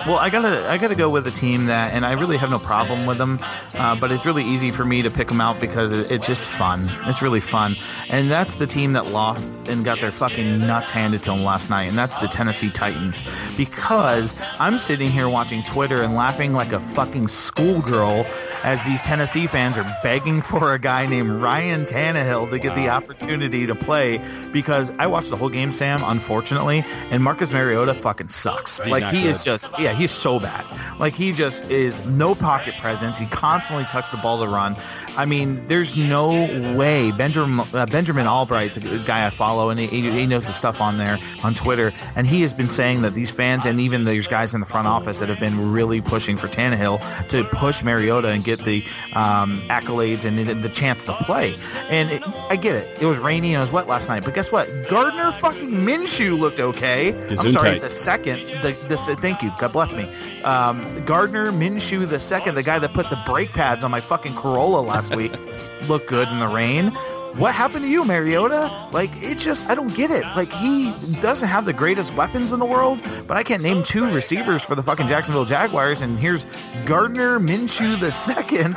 Well, 0.06 0.18
I 0.18 0.30
gotta 0.30 0.68
I 0.68 0.78
gotta 0.78 0.94
go 0.94 1.10
with 1.10 1.26
a 1.26 1.30
team 1.30 1.66
that, 1.66 1.92
and 1.92 2.06
I 2.06 2.12
really 2.12 2.36
have 2.36 2.50
no 2.50 2.58
problem 2.58 3.06
with 3.06 3.18
them, 3.18 3.38
uh, 3.74 3.94
but 3.96 4.10
it's 4.10 4.24
really 4.24 4.44
easy 4.44 4.70
for 4.70 4.84
me 4.84 5.02
to 5.02 5.10
pick 5.10 5.28
them 5.28 5.40
out 5.40 5.60
because 5.60 5.92
it's 5.92 6.26
just 6.26 6.46
fun. 6.46 6.90
It's 7.06 7.20
really 7.20 7.40
fun, 7.40 7.76
and 8.08 8.30
that's 8.30 8.56
the 8.56 8.66
team 8.66 8.92
that 8.94 9.06
lost 9.06 9.50
and 9.66 9.84
got 9.84 10.00
their 10.00 10.12
fucking 10.12 10.58
nuts 10.58 10.90
handed 10.90 11.22
to 11.24 11.30
them 11.30 11.44
last 11.44 11.70
night, 11.70 11.84
and 11.84 11.98
that's 11.98 12.16
the 12.18 12.28
Tennessee 12.28 12.70
Titans. 12.70 13.22
Because 13.56 14.34
I'm 14.58 14.78
sitting 14.78 15.10
here 15.10 15.28
watching 15.28 15.62
Twitter 15.64 16.02
and 16.02 16.14
laughing 16.14 16.52
like 16.52 16.72
a 16.72 16.80
fucking 16.80 17.28
schoolgirl 17.28 18.26
as 18.62 18.84
these 18.84 19.02
Tennessee 19.02 19.46
fans 19.46 19.78
are 19.78 19.98
begging 20.02 20.42
for 20.50 20.74
a 20.74 20.78
guy 20.78 21.06
named 21.06 21.30
Ryan 21.30 21.84
Tannehill 21.84 22.50
to 22.50 22.58
get 22.58 22.74
the 22.74 22.88
opportunity 22.88 23.66
to 23.66 23.74
play. 23.74 24.20
Because 24.52 24.90
I 24.98 25.06
watched 25.06 25.30
the 25.30 25.36
whole 25.36 25.48
game, 25.48 25.72
Sam, 25.72 26.02
unfortunately, 26.04 26.84
and 27.10 27.22
Marcus 27.22 27.50
Mariota 27.52 27.94
fucking 27.94 28.28
sucks. 28.28 28.80
He's 28.80 28.90
like 28.90 29.04
he 29.04 29.22
good. 29.22 29.30
is 29.30 29.44
just 29.44 29.70
yeah 29.78 29.89
yeah, 29.90 29.98
he's 29.98 30.11
so 30.11 30.38
bad. 30.38 30.64
Like 30.98 31.14
he 31.14 31.33
just 31.33 31.64
is 31.64 32.00
no 32.03 32.35
pocket 32.35 32.74
presence. 32.81 33.18
He 33.18 33.26
constantly 33.26 33.85
tucks 33.87 34.11
the 34.11 34.16
ball 34.18 34.40
to 34.40 34.48
run. 34.48 34.76
I 35.16 35.24
mean, 35.24 35.66
there's 35.66 35.96
no 35.96 36.31
way. 36.76 37.11
Benjamin 37.12 37.68
uh, 37.74 37.87
Benjamin 37.87 38.26
Allbright's 38.26 38.76
a 38.76 38.81
guy 38.81 39.26
I 39.26 39.31
follow, 39.31 39.70
and 39.70 39.81
he, 39.81 39.87
he 39.88 40.26
knows 40.26 40.46
the 40.46 40.53
stuff 40.53 40.81
on 40.81 40.98
there 40.98 41.18
on 41.42 41.55
Twitter, 41.55 41.92
and 42.14 42.26
he 42.26 42.42
has 42.42 42.55
been 42.55 42.68
saying 42.68 43.03
that 43.03 43.14
these 43.14 43.31
fans 43.31 43.66
and 43.66 43.81
even 43.81 44.05
these 44.05 44.29
guys 44.29 44.55
in 44.55 44.61
the 44.61 44.66
front 44.66 44.87
office 44.87 45.18
that 45.18 45.29
have 45.29 45.40
been 45.40 45.72
really 45.72 46.00
pushing 46.00 46.37
for 46.37 46.48
Tannehill 46.48 47.29
to 47.29 47.44
push 47.44 47.83
Mariota 47.83 48.29
and 48.29 48.44
get 48.44 48.64
the 48.64 48.85
um, 49.14 49.62
accolades 49.68 50.24
and 50.24 50.62
the 50.62 50.68
chance 50.68 51.05
to 51.07 51.14
play. 51.14 51.57
And 51.88 52.11
it, 52.11 52.22
I 52.48 52.57
get 52.57 52.76
it. 52.76 53.03
It 53.03 53.07
was 53.07 53.18
rainy 53.18 53.55
and 53.55 53.59
it 53.59 53.62
was 53.62 53.72
wet 53.72 53.88
last 53.88 54.09
night, 54.09 54.24
but 54.24 54.35
guess 54.35 54.53
what? 54.53 54.68
Gardner 54.88 55.33
fucking 55.33 55.70
Minshew 55.70 56.38
looked 56.38 56.61
okay. 56.61 57.12
I'm 57.31 57.53
sorry, 57.53 57.79
the 57.79 57.90
second. 57.90 58.46
The, 58.62 58.76
the 58.88 58.96
thank 59.16 59.42
you. 59.42 59.50
God 59.59 59.72
bless 59.72 59.80
bless 59.81 59.95
me. 59.95 60.05
Um, 60.43 61.07
Gardner 61.07 61.51
Minshew 61.51 62.07
the 62.07 62.19
second, 62.19 62.55
the 62.55 62.62
guy 62.62 62.79
that 62.79 62.93
put 62.93 63.09
the 63.09 63.19
brake 63.25 63.55
pads 63.55 63.83
on 63.83 63.90
my 63.90 64.03
fucking 64.03 64.37
Corolla 64.37 64.83
last 64.83 65.16
week, 65.16 65.33
looked 65.88 66.07
good 66.07 66.29
in 66.29 66.38
the 66.38 66.49
rain. 66.49 66.88
What 67.37 67.55
happened 67.55 67.87
to 67.87 67.90
you, 67.90 68.05
Mariota? 68.05 68.90
Like, 68.93 69.11
it 69.23 69.38
just, 69.38 69.64
I 69.71 69.75
don't 69.75 69.95
get 69.95 70.11
it. 70.11 70.23
Like, 70.37 70.53
he 70.53 70.93
doesn't 71.21 71.49
have 71.49 71.64
the 71.64 71.73
greatest 71.73 72.14
weapons 72.14 72.53
in 72.53 72.61
the 72.61 72.66
world, 72.66 73.01
but 73.27 73.38
I 73.38 73.43
can't 73.43 73.62
name 73.62 73.83
two 73.83 74.12
receivers 74.12 74.62
for 74.62 74.75
the 74.75 74.83
fucking 74.83 75.07
Jacksonville 75.07 75.47
Jaguars. 75.47 76.03
And 76.03 76.19
here's 76.19 76.45
Gardner 76.85 77.40
Minshew 77.40 77.99
the 77.99 78.12
second. 78.12 78.77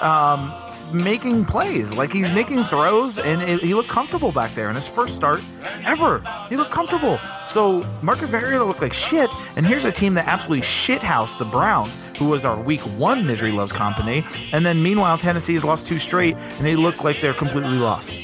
Um, 0.00 0.52
making 0.92 1.44
plays. 1.44 1.94
Like 1.94 2.12
he's 2.12 2.30
making 2.32 2.64
throws, 2.64 3.18
and 3.18 3.42
it, 3.42 3.60
he 3.60 3.74
looked 3.74 3.88
comfortable 3.88 4.32
back 4.32 4.54
there 4.54 4.68
in 4.68 4.76
his 4.76 4.88
first 4.88 5.14
start 5.14 5.42
ever. 5.84 6.22
He 6.48 6.56
looked 6.56 6.70
comfortable. 6.70 7.18
So 7.46 7.82
Marcus 8.02 8.30
Mariota 8.30 8.64
looked 8.64 8.82
like 8.82 8.92
shit, 8.92 9.32
and 9.56 9.66
here's 9.66 9.84
a 9.84 9.92
team 9.92 10.14
that 10.14 10.26
absolutely 10.26 10.62
shithoused 10.66 11.38
the 11.38 11.44
Browns, 11.44 11.96
who 12.18 12.26
was 12.26 12.44
our 12.44 12.60
Week 12.60 12.80
One 12.96 13.26
misery 13.26 13.52
loves 13.52 13.72
company. 13.72 14.24
And 14.52 14.64
then 14.64 14.82
meanwhile, 14.82 15.18
Tennessee 15.18 15.54
has 15.54 15.64
lost 15.64 15.86
two 15.86 15.98
straight, 15.98 16.36
and 16.36 16.66
they 16.66 16.76
look 16.76 17.04
like 17.04 17.20
they're 17.20 17.34
completely 17.34 17.78
lost. 17.78 18.18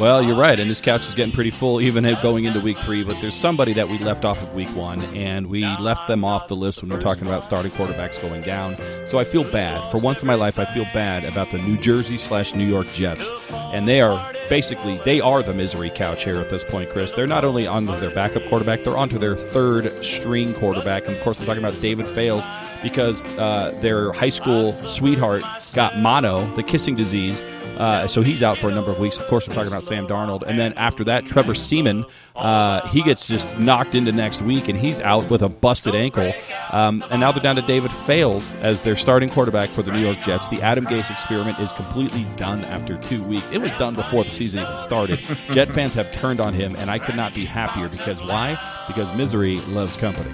Well, 0.00 0.22
you're 0.22 0.36
right, 0.36 0.58
and 0.58 0.70
this 0.70 0.80
couch 0.80 1.06
is 1.06 1.14
getting 1.14 1.34
pretty 1.34 1.50
full 1.50 1.80
even 1.80 2.04
going 2.22 2.44
into 2.44 2.60
week 2.60 2.78
three. 2.78 3.04
But 3.04 3.20
there's 3.20 3.34
somebody 3.34 3.74
that 3.74 3.88
we 3.88 3.98
left 3.98 4.24
off 4.24 4.42
of 4.42 4.52
week 4.54 4.74
one, 4.74 5.02
and 5.16 5.48
we 5.48 5.64
left 5.78 6.08
them 6.08 6.24
off 6.24 6.48
the 6.48 6.56
list 6.56 6.82
when 6.82 6.90
we're 6.90 7.00
talking 7.00 7.26
about 7.26 7.44
starting 7.44 7.72
quarterbacks 7.72 8.20
going 8.20 8.42
down. 8.42 8.76
So 9.06 9.18
I 9.18 9.24
feel 9.24 9.44
bad. 9.44 9.90
For 9.90 9.98
once 9.98 10.22
in 10.22 10.26
my 10.26 10.34
life, 10.34 10.58
I 10.58 10.64
feel 10.72 10.86
bad 10.94 11.24
about 11.24 11.50
the 11.50 11.58
New 11.58 11.76
Jersey 11.76 12.18
slash 12.18 12.54
New 12.54 12.66
York 12.66 12.92
Jets, 12.92 13.30
and 13.50 13.86
they 13.86 14.00
are 14.00 14.32
basically 14.52 15.00
they 15.06 15.18
are 15.18 15.42
the 15.42 15.54
misery 15.54 15.88
couch 15.88 16.24
here 16.24 16.38
at 16.38 16.50
this 16.50 16.62
point, 16.62 16.90
Chris. 16.90 17.10
They're 17.10 17.26
not 17.26 17.42
only 17.42 17.66
on 17.66 17.86
their 17.86 18.10
backup 18.10 18.44
quarterback, 18.50 18.84
they're 18.84 18.98
onto 18.98 19.18
their 19.18 19.34
third 19.34 20.04
string 20.04 20.52
quarterback, 20.52 21.06
and 21.06 21.16
of 21.16 21.22
course, 21.24 21.40
I'm 21.40 21.46
talking 21.46 21.64
about 21.64 21.80
David 21.80 22.06
Fales 22.06 22.46
because 22.82 23.24
uh, 23.24 23.74
their 23.80 24.12
high 24.12 24.28
school 24.28 24.76
sweetheart 24.86 25.42
got 25.72 25.96
mono, 25.96 26.54
the 26.54 26.62
kissing 26.62 26.94
disease 26.94 27.42
uh, 27.76 28.06
so 28.06 28.22
he's 28.22 28.42
out 28.42 28.58
for 28.58 28.68
a 28.68 28.74
number 28.74 28.90
of 28.90 28.98
weeks. 28.98 29.18
Of 29.18 29.26
course, 29.26 29.48
we're 29.48 29.54
talking 29.54 29.68
about 29.68 29.82
Sam 29.82 30.06
Darnold. 30.06 30.42
And 30.46 30.58
then 30.58 30.72
after 30.74 31.04
that, 31.04 31.26
Trevor 31.26 31.54
Siemian, 31.54 32.04
uh, 32.36 32.86
he 32.88 33.02
gets 33.02 33.26
just 33.26 33.48
knocked 33.58 33.94
into 33.94 34.12
next 34.12 34.42
week, 34.42 34.68
and 34.68 34.78
he's 34.78 35.00
out 35.00 35.30
with 35.30 35.42
a 35.42 35.48
busted 35.48 35.94
ankle. 35.94 36.32
Um, 36.70 37.04
and 37.10 37.20
now 37.20 37.32
they're 37.32 37.42
down 37.42 37.56
to 37.56 37.62
David 37.62 37.92
Fales 37.92 38.54
as 38.56 38.80
their 38.82 38.96
starting 38.96 39.30
quarterback 39.30 39.72
for 39.72 39.82
the 39.82 39.90
New 39.90 40.00
York 40.00 40.20
Jets. 40.20 40.48
The 40.48 40.60
Adam 40.62 40.86
Gase 40.86 41.10
experiment 41.10 41.58
is 41.60 41.72
completely 41.72 42.24
done 42.36 42.64
after 42.64 42.96
two 42.98 43.22
weeks. 43.24 43.50
It 43.50 43.58
was 43.58 43.74
done 43.74 43.94
before 43.94 44.24
the 44.24 44.30
season 44.30 44.41
even 44.42 44.66
started. 44.78 45.20
Jet 45.50 45.72
fans 45.72 45.94
have 45.94 46.12
turned 46.12 46.40
on 46.40 46.54
him, 46.54 46.76
and 46.76 46.90
I 46.90 46.98
could 46.98 47.16
not 47.16 47.34
be 47.34 47.44
happier 47.44 47.88
because 47.88 48.20
why? 48.20 48.58
Because 48.86 49.12
misery 49.12 49.56
loves 49.62 49.96
company. 49.96 50.32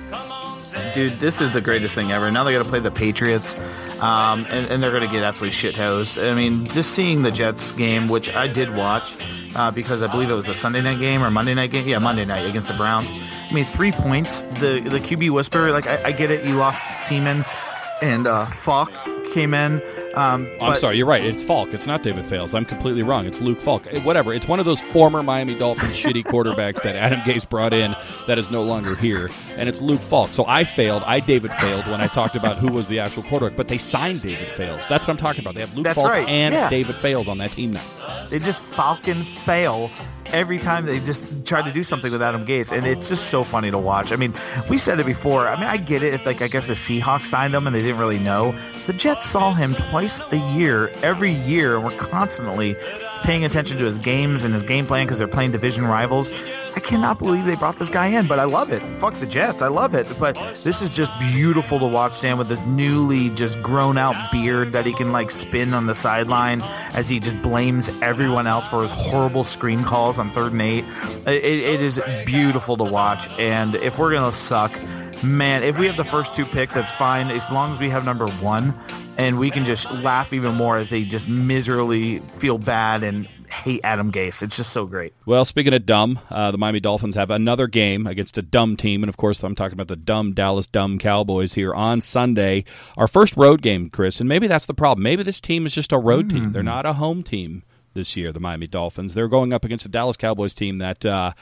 dude, 0.94 1.20
this 1.20 1.40
is 1.40 1.50
the 1.50 1.60
greatest 1.60 1.94
thing 1.94 2.12
ever. 2.12 2.30
Now 2.30 2.44
they 2.44 2.52
got 2.52 2.62
to 2.62 2.68
play 2.68 2.80
the 2.80 2.90
Patriots, 2.90 3.54
um, 4.00 4.46
and, 4.48 4.66
and, 4.66 4.82
they're 4.82 4.90
going 4.90 5.06
to 5.06 5.12
get 5.12 5.22
absolutely 5.22 5.52
shit 5.52 5.76
hosed. 5.76 6.18
I 6.18 6.34
mean, 6.34 6.66
just 6.66 6.94
seeing 6.94 7.22
the 7.22 7.30
Jets 7.30 7.72
game, 7.72 8.08
which 8.08 8.28
I 8.30 8.46
did 8.46 8.74
watch 8.74 9.16
uh, 9.54 9.70
because 9.70 10.02
I 10.02 10.06
believe 10.06 10.30
it 10.30 10.34
was 10.34 10.48
a 10.48 10.54
Sunday 10.54 10.80
night 10.80 11.00
game 11.00 11.22
or 11.22 11.30
Monday 11.30 11.54
night 11.54 11.70
game. 11.70 11.86
Yeah, 11.88 11.98
Monday 11.98 12.24
night 12.24 12.46
against 12.46 12.68
the 12.68 12.74
Browns. 12.74 13.10
I 13.12 13.50
mean, 13.52 13.66
three 13.66 13.92
points. 13.92 14.42
The 14.60 14.80
the 14.80 15.00
QB 15.00 15.30
whisper, 15.30 15.70
like 15.70 15.86
I, 15.86 16.02
I 16.04 16.12
get 16.12 16.30
it. 16.30 16.44
You 16.44 16.54
lost 16.54 17.06
Siemian 17.06 17.44
and 18.02 18.26
uh, 18.26 18.46
Falk 18.46 18.90
came 19.32 19.54
in. 19.54 19.82
Um, 20.14 20.48
I'm 20.60 20.78
sorry, 20.78 20.96
you're 20.96 21.06
right. 21.06 21.24
It's 21.24 21.42
Falk. 21.42 21.72
It's 21.72 21.86
not 21.86 22.02
David 22.02 22.26
Fales. 22.26 22.54
I'm 22.54 22.64
completely 22.64 23.02
wrong. 23.02 23.26
It's 23.26 23.40
Luke 23.40 23.60
Falk. 23.60 23.86
Eh, 23.88 24.02
whatever. 24.02 24.34
It's 24.34 24.48
one 24.48 24.58
of 24.58 24.66
those 24.66 24.80
former 24.80 25.22
Miami 25.22 25.56
Dolphins 25.56 25.92
shitty 25.96 26.24
quarterbacks 26.24 26.82
that 26.82 26.96
Adam 26.96 27.20
Gase 27.20 27.48
brought 27.48 27.72
in 27.72 27.94
that 28.26 28.38
is 28.38 28.50
no 28.50 28.62
longer 28.62 28.94
here, 28.96 29.30
and 29.56 29.68
it's 29.68 29.80
Luke 29.80 30.02
Falk. 30.02 30.32
So 30.32 30.44
I 30.46 30.64
failed. 30.64 31.02
I 31.04 31.20
David 31.20 31.52
failed 31.54 31.86
when 31.86 32.00
I 32.00 32.06
talked 32.08 32.36
about 32.36 32.58
who 32.58 32.72
was 32.72 32.88
the 32.88 32.98
actual 32.98 33.22
quarterback, 33.24 33.56
but 33.56 33.68
they 33.68 33.78
signed 33.78 34.22
David 34.22 34.50
Fales. 34.50 34.88
That's 34.88 35.06
what 35.06 35.12
I'm 35.12 35.18
talking 35.18 35.42
about. 35.42 35.54
They 35.54 35.60
have 35.60 35.74
Luke 35.74 35.84
That's 35.84 36.00
Falk 36.00 36.10
right. 36.10 36.28
and 36.28 36.52
yeah. 36.54 36.70
David 36.70 36.96
Fales 36.96 37.28
on 37.28 37.38
that 37.38 37.52
team 37.52 37.72
now. 37.72 38.26
They 38.30 38.38
just 38.38 38.62
Falcon 38.62 39.24
fail 39.44 39.90
every 40.32 40.58
time 40.58 40.86
they 40.86 41.00
just 41.00 41.44
try 41.44 41.62
to 41.62 41.72
do 41.72 41.82
something 41.82 42.12
with 42.12 42.22
Adam 42.22 42.46
Gase, 42.46 42.76
and 42.76 42.86
it's 42.86 43.08
just 43.08 43.30
so 43.30 43.44
funny 43.44 43.70
to 43.70 43.78
watch. 43.78 44.12
I 44.12 44.16
mean, 44.16 44.34
we 44.68 44.78
said 44.78 45.00
it 45.00 45.06
before. 45.06 45.46
I 45.48 45.56
mean, 45.56 45.64
I 45.64 45.76
get 45.76 46.02
it 46.02 46.14
if 46.14 46.24
like 46.26 46.42
I 46.42 46.48
guess 46.48 46.66
the 46.66 46.74
Seahawks 46.74 47.26
signed 47.26 47.54
him 47.54 47.66
and 47.66 47.74
they 47.74 47.82
didn't 47.82 47.98
really 47.98 48.18
know. 48.18 48.58
The 48.86 48.92
Jets 48.92 49.28
saw 49.28 49.54
him 49.54 49.74
twice 49.74 50.22
a 50.30 50.36
year, 50.54 50.88
every 51.02 51.32
year, 51.32 51.76
and 51.76 51.84
we're 51.84 51.96
constantly 51.96 52.76
paying 53.22 53.44
attention 53.44 53.78
to 53.78 53.84
his 53.84 53.98
games 53.98 54.44
and 54.44 54.54
his 54.54 54.62
game 54.62 54.86
plan 54.86 55.06
because 55.06 55.18
they're 55.18 55.28
playing 55.28 55.50
division 55.50 55.86
rivals. 55.86 56.30
I 56.74 56.81
cannot 56.81 57.18
believe 57.18 57.46
they 57.46 57.54
brought 57.54 57.78
this 57.78 57.90
guy 57.90 58.07
in, 58.07 58.26
but 58.26 58.38
I 58.38 58.44
love 58.44 58.70
it. 58.70 58.83
Fuck 58.98 59.18
the 59.20 59.26
Jets. 59.26 59.62
I 59.62 59.68
love 59.68 59.94
it. 59.94 60.07
But 60.18 60.35
this 60.64 60.83
is 60.83 60.94
just 60.94 61.12
beautiful 61.18 61.78
to 61.78 61.87
watch 61.87 62.14
Sam 62.14 62.38
with 62.38 62.48
this 62.48 62.62
newly 62.62 63.31
just 63.31 63.61
grown 63.62 63.98
out 63.98 64.31
beard 64.31 64.72
that 64.72 64.87
he 64.87 64.92
can 64.92 65.12
like 65.12 65.31
spin 65.31 65.74
on 65.74 65.87
the 65.87 65.94
sideline 65.94 66.62
as 66.92 67.09
he 67.09 67.20
just 67.20 67.40
blames 67.42 67.90
everyone 68.02 68.46
else 68.46 68.68
for 68.68 68.83
his 68.83 68.90
horrible 68.90 69.44
screen 69.44 69.85
calls 69.85 70.18
on 70.18 70.33
third 70.33 70.52
and 70.52 70.62
eight. 70.62 70.85
it, 71.26 71.44
it 71.44 71.81
is 71.81 72.00
beautiful 72.26 72.76
to 72.76 72.85
watch. 72.85 73.28
And 73.38 73.74
if 73.76 73.98
we're 73.98 74.11
going 74.11 74.31
to 74.31 74.37
suck, 74.37 74.72
man, 75.22 75.62
if 75.62 75.78
we 75.78 75.87
have 75.87 75.96
the 75.96 76.04
first 76.04 76.35
two 76.35 76.46
picks, 76.46 76.74
that's 76.74 76.92
fine. 76.92 77.31
As 77.31 77.50
long 77.50 77.72
as 77.72 77.78
we 77.78 77.88
have 77.88 78.04
number 78.04 78.28
one 78.28 78.74
and 79.16 79.38
we 79.38 79.50
can 79.50 79.64
just 79.64 79.90
laugh 79.90 80.33
even 80.33 80.54
more 80.54 80.78
as 80.78 80.90
they 80.90 81.04
just 81.04 81.28
miserably 81.28 82.20
feel 82.38 82.57
bad 82.57 83.02
and 83.02 83.28
hate 83.50 83.80
Adam 83.84 84.12
Gase. 84.12 84.42
It's 84.42 84.56
just 84.56 84.70
so 84.70 84.87
great. 84.87 85.14
Well, 85.26 85.44
speaking 85.44 85.74
of 85.74 85.87
dumb, 85.87 86.20
uh, 86.30 86.50
the 86.50 86.58
Miami 86.58 86.80
Dolphins 86.80 87.14
have 87.14 87.30
another 87.30 87.66
game 87.66 88.06
against 88.06 88.38
a 88.38 88.42
dumb 88.42 88.76
team, 88.76 89.02
and 89.02 89.08
of 89.08 89.16
course, 89.16 89.42
I'm 89.42 89.54
talking 89.54 89.74
about 89.74 89.88
the 89.88 89.96
dumb 89.96 90.32
Dallas 90.32 90.66
Dumb 90.66 90.98
Cowboys 90.98 91.54
here 91.54 91.74
on 91.74 92.00
Sunday. 92.00 92.64
Our 92.96 93.08
first 93.08 93.37
road 93.37 93.62
game, 93.62 93.90
Chris, 93.90 94.20
and 94.20 94.28
maybe 94.28 94.46
that's 94.46 94.66
the 94.66 94.74
problem. 94.74 95.02
Maybe 95.02 95.22
this 95.22 95.40
team 95.40 95.66
is 95.66 95.74
just 95.74 95.92
a 95.92 95.98
road 95.98 96.28
mm. 96.28 96.32
team. 96.32 96.52
They're 96.52 96.62
not 96.62 96.87
a 96.87 96.94
home 96.94 97.22
team 97.22 97.62
this 97.94 98.16
year. 98.16 98.32
The 98.32 98.40
Miami 98.40 98.66
Dolphins. 98.66 99.14
They're 99.14 99.28
going 99.28 99.52
up 99.52 99.64
against 99.64 99.87
a 99.87 99.88
Dallas 99.88 100.16
Cowboys 100.16 100.54
team 100.54 100.78
that, 100.78 101.04
uh, 101.04 101.32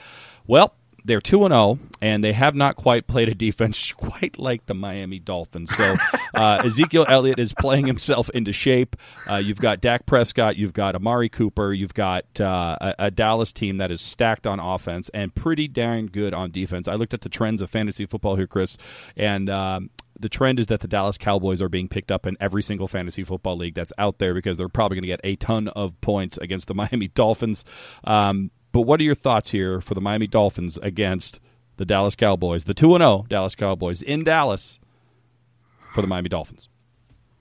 well, 0.47 0.75
they're 1.07 1.21
2 1.21 1.45
and 1.45 1.53
0 1.53 1.79
and 2.03 2.23
they 2.23 2.33
have 2.33 2.55
not 2.55 2.77
quite 2.77 3.07
played 3.07 3.29
a 3.29 3.35
defense 3.35 3.93
quite 3.97 4.39
like 4.39 4.67
the 4.67 4.75
Miami 4.75 5.19
Dolphins. 5.19 5.75
So 5.75 5.95
uh, 6.35 6.61
Ezekiel 6.65 7.07
Elliott 7.09 7.39
is 7.39 7.53
playing 7.53 7.87
himself 7.87 8.29
into 8.31 8.53
shape. 8.53 8.97
Uh, 9.31 9.37
you've 9.37 9.61
got 9.61 9.81
Dak 9.81 10.07
Prescott, 10.07 10.57
you've 10.57 10.73
got 10.75 10.95
Amari 10.95 11.29
Cooper, 11.29 11.73
you've 11.73 11.95
got 11.95 12.25
uh, 12.41 12.77
a, 12.81 12.95
a, 12.99 13.11
Dallas 13.11 13.53
team 13.53 13.79
that 13.79 13.91
is 13.91 14.01
stacked 14.01 14.47
on 14.47 14.61
offense 14.61 15.09
and 15.11 15.35
pretty 15.35 15.69
darn 15.69 16.07
good 16.07 16.35
on 16.35 16.51
defense. 16.51 16.89
I 16.89 16.95
looked 16.95 17.15
at 17.15 17.23
the 17.23 17.29
trends 17.29 17.63
of 17.63 17.71
fantasy 17.71 18.05
football 18.05 18.37
here, 18.37 18.47
Chris, 18.47 18.77
and 19.17 19.49
um, 19.49 19.91
the 20.19 20.29
trend 20.29 20.59
is 20.59 20.67
that 20.69 20.81
the 20.81 20.89
Dallas 20.89 21.19
Cowboys 21.19 21.63
are 21.63 21.69
being 21.69 21.89
picked 21.89 22.11
up 22.11 22.27
in 22.27 22.37
every 22.41 22.63
single 22.63 22.89
fantasy 22.89 23.23
football 23.23 23.57
league 23.57 23.75
that's 23.75 23.93
out 23.99 24.19
there 24.19 24.35
because 24.35 24.59
they're 24.59 24.69
probably 24.69 24.97
going 24.97 25.03
to 25.03 25.09
get 25.09 25.21
a 25.25 25.37
ton 25.37 25.69
of 25.69 25.99
points 26.01 26.37
against 26.39 26.69
the 26.69 26.75
Miami 26.91 27.09
Dolphins. 27.09 27.65
Um, 28.05 28.51
but 28.77 28.83
what 28.83 29.01
are 29.01 29.05
your 29.05 29.15
thoughts 29.15 29.49
here 29.49 29.81
for 29.81 29.95
the 29.95 30.03
Miami 30.03 30.27
Dolphins 30.27 30.77
against 30.83 31.41
the 31.79 31.87
Dallas 31.87 32.15
Cowboys, 32.15 32.65
the 32.65 32.75
2 32.75 32.99
0 32.99 33.25
Dallas 33.27 33.55
Cowboys 33.55 34.03
in 34.03 34.23
Dallas 34.23 34.79
for 35.95 36.03
the 36.03 36.07
Miami 36.07 36.29
Dolphins? 36.29 36.69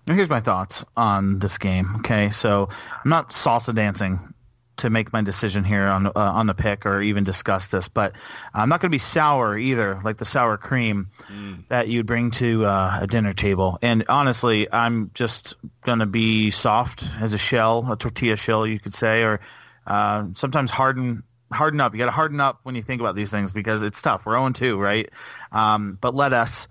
Here's 0.08 0.30
my 0.30 0.39
thoughts 0.39 0.86
on 0.95 1.39
this 1.39 1.58
game. 1.58 1.89
Okay, 1.98 2.30
so 2.30 2.69
I'm 3.04 3.10
not 3.10 3.32
salsa 3.32 3.76
dancing 3.76 4.34
to 4.78 4.89
make 4.89 5.12
my 5.12 5.24
decision 5.24 5.65
here 5.65 5.84
on 5.84 6.08
uh, 6.08 6.12
on 6.15 6.48
the 6.48 6.54
pick 6.54 6.86
or 6.86 7.02
even 7.02 7.26
discuss 7.26 7.67
this, 7.67 7.89
but 7.89 8.13
I'm 8.54 8.69
not 8.69 8.80
going 8.80 8.89
to 8.89 8.95
be 8.95 9.00
sour 9.00 9.58
either, 9.58 10.00
like 10.06 10.15
the 10.15 10.24
sour 10.24 10.56
cream 10.56 11.10
mm. 11.28 11.67
that 11.67 11.89
you'd 11.89 12.06
bring 12.06 12.32
to 12.32 12.63
uh, 12.63 13.00
a 13.02 13.08
dinner 13.08 13.34
table. 13.34 13.78
And 13.82 14.06
honestly, 14.08 14.71
I'm 14.71 15.12
just 15.13 15.56
going 15.84 16.00
to 16.00 16.06
be 16.06 16.52
soft 16.52 17.04
as 17.19 17.34
a 17.34 17.38
shell, 17.38 17.91
a 17.91 17.98
tortilla 17.98 18.38
shell, 18.38 18.65
you 18.65 18.80
could 18.80 18.93
say, 18.93 19.24
or 19.24 19.41
uh, 19.88 20.28
sometimes 20.36 20.71
harden 20.71 21.24
harden 21.52 21.82
up. 21.82 21.93
You 21.93 22.00
got 22.00 22.06
to 22.06 22.12
harden 22.12 22.39
up 22.39 22.60
when 22.63 22.76
you 22.76 22.82
think 22.82 23.02
about 23.02 23.15
these 23.15 23.32
things 23.32 23.52
because 23.52 23.82
it's 23.82 24.02
tough. 24.02 24.26
We're 24.26 24.38
0 24.38 24.52
2, 24.52 24.80
right? 24.80 25.10
Um, 25.52 25.98
but 26.02 26.15
let 26.15 26.34
us 26.34 26.67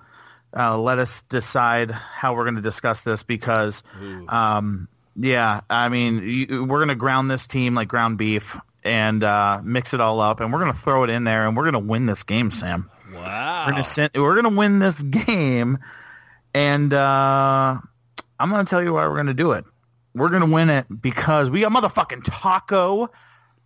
uh, 0.56 0.78
let 0.78 0.98
us 0.98 1.22
decide 1.22 1.90
how 1.90 2.34
we're 2.34 2.44
going 2.44 2.56
to 2.56 2.62
discuss 2.62 3.02
this 3.02 3.22
because, 3.22 3.82
um, 4.28 4.88
yeah, 5.16 5.60
I 5.68 5.88
mean, 5.88 6.22
you, 6.22 6.64
we're 6.64 6.78
going 6.78 6.88
to 6.88 6.94
ground 6.94 7.30
this 7.30 7.46
team 7.46 7.74
like 7.74 7.88
ground 7.88 8.18
beef 8.18 8.56
and 8.84 9.24
uh, 9.24 9.60
mix 9.64 9.94
it 9.94 10.00
all 10.00 10.20
up, 10.20 10.40
and 10.40 10.52
we're 10.52 10.60
going 10.60 10.72
to 10.72 10.78
throw 10.78 11.04
it 11.04 11.10
in 11.10 11.24
there, 11.24 11.46
and 11.46 11.56
we're 11.56 11.64
going 11.64 11.72
to 11.72 11.78
win 11.88 12.06
this 12.06 12.22
game, 12.22 12.50
Sam. 12.50 12.90
Wow. 13.12 13.66
We're 13.66 13.72
going 13.72 13.84
to 13.84 14.10
we're 14.22 14.40
going 14.42 14.52
to 14.52 14.58
win 14.58 14.78
this 14.78 15.02
game, 15.02 15.78
and 16.52 16.92
uh, 16.92 17.78
I'm 18.38 18.50
going 18.50 18.64
to 18.64 18.68
tell 18.68 18.82
you 18.82 18.92
why 18.92 19.06
we're 19.08 19.14
going 19.14 19.26
to 19.26 19.34
do 19.34 19.52
it. 19.52 19.64
We're 20.14 20.28
going 20.28 20.46
to 20.48 20.52
win 20.52 20.70
it 20.70 20.86
because 21.00 21.50
we 21.50 21.60
got 21.60 21.72
motherfucking 21.72 22.22
Taco 22.24 23.10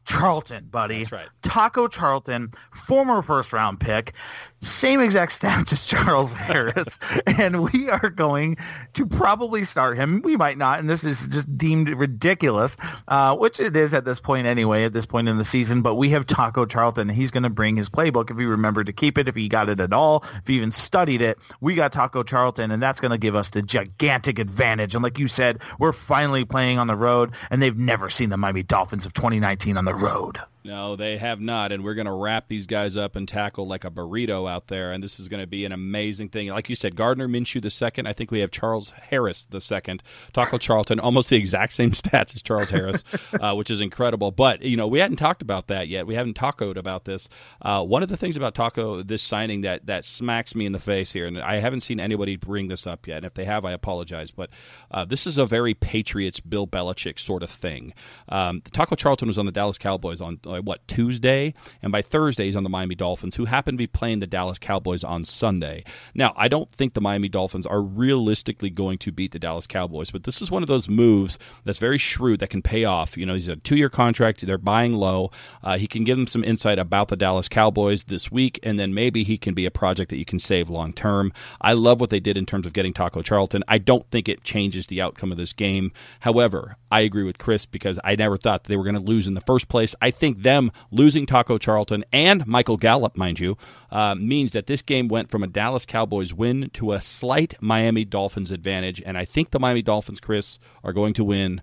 Charlton, 0.06 0.68
buddy. 0.70 1.00
That's 1.00 1.12
right. 1.12 1.28
Taco 1.42 1.86
Charlton, 1.86 2.50
former 2.72 3.20
first 3.20 3.52
round 3.52 3.78
pick, 3.78 4.14
same 4.60 5.00
exact 5.00 5.32
stats 5.32 5.72
as 5.72 5.86
Charles 5.86 6.32
Harris, 6.32 6.98
and 7.26 7.62
we 7.62 7.88
are 7.88 8.10
going 8.10 8.56
to 8.94 9.06
probably 9.06 9.64
start 9.64 9.96
him. 9.96 10.20
We 10.22 10.36
might 10.36 10.58
not, 10.58 10.80
and 10.80 10.90
this 10.90 11.04
is 11.04 11.28
just 11.28 11.56
deemed 11.56 11.88
ridiculous, 11.88 12.76
uh, 13.08 13.36
which 13.36 13.60
it 13.60 13.76
is 13.76 13.94
at 13.94 14.04
this 14.04 14.18
point 14.20 14.46
anyway, 14.46 14.84
at 14.84 14.92
this 14.92 15.06
point 15.06 15.28
in 15.28 15.38
the 15.38 15.44
season. 15.44 15.82
But 15.82 15.94
we 15.94 16.08
have 16.10 16.26
Taco 16.26 16.66
Charlton. 16.66 17.08
He's 17.08 17.30
going 17.30 17.44
to 17.44 17.50
bring 17.50 17.76
his 17.76 17.88
playbook 17.88 18.30
if 18.30 18.38
he 18.38 18.44
remembered 18.44 18.86
to 18.86 18.92
keep 18.92 19.16
it, 19.18 19.28
if 19.28 19.34
he 19.34 19.48
got 19.48 19.68
it 19.68 19.80
at 19.80 19.92
all, 19.92 20.24
if 20.36 20.46
he 20.46 20.56
even 20.56 20.70
studied 20.70 21.22
it. 21.22 21.38
We 21.60 21.74
got 21.74 21.92
Taco 21.92 22.22
Charlton, 22.22 22.70
and 22.70 22.82
that's 22.82 23.00
going 23.00 23.12
to 23.12 23.18
give 23.18 23.34
us 23.34 23.50
the 23.50 23.62
gigantic 23.62 24.38
advantage. 24.38 24.94
And 24.94 25.04
like 25.04 25.18
you 25.18 25.28
said, 25.28 25.60
we're 25.78 25.92
finally 25.92 26.44
playing 26.44 26.78
on 26.78 26.88
the 26.88 26.96
road, 26.96 27.32
and 27.50 27.62
they've 27.62 27.78
never 27.78 28.10
seen 28.10 28.30
the 28.30 28.36
Miami 28.36 28.62
Dolphins 28.64 29.06
of 29.06 29.12
2019 29.12 29.76
on 29.76 29.84
the 29.84 29.94
road. 29.94 30.40
No, 30.64 30.96
they 30.96 31.18
have 31.18 31.40
not, 31.40 31.70
and 31.70 31.84
we're 31.84 31.94
going 31.94 32.06
to 32.06 32.12
wrap 32.12 32.48
these 32.48 32.66
guys 32.66 32.96
up 32.96 33.14
and 33.14 33.28
tackle 33.28 33.66
like 33.66 33.84
a 33.84 33.90
burrito 33.90 34.50
out 34.50 34.66
there, 34.66 34.92
and 34.92 35.02
this 35.02 35.20
is 35.20 35.28
going 35.28 35.40
to 35.40 35.46
be 35.46 35.64
an 35.64 35.70
amazing 35.72 36.28
thing. 36.30 36.48
Like 36.48 36.68
you 36.68 36.74
said, 36.74 36.96
Gardner 36.96 37.28
Minshew 37.28 37.62
the 37.62 37.70
second. 37.70 38.08
I 38.08 38.12
think 38.12 38.30
we 38.32 38.40
have 38.40 38.50
Charles 38.50 38.90
Harris 38.90 39.44
the 39.44 39.60
second. 39.60 40.02
Taco 40.32 40.58
Charlton, 40.58 40.98
almost 40.98 41.30
the 41.30 41.36
exact 41.36 41.72
same 41.74 41.90
stats 41.92 42.34
as 42.34 42.42
Charles 42.42 42.70
Harris, 42.70 43.04
uh, 43.40 43.54
which 43.54 43.70
is 43.70 43.80
incredible. 43.80 44.32
But 44.32 44.62
you 44.62 44.76
know, 44.76 44.88
we 44.88 44.98
hadn't 44.98 45.18
talked 45.18 45.42
about 45.42 45.68
that 45.68 45.86
yet. 45.86 46.06
We 46.06 46.16
haven't 46.16 46.36
tacoed 46.36 46.76
about 46.76 47.04
this. 47.04 47.28
Uh, 47.62 47.84
one 47.84 48.02
of 48.02 48.08
the 48.08 48.16
things 48.16 48.36
about 48.36 48.54
Taco 48.56 49.02
this 49.02 49.22
signing 49.22 49.60
that 49.60 49.86
that 49.86 50.04
smacks 50.04 50.56
me 50.56 50.66
in 50.66 50.72
the 50.72 50.80
face 50.80 51.12
here, 51.12 51.26
and 51.26 51.38
I 51.38 51.60
haven't 51.60 51.82
seen 51.82 52.00
anybody 52.00 52.34
bring 52.34 52.66
this 52.66 52.84
up 52.84 53.06
yet. 53.06 53.18
And 53.18 53.26
if 53.26 53.34
they 53.34 53.44
have, 53.44 53.64
I 53.64 53.72
apologize. 53.72 54.32
But 54.32 54.50
uh, 54.90 55.04
this 55.04 55.24
is 55.24 55.38
a 55.38 55.46
very 55.46 55.74
Patriots, 55.74 56.40
Bill 56.40 56.66
Belichick 56.66 57.20
sort 57.20 57.44
of 57.44 57.50
thing. 57.50 57.94
Um, 58.28 58.62
Taco 58.72 58.96
Charlton 58.96 59.28
was 59.28 59.38
on 59.38 59.46
the 59.46 59.52
Dallas 59.52 59.78
Cowboys 59.78 60.20
on 60.20 60.40
uh, 60.48 60.60
what 60.60 60.86
Tuesday, 60.88 61.54
and 61.82 61.92
by 61.92 62.02
Thursday 62.02 62.46
he's 62.46 62.56
on 62.56 62.62
the 62.62 62.68
Miami 62.68 62.94
Dolphins, 62.94 63.34
who 63.34 63.44
happen 63.44 63.74
to 63.74 63.78
be 63.78 63.86
playing 63.86 64.20
the 64.20 64.26
Dallas 64.26 64.58
Cowboys 64.58 65.04
on 65.04 65.24
Sunday. 65.24 65.84
Now, 66.14 66.32
I 66.36 66.48
don't 66.48 66.70
think 66.70 66.94
the 66.94 67.00
Miami 67.00 67.28
Dolphins 67.28 67.66
are 67.66 67.80
realistically 67.80 68.70
going 68.70 68.98
to 68.98 69.12
beat 69.12 69.32
the 69.32 69.38
Dallas 69.38 69.66
Cowboys, 69.66 70.10
but 70.10 70.24
this 70.24 70.40
is 70.42 70.50
one 70.50 70.62
of 70.62 70.68
those 70.68 70.88
moves 70.88 71.38
that's 71.64 71.78
very 71.78 71.98
shrewd 71.98 72.40
that 72.40 72.50
can 72.50 72.62
pay 72.62 72.84
off. 72.84 73.16
You 73.16 73.26
know, 73.26 73.34
he's 73.34 73.48
a 73.48 73.56
two-year 73.56 73.90
contract; 73.90 74.46
they're 74.46 74.58
buying 74.58 74.94
low. 74.94 75.30
Uh, 75.62 75.78
he 75.78 75.86
can 75.86 76.04
give 76.04 76.16
them 76.16 76.26
some 76.26 76.44
insight 76.44 76.78
about 76.78 77.08
the 77.08 77.16
Dallas 77.16 77.48
Cowboys 77.48 78.04
this 78.04 78.30
week, 78.30 78.58
and 78.62 78.78
then 78.78 78.94
maybe 78.94 79.24
he 79.24 79.38
can 79.38 79.54
be 79.54 79.66
a 79.66 79.70
project 79.70 80.10
that 80.10 80.18
you 80.18 80.24
can 80.24 80.38
save 80.38 80.70
long 80.70 80.92
term. 80.92 81.32
I 81.60 81.72
love 81.74 82.00
what 82.00 82.10
they 82.10 82.20
did 82.20 82.36
in 82.36 82.46
terms 82.46 82.66
of 82.66 82.72
getting 82.72 82.92
Taco 82.92 83.22
Charlton. 83.22 83.64
I 83.68 83.78
don't 83.78 84.08
think 84.10 84.28
it 84.28 84.44
changes 84.44 84.86
the 84.86 85.00
outcome 85.00 85.32
of 85.32 85.38
this 85.38 85.52
game. 85.52 85.92
However, 86.20 86.76
I 86.90 87.00
agree 87.00 87.24
with 87.24 87.38
Chris 87.38 87.66
because 87.66 87.98
I 88.02 88.16
never 88.16 88.36
thought 88.36 88.64
they 88.64 88.76
were 88.76 88.84
going 88.84 88.94
to 88.94 89.00
lose 89.00 89.26
in 89.26 89.34
the 89.34 89.40
first 89.40 89.68
place. 89.68 89.94
I 90.00 90.10
think 90.10 90.37
them 90.42 90.70
losing 90.90 91.26
Taco 91.26 91.58
Charlton 91.58 92.04
and 92.12 92.46
Michael 92.46 92.76
Gallup, 92.76 93.16
mind 93.16 93.40
you, 93.40 93.56
uh, 93.90 94.14
means 94.14 94.52
that 94.52 94.66
this 94.66 94.82
game 94.82 95.08
went 95.08 95.30
from 95.30 95.42
a 95.42 95.46
Dallas 95.46 95.84
Cowboys 95.84 96.32
win 96.32 96.70
to 96.74 96.92
a 96.92 97.00
slight 97.00 97.54
Miami 97.60 98.04
Dolphins 98.04 98.50
advantage. 98.50 99.02
And 99.04 99.18
I 99.18 99.24
think 99.24 99.50
the 99.50 99.60
Miami 99.60 99.82
Dolphins, 99.82 100.20
Chris, 100.20 100.58
are 100.84 100.92
going 100.92 101.14
to 101.14 101.24
win 101.24 101.62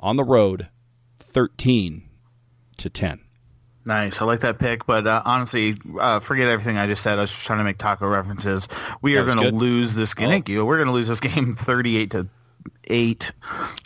on 0.00 0.16
the 0.16 0.24
road 0.24 0.68
13 1.20 2.08
to 2.76 2.90
10. 2.90 3.20
Nice. 3.86 4.22
I 4.22 4.24
like 4.24 4.40
that 4.40 4.58
pick, 4.58 4.86
but 4.86 5.06
uh, 5.06 5.20
honestly, 5.24 5.74
uh, 6.00 6.18
forget 6.20 6.48
everything 6.48 6.78
I 6.78 6.86
just 6.86 7.02
said. 7.02 7.18
I 7.18 7.22
was 7.22 7.32
just 7.32 7.46
trying 7.46 7.58
to 7.58 7.64
make 7.64 7.76
taco 7.76 8.08
references. 8.08 8.66
We 9.02 9.18
are 9.18 9.24
going 9.26 9.38
to 9.38 9.50
lose 9.50 9.94
this 9.94 10.14
game. 10.14 10.28
Oh. 10.28 10.30
Thank 10.30 10.48
you. 10.48 10.64
We're 10.64 10.78
going 10.78 10.86
to 10.86 10.92
lose 10.92 11.08
this 11.08 11.20
game 11.20 11.54
38 11.58 12.10
to 12.12 12.28
eight. 12.84 13.32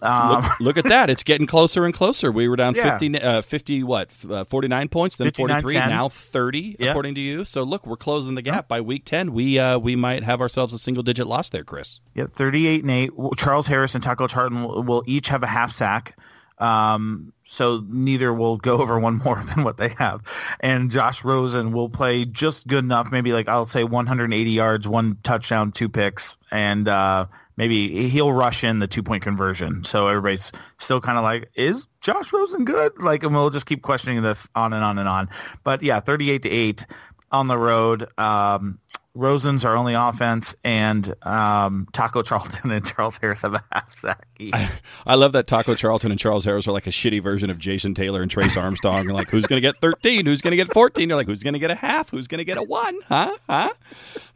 Um, 0.02 0.42
look, 0.42 0.60
look, 0.60 0.76
at 0.78 0.84
that. 0.84 1.10
It's 1.10 1.22
getting 1.22 1.46
closer 1.46 1.84
and 1.84 1.94
closer. 1.94 2.30
We 2.30 2.48
were 2.48 2.56
down 2.56 2.74
yeah. 2.74 2.98
50, 2.98 3.20
uh, 3.20 3.42
50 3.42 3.82
what, 3.82 4.08
uh, 4.28 4.44
49 4.44 4.88
points, 4.88 5.16
then 5.16 5.30
43, 5.32 5.74
10. 5.74 5.88
now 5.88 6.08
30, 6.08 6.76
yeah. 6.78 6.90
according 6.90 7.14
to 7.16 7.20
you. 7.20 7.44
So 7.44 7.62
look, 7.62 7.86
we're 7.86 7.96
closing 7.96 8.34
the 8.34 8.42
gap. 8.42 8.68
By 8.68 8.80
week 8.80 9.04
10, 9.04 9.32
we 9.32 9.58
uh, 9.58 9.78
we 9.78 9.96
might 9.96 10.22
have 10.22 10.40
ourselves 10.40 10.72
a 10.72 10.78
single 10.78 11.02
digit 11.02 11.26
loss 11.26 11.48
there, 11.48 11.64
Chris. 11.64 12.00
Yep, 12.14 12.30
38 12.30 12.82
and 12.82 12.90
8. 12.90 13.10
Charles 13.36 13.66
Harris 13.66 13.94
and 13.94 14.02
Taco 14.02 14.26
Charlton 14.26 14.62
will, 14.62 14.82
will 14.82 15.04
each 15.06 15.28
have 15.28 15.42
a 15.42 15.46
half 15.46 15.72
sack. 15.72 16.16
Um, 16.58 17.32
so 17.44 17.84
neither 17.88 18.32
will 18.34 18.56
go 18.56 18.78
over 18.78 18.98
one 18.98 19.18
more 19.18 19.42
than 19.54 19.64
what 19.64 19.76
they 19.76 19.90
have. 19.98 20.22
And 20.60 20.90
Josh 20.90 21.24
Rosen 21.24 21.72
will 21.72 21.88
play 21.88 22.24
just 22.24 22.66
good 22.66 22.84
enough, 22.84 23.10
maybe 23.10 23.32
like 23.32 23.48
I'll 23.48 23.66
say 23.66 23.84
180 23.84 24.50
yards, 24.50 24.86
one 24.86 25.18
touchdown, 25.22 25.72
two 25.72 25.88
picks, 25.88 26.36
and 26.50 26.88
uh, 26.88 27.26
maybe 27.58 28.08
he'll 28.08 28.32
rush 28.32 28.64
in 28.64 28.78
the 28.78 28.86
two 28.86 29.02
point 29.02 29.22
conversion. 29.22 29.84
So 29.84 30.06
everybody's 30.06 30.52
still 30.78 31.00
kind 31.02 31.18
of 31.18 31.24
like, 31.24 31.50
is 31.54 31.86
Josh 32.00 32.32
Rosen 32.32 32.64
good? 32.64 32.92
Like, 33.02 33.24
and 33.24 33.34
we'll 33.34 33.50
just 33.50 33.66
keep 33.66 33.82
questioning 33.82 34.22
this 34.22 34.48
on 34.54 34.72
and 34.72 34.82
on 34.82 34.98
and 34.98 35.08
on. 35.08 35.28
But 35.64 35.82
yeah, 35.82 36.00
38 36.00 36.42
to 36.42 36.48
8 36.48 36.86
on 37.32 37.48
the 37.48 37.58
road. 37.58 38.06
Um, 38.16 38.78
Rosen's 39.18 39.64
our 39.64 39.76
only 39.76 39.94
offense, 39.94 40.54
and 40.62 41.12
um, 41.22 41.88
Taco 41.92 42.22
Charlton 42.22 42.70
and 42.70 42.86
Charles 42.86 43.18
Harris 43.18 43.42
have 43.42 43.54
a 43.54 43.64
half 43.72 43.92
sack 43.92 44.28
each. 44.38 44.54
I, 44.54 44.70
I, 45.04 45.16
love 45.16 45.32
that 45.32 45.48
Taco 45.48 45.74
Charlton 45.74 46.12
and 46.12 46.20
Charles 46.20 46.44
Harris 46.44 46.68
are 46.68 46.72
like 46.72 46.86
a 46.86 46.90
shitty 46.90 47.20
version 47.20 47.50
of 47.50 47.58
Jason 47.58 47.94
Taylor 47.94 48.22
and 48.22 48.30
Trace 48.30 48.56
Armstrong. 48.56 49.00
and 49.00 49.12
like, 49.12 49.28
who's 49.28 49.46
going 49.46 49.60
to 49.60 49.66
get 49.66 49.76
13? 49.78 50.24
Who's 50.24 50.40
going 50.40 50.52
to 50.52 50.56
get 50.56 50.72
14? 50.72 51.08
You're 51.08 51.16
like, 51.16 51.26
who's 51.26 51.42
going 51.42 51.54
to 51.54 51.58
get 51.58 51.72
a 51.72 51.74
half? 51.74 52.10
Who's 52.10 52.28
going 52.28 52.38
to 52.38 52.44
get 52.44 52.58
a 52.58 52.62
one? 52.62 52.96
Huh? 53.08 53.36
Huh? 53.48 53.70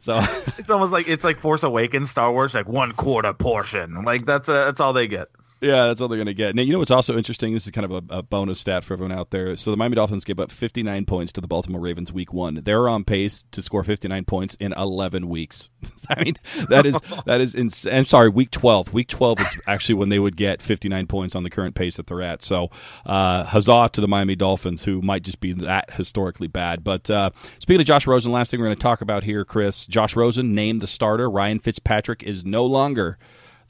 So 0.01 0.21
it's 0.57 0.69
almost 0.69 0.91
like 0.91 1.07
it's 1.07 1.23
like 1.23 1.37
Force 1.37 1.63
Awakens, 1.63 2.11
Star 2.11 2.31
Wars, 2.33 2.53
like 2.53 2.67
one 2.67 2.91
quarter 2.91 3.33
portion. 3.33 4.03
Like 4.03 4.25
that's 4.25 4.49
a, 4.49 4.51
that's 4.51 4.81
all 4.81 4.91
they 4.91 5.07
get. 5.07 5.29
Yeah, 5.63 5.87
that's 5.87 6.01
all 6.01 6.09
they're 6.09 6.17
going 6.17 6.25
to 6.25 6.33
get. 6.33 6.55
Now, 6.55 6.61
you 6.61 6.73
know 6.73 6.79
what's 6.79 6.91
also 6.91 7.15
interesting? 7.15 7.53
This 7.53 7.65
is 7.65 7.71
kind 7.71 7.85
of 7.85 7.91
a, 7.91 8.17
a, 8.17 8.21
bonus 8.21 8.59
stat 8.59 8.83
for 8.83 8.95
everyone 8.95 9.17
out 9.17 9.29
there. 9.29 9.55
So 9.55 9.71
the 9.71 9.77
Miami 9.77 9.95
Dolphins 9.95 10.25
gave 10.25 10.37
up 10.37 10.51
59 10.51 11.05
points 11.05 11.31
to 11.33 11.41
the 11.41 11.47
Baltimore 11.47 11.79
Ravens 11.79 12.11
week 12.11 12.33
one. 12.33 12.59
They're 12.65 12.89
on 12.89 13.05
pace 13.05 13.45
to 13.51 13.61
score 13.61 13.81
59 13.81 14.25
points 14.25 14.55
in 14.55 14.73
11 14.73 15.29
weeks. 15.29 15.69
I 16.09 16.21
mean, 16.21 16.35
that 16.67 16.85
is 16.85 16.99
that 17.25 17.39
is 17.39 17.55
insane. 17.55 17.93
I'm 17.93 18.05
sorry, 18.05 18.27
week 18.27 18.51
12. 18.51 18.91
Week 18.91 19.07
12 19.07 19.39
is 19.39 19.61
actually 19.65 19.95
when 19.95 20.09
they 20.09 20.19
would 20.19 20.35
get 20.35 20.61
59 20.61 21.07
points 21.07 21.33
on 21.33 21.43
the 21.43 21.49
current 21.49 21.75
pace 21.75 21.95
that 21.95 22.07
they're 22.07 22.21
at. 22.21 22.41
So 22.43 22.69
uh, 23.05 23.45
huzzah 23.45 23.91
to 23.93 24.01
the 24.01 24.07
Miami 24.09 24.35
Dolphins, 24.35 24.83
who 24.83 25.01
might 25.01 25.23
just 25.23 25.39
be 25.39 25.53
that 25.53 25.93
historically 25.93 26.47
bad. 26.47 26.83
But 26.83 27.09
uh, 27.09 27.29
speaking 27.59 27.79
of 27.79 27.87
Josh 27.87 28.05
Rosen, 28.05 28.33
last 28.33 28.51
thing 28.51 28.59
we're 28.59 28.67
going 28.67 28.75
to 28.75 28.83
talk 28.83 28.99
about 28.99 29.23
here, 29.23 29.45
Chris. 29.45 29.87
Josh 29.87 30.17
Rosen 30.17 30.53
named 30.53 30.81
the 30.81 30.87
starter. 30.87 31.29
Ryan 31.29 31.59
Fitzpatrick 31.59 32.21
is 32.21 32.43
no 32.43 32.65
longer 32.65 33.17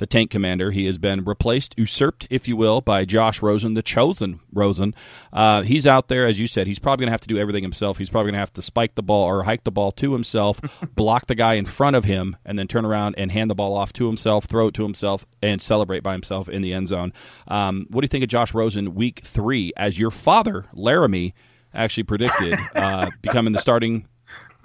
the 0.04 0.08
tank 0.08 0.30
commander. 0.30 0.72
He 0.72 0.86
has 0.88 0.98
been 0.98 1.24
replaced, 1.24 1.76
usurped, 1.78 2.28
if 2.30 2.46
you 2.46 2.58
will, 2.58 2.82
by 2.82 3.06
Josh 3.06 3.42
Rosen, 3.42 3.74
the 3.74 3.82
chosen 3.82 4.42
Rosen. 4.52 4.94
Uh, 5.32 5.62
he's 5.62 5.88
out 5.88 6.10
there, 6.10 6.28
as 6.28 6.42
you 6.42 6.46
said. 6.46 6.68
He's 6.68 6.78
probably 6.78 7.04
going 7.04 7.08
to 7.08 7.14
have 7.14 7.22
to 7.22 7.28
do 7.30 7.38
everything 7.38 7.64
himself. 7.64 8.00
He's 8.00 8.10
probably 8.10 8.32
going 8.32 8.36
to 8.36 8.42
have 8.42 8.52
to 8.54 8.62
spike 8.62 8.96
the 8.96 9.02
ball 9.02 9.24
or 9.24 9.44
hike 9.44 9.64
the 9.64 9.72
ball 9.72 9.94
to 9.94 10.12
himself, 10.12 10.60
block 10.94 11.28
the 11.28 11.36
guy 11.36 11.54
in 11.54 11.64
front 11.64 11.96
of 11.96 12.04
him, 12.04 12.36
and 12.44 12.60
then 12.60 12.68
turn 12.68 12.84
around 12.84 13.16
and 13.18 13.32
hand 13.32 13.50
the 13.50 13.56
ball 13.56 13.74
off 13.74 13.94
to 13.94 14.08
himself, 14.08 14.44
throw 14.44 14.68
it 14.68 14.74
to 14.74 14.84
himself, 14.84 15.26
and 15.42 15.62
celebrate 15.62 16.04
by 16.04 16.12
himself 16.12 16.50
in 16.50 16.62
the 16.62 16.74
end 16.74 16.90
zone. 16.90 17.14
Um, 17.48 17.88
what 17.90 18.02
do 18.02 18.06
you 18.06 18.10
think 18.10 18.26
of 18.26 18.30
Josh 18.30 18.54
Rosen 18.54 18.96
week 18.96 19.22
three 19.24 19.72
as 19.78 19.98
your 19.98 20.12
father, 20.12 20.66
Laramie, 20.74 21.34
actually 21.74 22.04
predicted 22.04 22.60
uh, 22.76 23.10
becoming 23.22 23.54
the 23.54 23.62
starting 23.62 24.06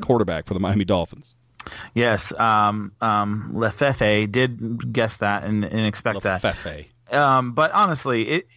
quarterback 0.01 0.47
for 0.47 0.55
the 0.55 0.61
Miami 0.61 0.85
Dolphins? 0.85 1.37
Yes, 1.95 2.33
um, 2.35 2.93
um, 3.01 3.53
Lefefe 3.55 4.31
did 4.31 4.93
guess 4.93 5.19
that 5.19 5.45
and, 5.45 5.65
and 5.65 5.81
expect 5.81 6.21
Lefefe. 6.21 6.43
that. 6.43 7.17
Um, 7.17 7.53
but 7.53 7.73
honestly, 7.73 8.29
it 8.29 8.49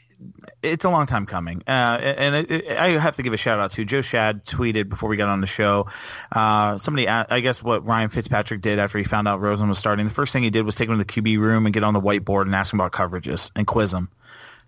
it's 0.62 0.86
a 0.86 0.89
long 0.89 1.07
time 1.07 1.26
coming, 1.26 1.64
uh, 1.68 1.99
and 2.01 2.36
it, 2.36 2.51
it, 2.51 2.78
I 2.78 2.89
have 2.89 3.16
to 3.16 3.24
give 3.24 3.34
a 3.34 3.38
shout 3.38 3.59
out 3.59 3.72
to 3.72 3.86
Joe 3.86 4.01
Schad 4.01 4.43
tweeted 4.43 4.89
before 4.89 5.09
we 5.09 5.18
got 5.18 5.30
on 5.30 5.41
the 5.41 5.47
show. 5.47 5.88
Uh, 6.32 6.78
somebody, 6.78 7.07
I 7.07 7.39
guess, 7.39 7.64
what 7.64 7.86
Ryan 7.86 8.09
Fitzpatrick 8.09 8.62
did 8.62 8.78
after 8.78 8.97
he 8.97 9.03
found 9.03 9.28
out 9.28 9.41
Rosen 9.41 9.68
was 9.68 9.80
starting. 9.80 10.05
The 10.05 10.14
first 10.14 10.34
thing 10.34 10.43
he 10.43 10.49
did 10.49 10.64
was 10.64 10.76
take 10.76 10.89
him 10.89 10.97
to 10.97 11.03
the 11.03 11.12
QB 11.12 11.39
room 11.39 11.66
and 11.66 11.74
get 11.74 11.84
on 11.84 11.93
the 11.93 12.01
whiteboard 12.01 12.43
and 12.43 12.53
ask 12.53 12.72
him 12.72 12.80
about 12.80 12.91
coverages 12.91 13.49
and 13.55 13.66
quiz 13.66 13.93
him. 13.93 14.09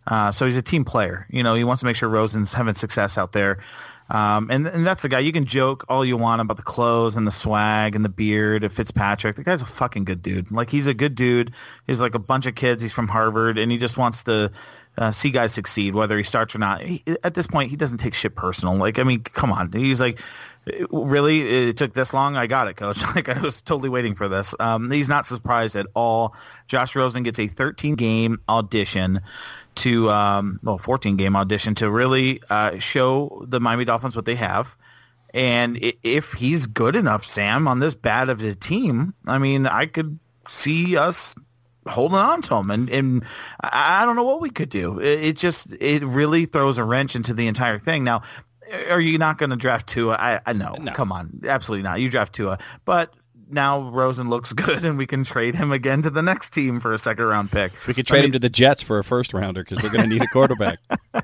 Uh, 0.08 0.32
so 0.32 0.46
he's 0.46 0.58
a 0.58 0.62
team 0.62 0.84
player. 0.84 1.28
You 1.30 1.44
know, 1.44 1.54
he 1.56 1.64
wants 1.64 1.82
to 1.82 1.86
make 1.86 1.96
sure 1.96 2.10
Rosen's 2.10 2.54
having 2.54 2.74
success 2.74 3.18
out 3.18 3.32
there. 3.32 3.64
Um, 4.14 4.52
and, 4.52 4.68
and 4.68 4.86
that's 4.86 5.02
the 5.02 5.10
guy. 5.10 5.20
You 5.20 5.32
can 5.32 5.46
joke 5.46 5.86
all 5.90 6.06
you 6.06 6.16
want 6.16 6.40
about 6.40 6.58
the 6.58 6.64
clothes 6.64 7.16
and 7.16 7.26
the 7.26 7.32
swag 7.32 7.96
and 7.96 8.06
the 8.06 8.10
beard 8.10 8.64
of 8.64 8.72
Fitzpatrick. 8.72 9.36
The 9.36 9.44
guy's 9.44 9.64
a 9.64 9.66
fucking 9.66 10.06
good 10.06 10.22
dude. 10.22 10.52
Like 10.52 10.70
he's 10.70 10.86
a 10.86 10.94
good 10.94 11.16
dude. 11.16 11.52
He's 11.88 12.00
like 12.00 12.14
a 12.14 12.20
bunch 12.20 12.46
of 12.46 12.54
kids. 12.54 12.84
He's 12.84 12.94
from 12.94 13.08
Harvard, 13.08 13.58
and 13.58 13.72
he 13.72 13.80
just 13.80 13.98
wants 13.98 14.24
to 14.26 14.52
uh, 15.00 15.12
see 15.12 15.32
guys 15.32 15.52
succeed, 15.52 15.96
whether 15.96 16.16
he 16.16 16.24
starts 16.24 16.54
or 16.54 16.60
not. 16.60 16.84
He, 16.84 17.04
at 17.24 17.34
this 17.34 17.48
point, 17.48 17.72
he 17.72 17.76
doesn't 17.76 17.98
take 17.98 18.14
shit 18.14 18.36
personal. 18.36 18.76
Like 18.76 19.00
I 19.00 19.04
mean, 19.04 19.24
come 19.24 19.52
on. 19.52 19.72
He's 19.74 20.00
like, 20.00 20.20
really, 20.92 21.70
it 21.70 21.78
took 21.78 21.94
this 21.94 22.14
long. 22.14 22.38
I 22.38 22.46
got 22.46 22.68
it, 22.68 22.76
coach. 22.76 23.02
Like 23.16 23.30
I 23.30 23.40
was 23.42 23.62
totally 23.62 23.90
waiting 23.90 24.14
for 24.14 24.28
this. 24.28 24.54
Um, 24.60 24.92
he's 24.92 25.10
not 25.10 25.26
surprised 25.26 25.76
at 25.76 25.88
all. 25.96 26.36
Josh 26.68 26.96
Rosen 26.96 27.24
gets 27.24 27.40
a 27.40 27.48
13 27.48 27.96
game 27.96 28.40
audition 28.48 29.22
to 29.76 30.10
um, 30.10 30.60
well 30.64 30.78
14 30.78 31.18
game 31.18 31.36
audition 31.36 31.76
to 31.76 31.90
really 31.90 32.42
uh, 32.50 32.80
show 32.80 33.46
the 33.48 33.60
Miami 33.60 33.86
Dolphins 33.86 34.16
what 34.16 34.26
they 34.26 34.36
have. 34.36 34.76
And 35.34 35.80
if 36.04 36.32
he's 36.34 36.68
good 36.68 36.96
enough, 36.96 37.26
Sam, 37.26 37.68
on 37.68 37.80
this 37.80 37.96
bad 37.96 38.30
of 38.30 38.44
a 38.44 38.54
team, 38.54 39.16
I 39.26 39.40
mean, 39.40 39.66
I 39.66 39.88
could 39.88 40.20
see 40.46 40.96
us 40.96 41.34
holding 41.88 42.18
on 42.18 42.42
to 42.44 42.56
him, 42.56 42.72
and 42.72 42.90
and 42.90 43.26
I 43.62 44.06
don't 44.06 44.16
know 44.16 44.24
what 44.24 44.42
we 44.42 44.50
could 44.50 44.70
do. 44.70 45.00
It, 45.00 45.34
just 45.34 45.74
it 45.80 46.04
really 46.04 46.46
throws 46.46 46.78
a 46.78 46.84
wrench 46.84 47.16
into 47.16 47.34
the 47.34 47.48
entire 47.48 47.80
thing. 47.80 48.04
Now, 48.04 48.22
are 48.90 49.02
you 49.02 49.18
not 49.18 49.38
going 49.38 49.50
to 49.50 49.56
draft 49.56 49.88
Tua? 49.88 50.16
I, 50.20 50.40
I 50.46 50.54
know, 50.54 50.76
no. 50.80 50.94
come 50.94 51.12
on, 51.12 51.42
absolutely 51.48 51.84
not. 51.84 52.00
You 52.00 52.10
draft 52.10 52.34
Tua, 52.34 52.60
but 52.86 53.14
now 53.54 53.90
Rosen 53.90 54.30
looks 54.30 54.54
good, 54.54 54.84
and 54.84 54.98
we 54.98 55.06
can 55.06 55.24
trade 55.24 55.56
him 55.56 55.72
again 55.72 56.02
to 56.02 56.10
the 56.10 56.22
next 56.22 56.52
team 56.52 56.80
for 56.80 56.94
a 56.94 57.00
second 57.00 57.26
round 57.26 57.52
pick. 57.52 57.72
We 57.88 57.94
could 57.94 58.08
trade 58.08 58.20
I 58.20 58.22
mean, 58.22 58.30
him 58.30 58.34
to 58.34 58.40
the 58.40 58.50
Jets 58.50 58.82
for 58.82 59.00
a 59.00 59.04
first 59.04 59.34
rounder 59.34 59.64
because 59.64 59.80
they're 59.82 59.92
going 59.92 60.04
to 60.04 60.10
need 60.10 60.24
a 60.24 60.28
quarterback. 60.28 60.80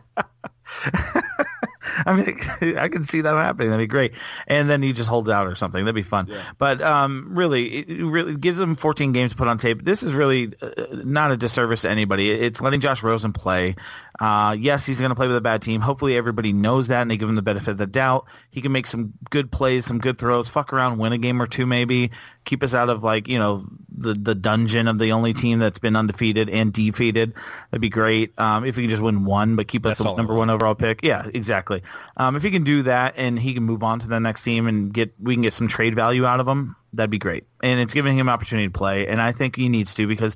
I 2.05 2.13
mean, 2.13 2.37
I 2.77 2.87
can 2.87 3.03
see 3.03 3.21
that 3.21 3.31
happening. 3.31 3.69
That'd 3.69 3.83
be 3.83 3.87
great. 3.87 4.13
And 4.47 4.69
then 4.69 4.81
he 4.81 4.93
just 4.93 5.09
holds 5.09 5.29
out 5.29 5.47
or 5.47 5.55
something. 5.55 5.83
That'd 5.83 5.95
be 5.95 6.01
fun. 6.01 6.27
Yeah. 6.27 6.43
But 6.57 6.81
um, 6.81 7.27
really, 7.31 7.67
it 7.67 8.05
really 8.05 8.35
gives 8.35 8.59
him 8.59 8.75
14 8.75 9.11
games 9.11 9.31
to 9.31 9.37
put 9.37 9.47
on 9.47 9.57
tape. 9.57 9.83
This 9.83 10.03
is 10.03 10.13
really 10.13 10.53
uh, 10.61 10.69
not 10.91 11.31
a 11.31 11.37
disservice 11.37 11.81
to 11.83 11.89
anybody. 11.89 12.31
It's 12.31 12.61
letting 12.61 12.79
Josh 12.79 13.03
Rosen 13.03 13.33
play. 13.33 13.75
Uh, 14.19 14.55
yes, 14.59 14.85
he's 14.85 14.99
going 14.99 15.09
to 15.09 15.15
play 15.15 15.27
with 15.27 15.37
a 15.37 15.41
bad 15.41 15.61
team. 15.61 15.81
Hopefully, 15.81 16.17
everybody 16.17 16.51
knows 16.51 16.89
that 16.89 17.01
and 17.01 17.09
they 17.09 17.17
give 17.17 17.29
him 17.29 17.35
the 17.35 17.41
benefit 17.41 17.71
of 17.71 17.77
the 17.77 17.87
doubt. 17.87 18.25
He 18.51 18.61
can 18.61 18.71
make 18.71 18.87
some 18.87 19.13
good 19.29 19.51
plays, 19.51 19.85
some 19.85 19.99
good 19.99 20.17
throws, 20.17 20.49
fuck 20.49 20.73
around, 20.73 20.97
win 20.97 21.13
a 21.13 21.17
game 21.17 21.41
or 21.41 21.47
two, 21.47 21.65
maybe 21.65 22.11
keep 22.49 22.63
us 22.63 22.73
out 22.73 22.89
of 22.89 23.03
like 23.03 23.27
you 23.27 23.37
know 23.37 23.63
the 23.95 24.13
the 24.13 24.33
dungeon 24.33 24.87
of 24.87 24.97
the 24.97 25.11
only 25.11 25.33
team 25.33 25.59
that's 25.59 25.77
been 25.77 25.95
undefeated 25.95 26.49
and 26.49 26.73
defeated. 26.73 27.33
That'd 27.69 27.81
be 27.81 27.89
great 27.89 28.33
um, 28.39 28.65
if 28.65 28.75
we 28.75 28.83
can 28.83 28.89
just 28.89 29.03
win 29.03 29.23
one, 29.23 29.55
but 29.55 29.67
keep 29.67 29.85
us 29.85 29.97
that's 29.97 30.09
the 30.09 30.15
number 30.15 30.33
one 30.33 30.49
overall 30.49 30.75
pick. 30.75 31.01
Yeah, 31.03 31.27
exactly. 31.33 31.83
Um, 32.17 32.35
if 32.35 32.43
he 32.43 32.51
can 32.51 32.63
do 32.63 32.83
that 32.83 33.13
and 33.17 33.37
he 33.37 33.53
can 33.53 33.63
move 33.63 33.83
on 33.83 33.99
to 33.99 34.07
the 34.07 34.19
next 34.19 34.43
team 34.43 34.67
and 34.67 34.91
get 34.93 35.13
we 35.19 35.35
can 35.35 35.43
get 35.43 35.53
some 35.53 35.67
trade 35.67 35.95
value 35.95 36.25
out 36.25 36.39
of 36.39 36.47
him, 36.47 36.75
that'd 36.93 37.09
be 37.09 37.19
great. 37.19 37.45
And 37.61 37.79
it's 37.79 37.93
giving 37.93 38.17
him 38.17 38.29
opportunity 38.29 38.67
to 38.67 38.77
play, 38.77 39.07
and 39.07 39.21
I 39.21 39.31
think 39.31 39.55
he 39.55 39.69
needs 39.69 39.93
to 39.95 40.07
because 40.07 40.35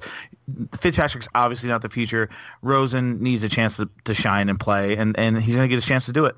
Fitzpatrick's 0.80 1.28
obviously 1.34 1.70
not 1.70 1.82
the 1.82 1.90
future. 1.90 2.30
Rosen 2.62 3.22
needs 3.22 3.44
a 3.44 3.50
chance 3.50 3.78
to, 3.78 3.90
to 4.06 4.14
shine 4.14 4.50
and 4.50 4.60
play, 4.60 4.98
and, 4.98 5.18
and 5.18 5.42
he's 5.42 5.56
going 5.56 5.68
to 5.70 5.74
get 5.74 5.84
a 5.84 5.88
chance 5.88 6.06
to 6.08 6.14
do 6.14 6.26
it 6.26 6.36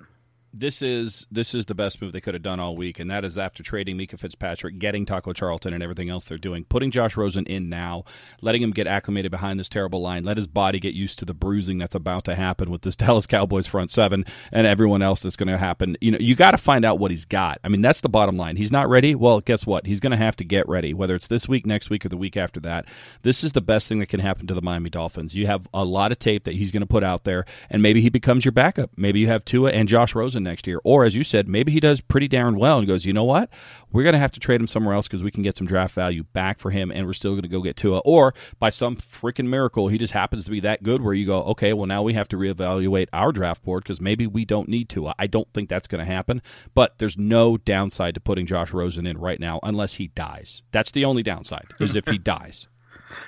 this 0.57 0.81
is 0.81 1.27
this 1.29 1.53
is 1.53 1.65
the 1.65 1.75
best 1.75 2.01
move 2.01 2.13
they 2.13 2.21
could 2.21 2.33
have 2.33 2.43
done 2.43 2.59
all 2.59 2.77
week, 2.77 2.97
and 2.97 3.11
that 3.11 3.25
is 3.25 3.37
after 3.37 3.61
trading 3.61 3.97
Minkah 3.97 4.17
Fitzpatrick, 4.17 4.79
getting 4.79 5.05
Taco 5.05 5.33
Charlton, 5.33 5.73
and 5.73 5.83
everything 5.83 6.09
else 6.09 6.25
they're 6.25 6.37
doing, 6.37 6.63
putting 6.63 6.91
Josh 6.91 7.17
Rosen 7.17 7.45
in 7.45 7.67
now, 7.67 8.05
letting 8.41 8.61
him 8.61 8.71
get 8.71 8.87
acclimated 8.87 9.31
behind 9.31 9.59
this 9.59 9.67
terrible 9.67 10.01
line, 10.01 10.23
let 10.23 10.37
his 10.37 10.47
body 10.47 10.79
get 10.79 10.93
used 10.93 11.19
to 11.19 11.25
the 11.25 11.33
bruising 11.33 11.77
that's 11.77 11.95
about 11.95 12.23
to 12.25 12.35
happen 12.35 12.71
with 12.71 12.83
this 12.83 12.95
Dallas 13.05 13.27
Cowboys 13.27 13.67
front 13.67 13.91
seven 13.91 14.25
and 14.51 14.65
everyone 14.65 15.01
else 15.01 15.21
that's 15.21 15.35
going 15.35 15.49
to 15.49 15.57
happen. 15.57 15.97
You 15.99 16.11
know, 16.11 16.19
you 16.19 16.35
got 16.35 16.51
to 16.51 16.57
find 16.57 16.85
out 16.85 16.99
what 16.99 17.11
he's 17.11 17.25
got. 17.25 17.59
I 17.63 17.67
mean, 17.67 17.81
that's 17.81 17.99
the 17.99 18.09
bottom 18.09 18.37
line. 18.37 18.55
He's 18.55 18.71
not 18.71 18.89
ready. 18.89 19.13
Well, 19.13 19.41
guess 19.41 19.65
what? 19.65 19.85
He's 19.85 19.99
going 19.99 20.11
to 20.11 20.17
have 20.17 20.37
to 20.37 20.45
get 20.45 20.67
ready, 20.69 20.93
whether 20.93 21.15
it's 21.15 21.27
this 21.27 21.49
week, 21.49 21.65
next 21.65 21.89
week, 21.89 22.05
or 22.05 22.09
the 22.09 22.17
week 22.17 22.37
after 22.37 22.61
that. 22.61 22.85
This 23.23 23.43
is 23.43 23.51
the 23.51 23.61
best 23.61 23.87
thing 23.87 23.99
that 23.99 24.07
can 24.07 24.21
happen 24.21 24.47
to 24.47 24.53
the 24.53 24.61
Miami 24.61 24.89
Dolphins. 24.89 25.35
You 25.35 25.47
have 25.47 25.67
a 25.73 25.83
lot 25.83 26.11
of 26.13 26.19
tape 26.19 26.45
that 26.45 26.55
he's 26.55 26.71
going 26.71 26.81
to 26.81 26.87
put 26.87 27.03
out 27.03 27.25
there, 27.25 27.45
and 27.69 27.81
maybe 27.81 28.01
he 28.01 28.09
becomes 28.09 28.45
your 28.45 28.53
backup. 28.53 28.91
Maybe 28.95 29.19
you 29.19 29.27
have 29.27 29.43
Tua 29.43 29.71
and 29.71 29.89
Josh 29.89 30.15
Rosen 30.15 30.44
next 30.45 30.65
year. 30.65 30.79
Or, 30.85 31.03
as 31.03 31.15
you 31.15 31.25
said, 31.25 31.49
maybe 31.49 31.73
he 31.73 31.81
does 31.81 31.99
pretty 31.99 32.29
darn 32.29 32.57
well 32.57 32.77
and 32.77 32.87
goes, 32.87 33.03
you 33.03 33.11
know 33.11 33.25
what? 33.25 33.49
We're 33.91 34.03
going 34.03 34.13
to 34.13 34.19
have 34.19 34.31
to 34.31 34.39
trade 34.39 34.61
him 34.61 34.67
somewhere 34.67 34.93
else 34.93 35.07
because 35.07 35.23
we 35.23 35.31
can 35.31 35.43
get 35.43 35.57
some 35.57 35.67
draft 35.67 35.93
value 35.93 36.23
back 36.23 36.59
for 36.59 36.71
him 36.71 36.91
and 36.91 37.05
we're 37.05 37.13
still 37.13 37.31
going 37.31 37.43
to 37.43 37.49
go 37.49 37.61
get 37.61 37.75
Tua. 37.75 37.99
Or, 37.99 38.33
by 38.59 38.69
some 38.69 38.95
freaking 38.95 39.47
miracle, 39.47 39.89
he 39.89 39.97
just 39.97 40.13
happens 40.13 40.45
to 40.45 40.51
be 40.51 40.61
that 40.61 40.83
good 40.83 41.01
where 41.01 41.13
you 41.13 41.25
go, 41.25 41.43
okay, 41.43 41.73
well, 41.73 41.87
now 41.87 42.01
we 42.03 42.13
have 42.13 42.29
to 42.29 42.37
reevaluate 42.37 43.07
our 43.11 43.31
draft 43.33 43.63
board 43.63 43.83
because 43.83 43.99
maybe 43.99 44.25
we 44.27 44.45
don't 44.45 44.69
need 44.69 44.87
Tua. 44.87 45.13
I 45.19 45.27
don't 45.27 45.51
think 45.53 45.67
that's 45.67 45.87
going 45.87 46.05
to 46.05 46.11
happen, 46.11 46.41
but 46.73 46.97
there's 46.99 47.17
no 47.17 47.57
downside 47.57 48.13
to 48.13 48.21
putting 48.21 48.45
Josh 48.45 48.73
Rosen 48.73 49.05
in 49.05 49.17
right 49.17 49.39
now 49.39 49.59
unless 49.63 49.95
he 49.95 50.07
dies. 50.07 50.61
That's 50.71 50.91
the 50.91 51.05
only 51.05 51.23
downside, 51.23 51.65
is 51.79 51.95
if 51.95 52.07
he 52.07 52.17
dies. 52.19 52.67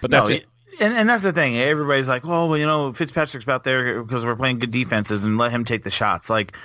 But 0.01 0.11
that's 0.11 0.27
No, 0.29 0.35
it. 0.35 0.45
And, 0.79 0.93
and 0.93 1.09
that's 1.09 1.23
the 1.23 1.33
thing. 1.33 1.57
Everybody's 1.57 2.07
like, 2.07 2.23
well, 2.23 2.47
well, 2.49 2.57
you 2.57 2.65
know, 2.65 2.93
Fitzpatrick's 2.93 3.47
out 3.47 3.63
there 3.63 4.03
because 4.03 4.23
we're 4.23 4.35
playing 4.35 4.59
good 4.59 4.69
defenses 4.69 5.25
and 5.25 5.37
let 5.37 5.51
him 5.51 5.65
take 5.65 5.83
the 5.83 5.89
shots. 5.89 6.29
Like, 6.29 6.55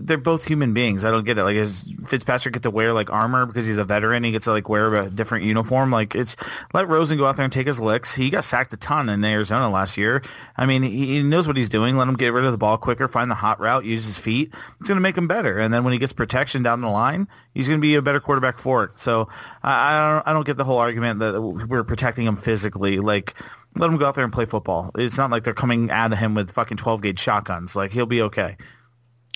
they're 0.00 0.18
both 0.18 0.44
human 0.44 0.74
beings. 0.74 1.04
I 1.04 1.10
don't 1.10 1.24
get 1.24 1.38
it. 1.38 1.44
Like, 1.44 1.56
does 1.56 1.94
Fitzpatrick 2.06 2.54
get 2.54 2.62
to 2.64 2.70
wear 2.70 2.92
like 2.92 3.10
armor 3.10 3.46
because 3.46 3.64
he's 3.64 3.76
a 3.76 3.84
veteran? 3.84 4.24
He 4.24 4.32
gets 4.32 4.44
to 4.44 4.52
like 4.52 4.68
wear 4.68 4.94
a 4.94 5.10
different 5.10 5.44
uniform. 5.44 5.90
Like, 5.90 6.14
it's 6.14 6.36
let 6.74 6.88
Rosen 6.88 7.16
go 7.16 7.26
out 7.26 7.36
there 7.36 7.44
and 7.44 7.52
take 7.52 7.66
his 7.66 7.78
licks. 7.78 8.14
He 8.14 8.30
got 8.30 8.44
sacked 8.44 8.72
a 8.72 8.76
ton 8.76 9.08
in 9.08 9.24
Arizona 9.24 9.70
last 9.70 9.96
year. 9.96 10.22
I 10.56 10.66
mean, 10.66 10.82
he, 10.82 11.06
he 11.06 11.22
knows 11.22 11.46
what 11.46 11.56
he's 11.56 11.68
doing. 11.68 11.96
Let 11.96 12.08
him 12.08 12.16
get 12.16 12.32
rid 12.32 12.44
of 12.44 12.52
the 12.52 12.58
ball 12.58 12.76
quicker, 12.76 13.08
find 13.08 13.30
the 13.30 13.36
hot 13.36 13.60
route, 13.60 13.84
use 13.84 14.04
his 14.04 14.18
feet. 14.18 14.52
It's 14.80 14.88
going 14.88 14.96
to 14.96 15.02
make 15.02 15.16
him 15.16 15.28
better. 15.28 15.58
And 15.58 15.72
then 15.72 15.84
when 15.84 15.92
he 15.92 15.98
gets 15.98 16.12
protection 16.12 16.62
down 16.62 16.80
the 16.80 16.88
line, 16.88 17.28
he's 17.54 17.68
going 17.68 17.78
to 17.78 17.82
be 17.82 17.94
a 17.94 18.02
better 18.02 18.20
quarterback 18.20 18.58
for 18.58 18.84
it. 18.84 18.98
So 18.98 19.28
I, 19.62 19.94
I 19.94 20.14
don't, 20.14 20.28
I 20.28 20.32
don't 20.32 20.46
get 20.46 20.56
the 20.56 20.64
whole 20.64 20.78
argument 20.78 21.20
that 21.20 21.40
we're 21.40 21.84
protecting 21.84 22.26
him 22.26 22.36
physically. 22.36 22.98
Like, 22.98 23.34
let 23.76 23.90
him 23.90 23.96
go 23.96 24.06
out 24.06 24.16
there 24.16 24.24
and 24.24 24.32
play 24.32 24.46
football. 24.46 24.90
It's 24.96 25.18
not 25.18 25.30
like 25.30 25.44
they're 25.44 25.54
coming 25.54 25.90
at 25.90 26.12
him 26.14 26.34
with 26.34 26.50
fucking 26.50 26.78
12 26.78 27.02
gauge 27.02 27.20
shotguns. 27.20 27.76
Like, 27.76 27.92
he'll 27.92 28.06
be 28.06 28.22
okay. 28.22 28.56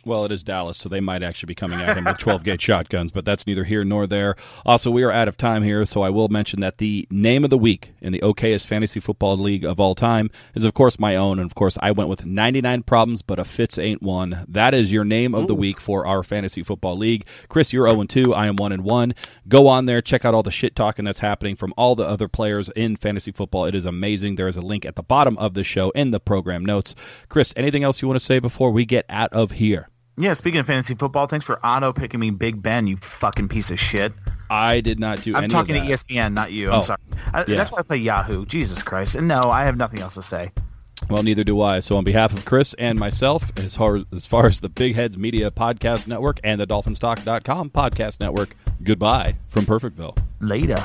Well, 0.05 0.24
it 0.24 0.32
is 0.32 0.42
Dallas, 0.42 0.78
so 0.78 0.88
they 0.88 0.98
might 0.98 1.22
actually 1.22 1.46
be 1.46 1.55
coming 1.55 1.80
at 1.80 1.96
him 1.96 2.05
with 2.05 2.18
12 2.18 2.42
gauge 2.42 2.61
shotguns, 2.61 3.12
but 3.12 3.24
that's 3.24 3.46
neither 3.46 3.62
here 3.62 3.84
nor 3.84 4.09
there. 4.09 4.34
Also, 4.66 4.90
we 4.90 5.05
are 5.05 5.12
out 5.12 5.28
of 5.28 5.36
time 5.36 5.62
here, 5.62 5.86
so 5.86 6.03
I 6.03 6.11
will 6.11 6.28
mention 6.28 6.59
that 6.59 6.78
the 6.78 7.07
name 7.09 7.44
of 7.44 7.50
the 7.50 7.59
week 7.59 7.92
in 8.00 8.12
the 8.12 8.18
okayest 8.18 8.66
fantasy 8.66 8.98
football 8.98 9.38
league 9.38 9.64
of 9.64 9.78
all 9.78 9.94
time 9.94 10.28
is, 10.57 10.64
of 10.64 10.74
course, 10.74 10.98
my 10.98 11.14
own. 11.14 11.38
And 11.38 11.48
of 11.48 11.55
course, 11.55 11.78
I 11.80 11.92
went 11.92 12.11
with 12.11 12.26
99 12.26 12.82
problems, 12.82 13.22
but 13.22 13.38
a 13.38 13.44
Fitz 13.44 13.78
ain't 13.78 14.03
one. 14.03 14.44
That 14.48 14.74
is 14.74 14.90
your 14.90 15.05
name 15.05 15.36
of 15.36 15.46
the 15.46 15.55
week 15.55 15.78
for 15.78 16.05
our 16.05 16.24
fantasy 16.24 16.64
football 16.64 16.96
league. 16.96 17.24
Chris, 17.48 17.72
you're 17.72 17.88
0 17.88 18.03
2. 18.03 18.34
I 18.34 18.48
am 18.48 18.57
1 18.57 18.72
and 18.72 18.82
1. 18.82 19.14
Go 19.46 19.68
on 19.68 19.86
there, 19.86 20.03
check 20.03 20.24
out 20.24 20.34
all 20.34 20.42
the 20.42 20.50
shit 20.50 20.74
talking 20.74 21.05
that's 21.05 21.20
happening 21.20 21.55
from 21.55 21.72
all 21.76 21.94
the 21.94 22.09
other 22.09 22.26
players 22.26 22.68
in 22.74 22.96
fantasy 22.96 23.30
football. 23.30 23.66
It 23.66 23.76
is 23.76 23.84
amazing. 23.84 24.34
There 24.34 24.48
is 24.48 24.57
a 24.57 24.62
link 24.62 24.84
at 24.84 24.96
the 24.96 25.05
bottom 25.05 25.38
of 25.38 25.55
the 25.55 25.62
show 25.62 25.90
in 25.90 26.11
the 26.11 26.18
program 26.18 26.66
notes. 26.66 26.96
Chris, 27.28 27.55
anything 27.57 27.84
else 27.84 28.03
you 28.03 28.09
want 28.09 28.18
to 28.18 28.26
say 28.26 28.40
before 28.40 28.72
we 28.72 28.84
get 28.84 29.07
out 29.09 29.32
of 29.32 29.53
here? 29.53 29.90
Yeah, 30.19 30.35
speaking 30.35 30.61
of 30.61 30.67
fantasy 30.67 30.95
football, 30.95 31.27
thanks 31.27 31.45
for 31.47 31.59
auto 31.65 31.93
picking 31.93 32.21
me 32.21 32.31
Big 32.31 32.63
Ben, 32.63 32.87
you 32.87 32.97
fucking 32.99 33.49
piece 33.49 33.71
of 33.71 33.81
shit. 33.81 34.13
I 34.51 34.81
did 34.81 35.01
not 35.01 35.23
do 35.23 35.35
I'm 35.35 35.49
talking 35.49 35.75
to. 35.75 35.81
ESPN, 35.81 36.35
not 36.35 36.53
you. 36.53 36.71
I'm 36.71 36.79
Oh, 36.79 36.81
sorry. 36.83 36.99
I, 37.33 37.45
yeah. 37.47 37.57
That's 37.57 37.73
why 37.73 37.79
I 37.79 37.83
play 37.83 37.97
Yahoo. 37.97 38.45
Jesus 38.45 38.83
Christ. 38.83 39.15
And 39.15 39.27
no, 39.27 39.51
I 39.51 39.65
have 39.65 39.77
nothing 39.79 40.01
else 40.01 40.15
to 40.15 40.23
say. 40.23 40.53
Well, 41.09 41.23
neither 41.23 41.43
do 41.43 41.61
I. 41.63 41.81
So, 41.81 41.97
on 41.97 42.05
behalf 42.05 42.33
of 42.33 42.45
Chris 42.45 42.75
and 42.75 42.99
myself, 42.99 43.51
as 43.57 43.75
far 43.75 43.97
as, 43.97 44.05
as 44.15 44.27
far 44.27 44.47
as 44.47 44.61
the 44.61 44.69
Big 44.69 44.95
Heads 44.95 45.17
Media 45.19 45.51
Podcast 45.51 46.07
Network 46.07 46.39
and 46.45 46.61
the 46.61 46.67
DolphinsTalk.com 46.67 47.71
Podcast 47.71 48.21
Network, 48.21 48.55
goodbye 48.85 49.37
from 49.49 49.65
Perfectville. 49.65 50.17
Later. 50.41 50.85